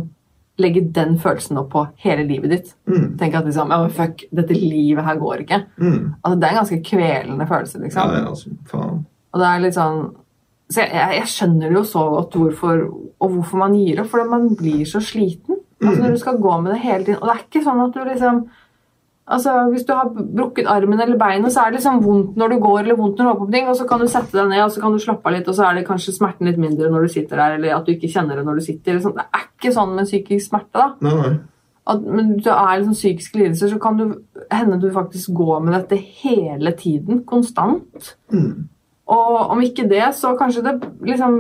legge 0.62 0.84
den 0.94 1.16
følelsen 1.18 1.58
opp 1.58 1.72
på 1.72 1.82
hele 2.04 2.22
livet 2.28 2.52
ditt. 2.54 2.74
Mm. 2.86 3.16
Tenk 3.18 3.34
at 3.34 3.48
liksom, 3.48 3.74
ja, 3.74 3.80
men 3.82 3.94
fuck, 3.94 4.22
dette 4.30 4.54
livet 4.54 5.04
her 5.04 5.18
går 5.18 5.42
ikke. 5.42 5.64
Mm. 5.82 6.14
Altså, 6.22 6.36
det 6.38 6.46
er 6.46 6.52
en 6.54 6.60
ganske 6.62 6.82
kvelende 6.86 7.48
følelse. 7.50 7.78
Ja, 7.78 7.84
liksom. 7.84 8.14
er 8.14 8.28
altså, 8.30 8.58
faen. 8.70 9.00
Og 9.34 9.42
det 9.42 9.48
er 9.50 9.64
litt 9.64 9.74
sånn 9.74 10.04
Så 10.72 10.80
jeg, 10.80 11.16
jeg, 11.18 11.28
skjønner 11.28 11.74
jo 11.76 11.84
så 11.84 12.02
godt 12.08 12.36
hvorfor 12.40 12.84
og 13.20 13.30
hvorfor 13.30 13.60
man 13.60 13.74
gir 13.76 14.00
opp, 14.00 14.10
fordi 14.12 14.28
man 14.30 14.50
blir 14.56 14.84
så 14.88 15.02
sliten. 15.04 15.60
Altså 15.84 16.02
Når 16.02 16.14
du 16.14 16.20
skal 16.22 16.38
gå 16.40 16.60
med 16.60 16.72
det 16.72 16.80
hele 16.80 17.04
tiden. 17.04 17.18
Og 17.20 17.28
det 17.28 17.34
er 17.34 17.42
ikke 17.44 17.64
sånn 17.64 17.82
at 17.84 17.96
du 17.96 18.04
liksom 18.08 18.44
Altså 19.24 19.52
Hvis 19.72 19.86
du 19.88 19.94
har 19.96 20.10
brukket 20.12 20.66
armen 20.68 21.00
eller 21.00 21.16
beinet, 21.16 21.52
så 21.52 21.62
er 21.62 21.72
det 21.72 21.78
liksom 21.78 22.02
vondt 22.04 22.34
når 22.36 22.50
du 22.52 22.58
går 22.60 22.82
eller 22.82 22.98
vondt 22.98 23.18
når 23.18 23.30
du 23.30 23.38
på 23.40 23.46
ting, 23.54 23.70
og 23.72 23.78
så 23.78 23.86
kan 23.88 24.02
du 24.02 24.08
sette 24.12 24.36
deg 24.36 24.50
ned 24.50 24.60
og 24.66 24.74
så 24.74 24.82
kan 24.82 24.92
du 24.92 25.00
slappe 25.00 25.30
av 25.30 25.32
litt, 25.32 25.48
og 25.48 25.56
så 25.56 25.64
er 25.64 25.78
det 25.78 25.86
kanskje 25.88 26.12
smerten 26.12 26.50
litt 26.50 26.60
mindre 26.60 26.90
når 26.92 27.06
du 27.06 27.14
sitter 27.14 27.40
der, 27.40 27.54
eller 27.56 27.72
at 27.78 27.88
du 27.88 27.94
ikke 27.94 28.10
kjenner 28.12 28.36
det 28.36 28.44
når 28.44 28.60
du 28.60 28.66
sitter. 28.66 28.98
Liksom. 28.98 29.14
Det 29.16 29.24
er 29.24 29.46
ikke 29.48 29.72
sånn 29.78 29.94
med 29.96 30.10
psykisk 30.10 30.50
smerte. 30.50 30.76
da 30.76 30.90
Nei, 31.06 31.14
nei. 31.22 31.32
at 31.94 32.04
men 32.18 32.34
du 32.36 32.50
er 32.52 32.74
liksom 32.82 32.98
psykiske 32.98 33.40
lidelser, 33.40 33.72
så 33.72 33.80
kan 33.80 33.96
du 33.96 34.04
hende 34.52 34.80
du 34.82 34.90
faktisk 34.92 35.32
går 35.40 35.64
med 35.64 35.76
dette 35.78 36.02
hele 36.20 36.76
tiden. 36.84 37.24
Konstant. 37.24 38.12
Mm. 38.28 38.68
Og 39.06 39.50
om 39.52 39.60
ikke 39.60 39.84
det, 39.90 40.02
så 40.16 40.30
kanskje 40.38 40.62
det 40.64 40.72
liksom 41.04 41.34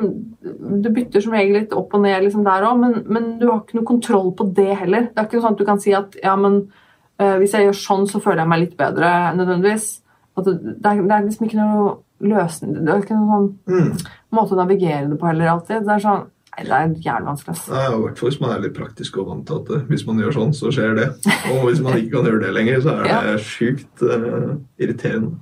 Det 0.84 0.90
bytter 0.92 1.22
som 1.24 1.32
regel 1.32 1.56
litt 1.62 1.72
opp 1.72 1.94
og 1.96 2.02
ned 2.04 2.26
liksom 2.26 2.42
der 2.44 2.66
òg, 2.68 2.76
men, 2.82 2.98
men 3.08 3.28
du 3.40 3.46
har 3.48 3.62
ikke 3.62 3.78
noe 3.78 3.86
kontroll 3.88 4.34
på 4.36 4.44
det 4.54 4.74
heller. 4.82 5.06
Det 5.14 5.22
er 5.22 5.28
ikke 5.30 5.40
sånn 5.40 5.54
at 5.56 5.62
du 5.62 5.64
kan 5.64 5.80
si 5.80 5.94
at 5.96 6.18
ja, 6.22 6.34
men 6.36 6.58
uh, 7.22 7.36
hvis 7.40 7.54
jeg 7.56 7.64
gjør 7.70 7.78
sånn, 7.80 8.04
så 8.10 8.20
føler 8.20 8.42
jeg 8.44 8.50
meg 8.52 8.60
litt 8.66 8.76
bedre 8.76 9.14
nødvendigvis. 9.38 9.86
At 10.36 10.44
det, 10.50 10.54
det, 10.82 10.90
er, 10.90 11.00
det 11.08 11.16
er 11.16 11.24
liksom 11.24 11.46
ikke 11.48 11.62
noe 11.62 11.94
løsning 12.24 12.74
Det 12.84 12.92
er 12.92 13.02
ikke 13.04 13.16
noen 13.16 13.32
sånn 13.32 13.48
Mm. 13.64 13.90
måte 14.34 14.54
å 14.54 14.60
navigere 14.60 15.08
det 15.10 15.18
på 15.20 15.26
heller 15.30 15.50
alltid. 15.56 15.84
Det 15.88 15.96
er 15.96 16.04
sånn 16.04 16.22
Nei, 16.54 16.62
det 16.68 16.76
er 16.76 16.92
jævlig 17.02 17.26
vanskelig. 17.26 17.56
I 17.66 17.96
hvert 17.98 18.20
fall 18.20 18.28
hvis 18.30 18.36
man 18.44 18.52
er 18.54 18.60
litt 18.62 18.76
praktisk 18.76 19.16
og 19.18 19.26
vant 19.32 19.48
til 19.48 19.56
at 19.58 19.88
hvis 19.88 20.04
man 20.06 20.20
gjør 20.22 20.36
sånn, 20.36 20.52
så 20.54 20.70
skjer 20.70 20.92
det. 21.00 21.06
Og 21.50 21.64
hvis 21.66 21.80
man 21.82 21.96
ikke 21.98 22.12
kan 22.12 22.28
gjøre 22.28 22.44
det 22.44 22.52
lenger, 22.54 22.76
så 22.84 22.92
er 22.94 23.02
det 23.08 23.32
Ja. 23.32 23.40
sjukt 23.42 24.04
uh, 24.06 24.52
irriterende. 24.78 25.32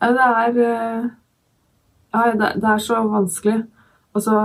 Ja, 0.00 0.08
det 0.16 0.30
er 0.30 0.62
eh, 0.70 1.10
Ja, 2.16 2.32
det, 2.32 2.54
det 2.62 2.72
er 2.72 2.82
så 2.82 3.02
vanskelig. 3.12 3.60
Og 4.16 4.24
så 4.24 4.38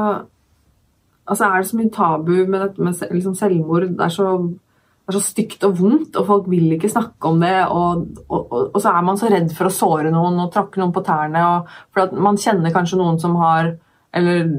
altså 1.31 1.47
er 1.47 1.61
det 1.61 1.69
så 1.69 1.77
mye 1.79 1.93
tabu 1.95 2.33
med 2.49 2.59
dette 2.59 2.83
med 2.83 3.13
liksom 3.15 3.35
selvmord. 3.39 3.87
Det 3.95 4.05
er, 4.05 4.11
så, 4.13 4.31
det 4.41 5.13
er 5.13 5.17
så 5.17 5.23
stygt 5.23 5.63
og 5.67 5.77
vondt, 5.79 6.17
og 6.19 6.27
folk 6.27 6.49
vil 6.51 6.73
ikke 6.75 6.91
snakke 6.91 7.29
om 7.29 7.39
det. 7.43 7.53
Og, 7.69 8.07
og, 8.27 8.41
og, 8.41 8.65
og 8.73 8.81
så 8.81 8.91
er 8.91 9.05
man 9.07 9.19
så 9.21 9.31
redd 9.31 9.53
for 9.55 9.69
å 9.69 9.75
såre 9.75 10.11
noen 10.13 10.39
og 10.43 10.51
tråkke 10.53 10.81
noen 10.81 10.93
på 10.95 11.05
tærne. 11.07 11.45
For 11.93 12.05
at 12.05 12.17
man 12.27 12.39
kjenner 12.41 12.75
kanskje 12.75 12.99
noen 12.99 13.21
som 13.21 13.37
har 13.41 13.75
eller 14.11 14.49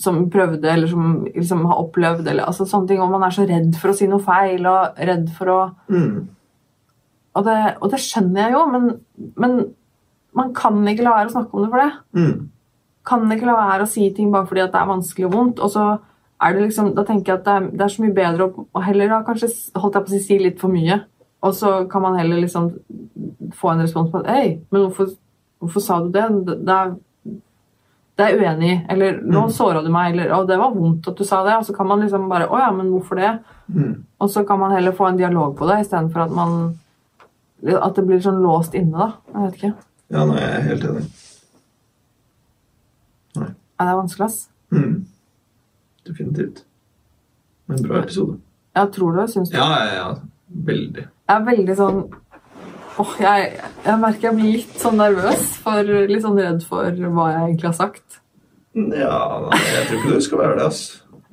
som 0.00 0.22
prøvde, 0.32 0.64
eller 0.72 0.88
som 0.88 1.26
liksom 1.26 1.66
har 1.68 1.82
opplevd 1.82 2.30
eller, 2.30 2.46
altså 2.48 2.64
sånne 2.64 2.88
ting, 2.88 3.00
Og 3.04 3.10
man 3.12 3.26
er 3.26 3.34
så 3.36 3.44
redd 3.44 3.74
for 3.76 3.92
å 3.92 3.96
si 3.98 4.06
noe 4.08 4.24
feil 4.24 4.64
og 4.70 5.02
redd 5.10 5.26
for 5.36 5.52
å 5.52 5.58
Mm. 5.92 6.30
Og 7.32 7.44
det, 7.46 7.76
og 7.80 7.88
det 7.88 8.00
skjønner 8.04 8.42
jeg 8.42 8.52
jo, 8.52 8.62
men, 8.68 8.88
men 9.40 9.52
man 10.36 10.50
kan 10.52 10.76
ikke 10.88 11.04
la 11.06 11.14
være 11.14 11.30
å 11.30 11.32
snakke 11.32 11.56
om 11.56 11.62
det 11.64 11.70
for 11.72 11.80
det. 11.80 11.92
Mm. 12.12 12.34
Kan 13.04 13.30
ikke 13.34 13.46
la 13.48 13.56
være 13.58 13.86
å 13.86 13.90
si 13.90 14.08
ting 14.14 14.30
bare 14.32 14.46
fordi 14.46 14.62
at 14.62 14.72
det 14.74 14.80
er 14.80 14.90
vanskelig 14.92 15.26
og 15.26 15.32
vondt. 15.36 15.62
Og 15.64 15.70
så 15.74 15.86
er 16.42 16.54
det 16.54 16.62
liksom, 16.68 16.92
da 16.94 17.02
tenker 17.06 17.32
jeg 17.32 17.40
at 17.40 17.44
det 17.46 17.54
er, 17.54 17.70
det 17.72 17.84
er 17.86 17.94
så 17.94 18.02
mye 18.04 18.14
bedre 18.14 18.46
å 18.74 18.82
heller 18.82 19.08
da 19.10 19.22
kanskje 19.26 19.48
holdt 19.78 19.94
jeg 19.98 20.06
på 20.06 20.12
å 20.16 20.20
si, 20.26 20.38
litt 20.42 20.60
for 20.62 20.70
mye. 20.74 21.00
Og 21.42 21.54
så 21.58 21.72
kan 21.90 22.02
man 22.04 22.14
heller 22.18 22.38
liksom 22.42 22.68
få 23.58 23.72
en 23.72 23.82
respons 23.82 24.10
på 24.12 24.20
at 24.22 24.28
Hei, 24.30 24.60
men 24.70 24.84
hvorfor, 24.84 25.10
hvorfor 25.58 25.82
sa 25.82 25.98
du 26.04 26.12
det? 26.14 26.26
Det, 26.46 26.76
er, 26.76 26.92
det 28.20 28.26
er 28.28 28.38
uenig 28.38 28.70
i. 28.70 28.76
Eller 28.94 29.18
nå 29.22 29.46
Mm. 29.48 29.50
såra 29.56 29.82
du 29.82 29.90
meg, 29.90 30.12
eller 30.14 30.30
å, 30.36 30.44
det 30.46 30.58
var 30.60 30.74
vondt 30.76 31.08
at 31.10 31.18
du 31.18 31.24
sa 31.26 31.42
det. 31.46 31.56
Og 31.58 31.66
så 31.66 31.74
kan 31.74 31.86
man 31.90 32.00
liksom 32.04 32.28
bare 32.30 32.46
Å 32.46 32.58
ja, 32.62 32.70
men 32.70 32.90
hvorfor 32.94 33.18
det? 33.18 33.32
Mm. 33.74 34.04
Og 34.20 34.30
så 34.30 34.44
kan 34.46 34.60
man 34.62 34.70
heller 34.76 34.92
få 34.94 35.08
en 35.08 35.18
dialog 35.18 35.56
på 35.58 35.66
det, 35.66 35.80
istedenfor 35.86 36.28
at 36.28 36.30
man 36.38 36.78
At 37.62 37.94
det 37.94 38.02
blir 38.06 38.18
sånn 38.22 38.40
låst 38.42 38.74
inne, 38.74 38.98
da. 38.98 39.12
Jeg 39.34 39.42
vet 39.44 39.58
ikke. 39.60 39.74
Ja, 40.10 40.24
nei, 40.26 40.38
jeg 40.40 40.54
er 40.56 40.64
helt 40.70 40.84
enig. 40.90 41.04
Ja, 43.82 43.86
det 43.88 43.92
er 43.92 43.98
vanskelig, 43.98 44.26
ass. 44.28 44.50
Mm. 44.70 45.06
Definitivt. 46.06 46.60
Men 47.66 47.82
bra 47.82 48.02
episode. 48.02 48.36
Jeg 48.76 48.90
tror 48.94 49.16
det, 49.16 49.24
syns 49.32 49.50
du. 49.50 49.56
Ja, 49.58 49.66
ja, 49.82 49.94
ja. 49.96 50.12
Veldig. 50.68 51.02
Jeg 51.02 51.34
er 51.40 51.46
veldig 51.46 51.74
sånn 51.78 52.02
Åh, 53.00 53.12
jeg, 53.24 53.46
jeg 53.86 54.00
merker 54.02 54.28
jeg 54.28 54.36
blir 54.36 54.56
litt 54.58 54.74
sånn 54.78 54.98
nervøs, 55.00 55.46
for 55.64 55.92
litt 56.10 56.22
sånn 56.22 56.36
redd 56.36 56.60
for 56.68 56.98
hva 57.16 57.28
jeg 57.30 57.44
egentlig 57.46 57.70
har 57.70 57.78
sagt. 57.78 58.18
Ja, 58.76 59.16
nei, 59.48 59.60
jeg 59.72 59.86
tror 59.88 59.98
ikke 59.98 60.12
du 60.12 60.26
skal 60.28 60.42
være 60.42 60.58
det, 60.58 60.66
ass. 60.68 60.82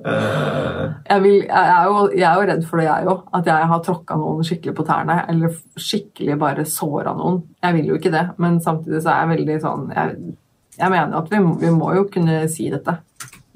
Uh... 0.00 0.96
Jeg, 1.04 1.22
vil, 1.22 1.36
jeg, 1.44 1.66
er 1.68 1.84
jo, 1.84 2.06
jeg 2.16 2.26
er 2.30 2.40
jo 2.40 2.48
redd 2.48 2.66
for 2.66 2.80
det, 2.80 2.88
jeg 2.88 3.10
òg. 3.12 3.22
At 3.36 3.52
jeg 3.52 3.70
har 3.74 3.84
tråkka 3.84 4.16
noen 4.18 4.48
skikkelig 4.48 4.76
på 4.80 4.86
tærne. 4.88 5.18
Eller 5.28 5.60
skikkelig 5.76 6.38
bare 6.40 6.64
såra 6.64 7.12
noen. 7.20 7.42
Jeg 7.60 7.76
vil 7.76 7.92
jo 7.92 8.00
ikke 8.00 8.14
det, 8.16 8.26
men 8.40 8.56
samtidig 8.64 9.04
så 9.04 9.12
er 9.12 9.20
jeg 9.20 9.32
veldig 9.34 9.58
sånn 9.60 9.84
Jeg, 9.92 10.16
jeg 10.80 10.92
mener 10.92 11.16
at 11.20 11.30
vi, 11.32 11.40
vi 11.60 11.72
må 11.74 11.92
jo 11.96 12.06
kunne 12.12 12.42
si 12.52 12.70
dette, 12.72 12.96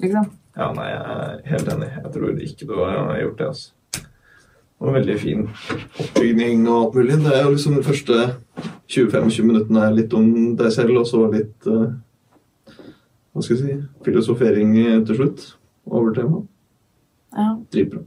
liksom. 0.03 0.29
ja, 0.57 0.69
nei, 0.77 0.87
jeg 0.91 1.15
er 1.15 1.41
helt 1.51 1.73
enig. 1.73 1.89
Jeg 2.03 2.13
tror 2.13 2.45
ikke 2.47 2.69
du 2.69 2.75
har 2.79 3.19
gjort 3.21 3.41
det, 3.41 3.49
altså. 3.53 3.71
Det 4.75 4.89
var 4.89 4.97
veldig 4.97 5.19
fin 5.19 5.45
oppbygning 6.03 6.65
og 6.67 6.79
alt 6.79 6.97
mulig. 6.99 7.19
Det 7.23 7.31
er 7.31 7.45
jo 7.45 7.53
liksom 7.53 7.77
de 7.77 7.83
første 7.85 8.17
20-25 8.91 9.45
minuttene 9.47 9.85
er 9.85 9.95
litt 9.95 10.13
om 10.13 10.33
deg 10.59 10.73
selv, 10.75 10.99
og 10.99 11.07
så 11.07 11.21
litt 11.31 11.69
uh, 11.71 11.93
Hva 13.31 13.45
skal 13.45 13.55
jeg 13.55 13.61
si 13.61 13.77
Filosofering 14.05 14.75
til 15.07 15.15
slutt 15.21 15.47
over 15.87 16.11
temaet. 16.17 16.51
Ja. 17.35 17.47
Dritbra. 17.71 18.03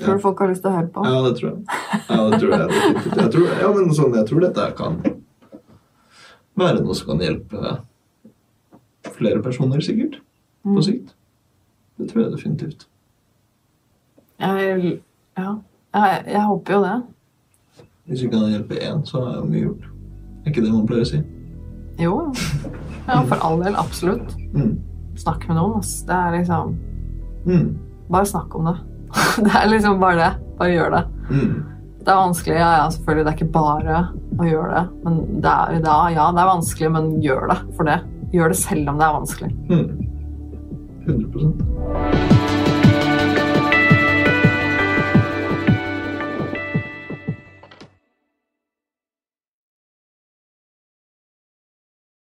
Tror 0.00 0.18
du 0.18 0.22
folk 0.24 0.40
har 0.42 0.50
lyst 0.50 0.64
til 0.64 0.72
å 0.72 0.76
høre 0.76 0.90
på? 0.92 1.04
Ja, 1.06 1.18
det 1.24 1.34
tror 1.38 1.50
jeg. 1.50 1.80
Ja, 2.08 2.22
det 2.30 2.38
tror 2.42 2.54
jeg. 2.54 2.94
jeg 3.22 3.28
tror, 3.34 3.50
ja, 3.62 3.68
men 3.76 3.92
sånn, 3.94 4.16
jeg 4.18 4.28
tror 4.30 4.44
dette 4.44 4.70
kan 4.78 4.96
være 6.56 6.80
noe 6.84 6.94
som 6.94 7.06
kan 7.12 7.20
hjelpe 7.24 7.76
flere 9.14 9.42
personer, 9.42 9.80
sikkert. 9.80 10.20
På 10.64 10.70
Mm. 10.78 10.82
sikt. 10.82 11.14
Det 11.98 12.10
tror 12.10 12.22
jeg 12.22 12.32
definitivt. 12.32 12.86
Jeg, 14.40 15.00
ja. 15.38 15.54
Jeg, 15.94 16.24
jeg 16.26 16.42
håper 16.42 16.74
jo 16.74 16.80
det. 16.82 16.94
Hvis 18.06 18.22
vi 18.24 18.28
kan 18.28 18.48
hjelpe 18.50 18.74
én, 18.82 19.04
så 19.06 19.18
er 19.28 19.36
jo 19.36 19.44
mye 19.44 19.60
gjort. 19.62 19.84
Er 20.44 20.50
ikke 20.50 20.64
det 20.64 20.72
man 20.72 20.86
pleier 20.86 21.04
å 21.06 21.08
si? 21.08 21.20
Jo. 22.02 22.16
Ja, 23.06 23.20
for 23.28 23.36
all 23.46 23.62
del. 23.62 23.76
Absolutt. 23.76 24.34
Mm. 24.54 24.74
Snakk 25.16 25.46
med 25.48 25.56
noen. 25.56 25.78
ass. 25.78 26.02
Det 26.02 26.14
er 26.14 26.38
liksom 26.38 26.76
Mm. 27.46 27.76
Bare 28.10 28.24
snakk 28.26 28.54
om 28.56 28.64
det. 28.64 28.76
Det 29.44 29.52
er 29.54 29.68
liksom 29.68 30.00
bare 30.00 30.16
det. 30.16 30.30
Bare 30.58 30.70
gjør 30.72 30.90
det. 30.90 31.04
Mm. 31.30 31.64
Det 32.04 32.12
er 32.12 32.20
vanskelig, 32.20 32.56
ja, 32.60 32.70
ja, 32.82 32.88
selvfølgelig. 32.92 33.24
Det 33.24 33.32
er 33.32 33.38
ikke 33.38 33.54
bare 33.54 34.00
å 34.36 34.48
gjøre 34.48 34.72
det. 34.74 34.84
Men 35.06 35.20
det 35.44 35.52
er, 35.52 35.78
da, 35.86 35.98
ja, 36.12 36.26
det 36.36 36.42
er 36.42 36.50
vanskelig, 36.50 36.90
men 36.98 37.12
gjør 37.24 37.48
det 37.52 37.60
for 37.78 37.88
det. 37.88 38.00
Gjør 38.34 38.52
det 38.52 38.58
selv 38.60 38.90
om 38.92 39.00
det 39.00 39.06
er 39.08 39.16
vanskelig. 39.20 39.54
Mm. 39.70 39.88
100 41.04 42.53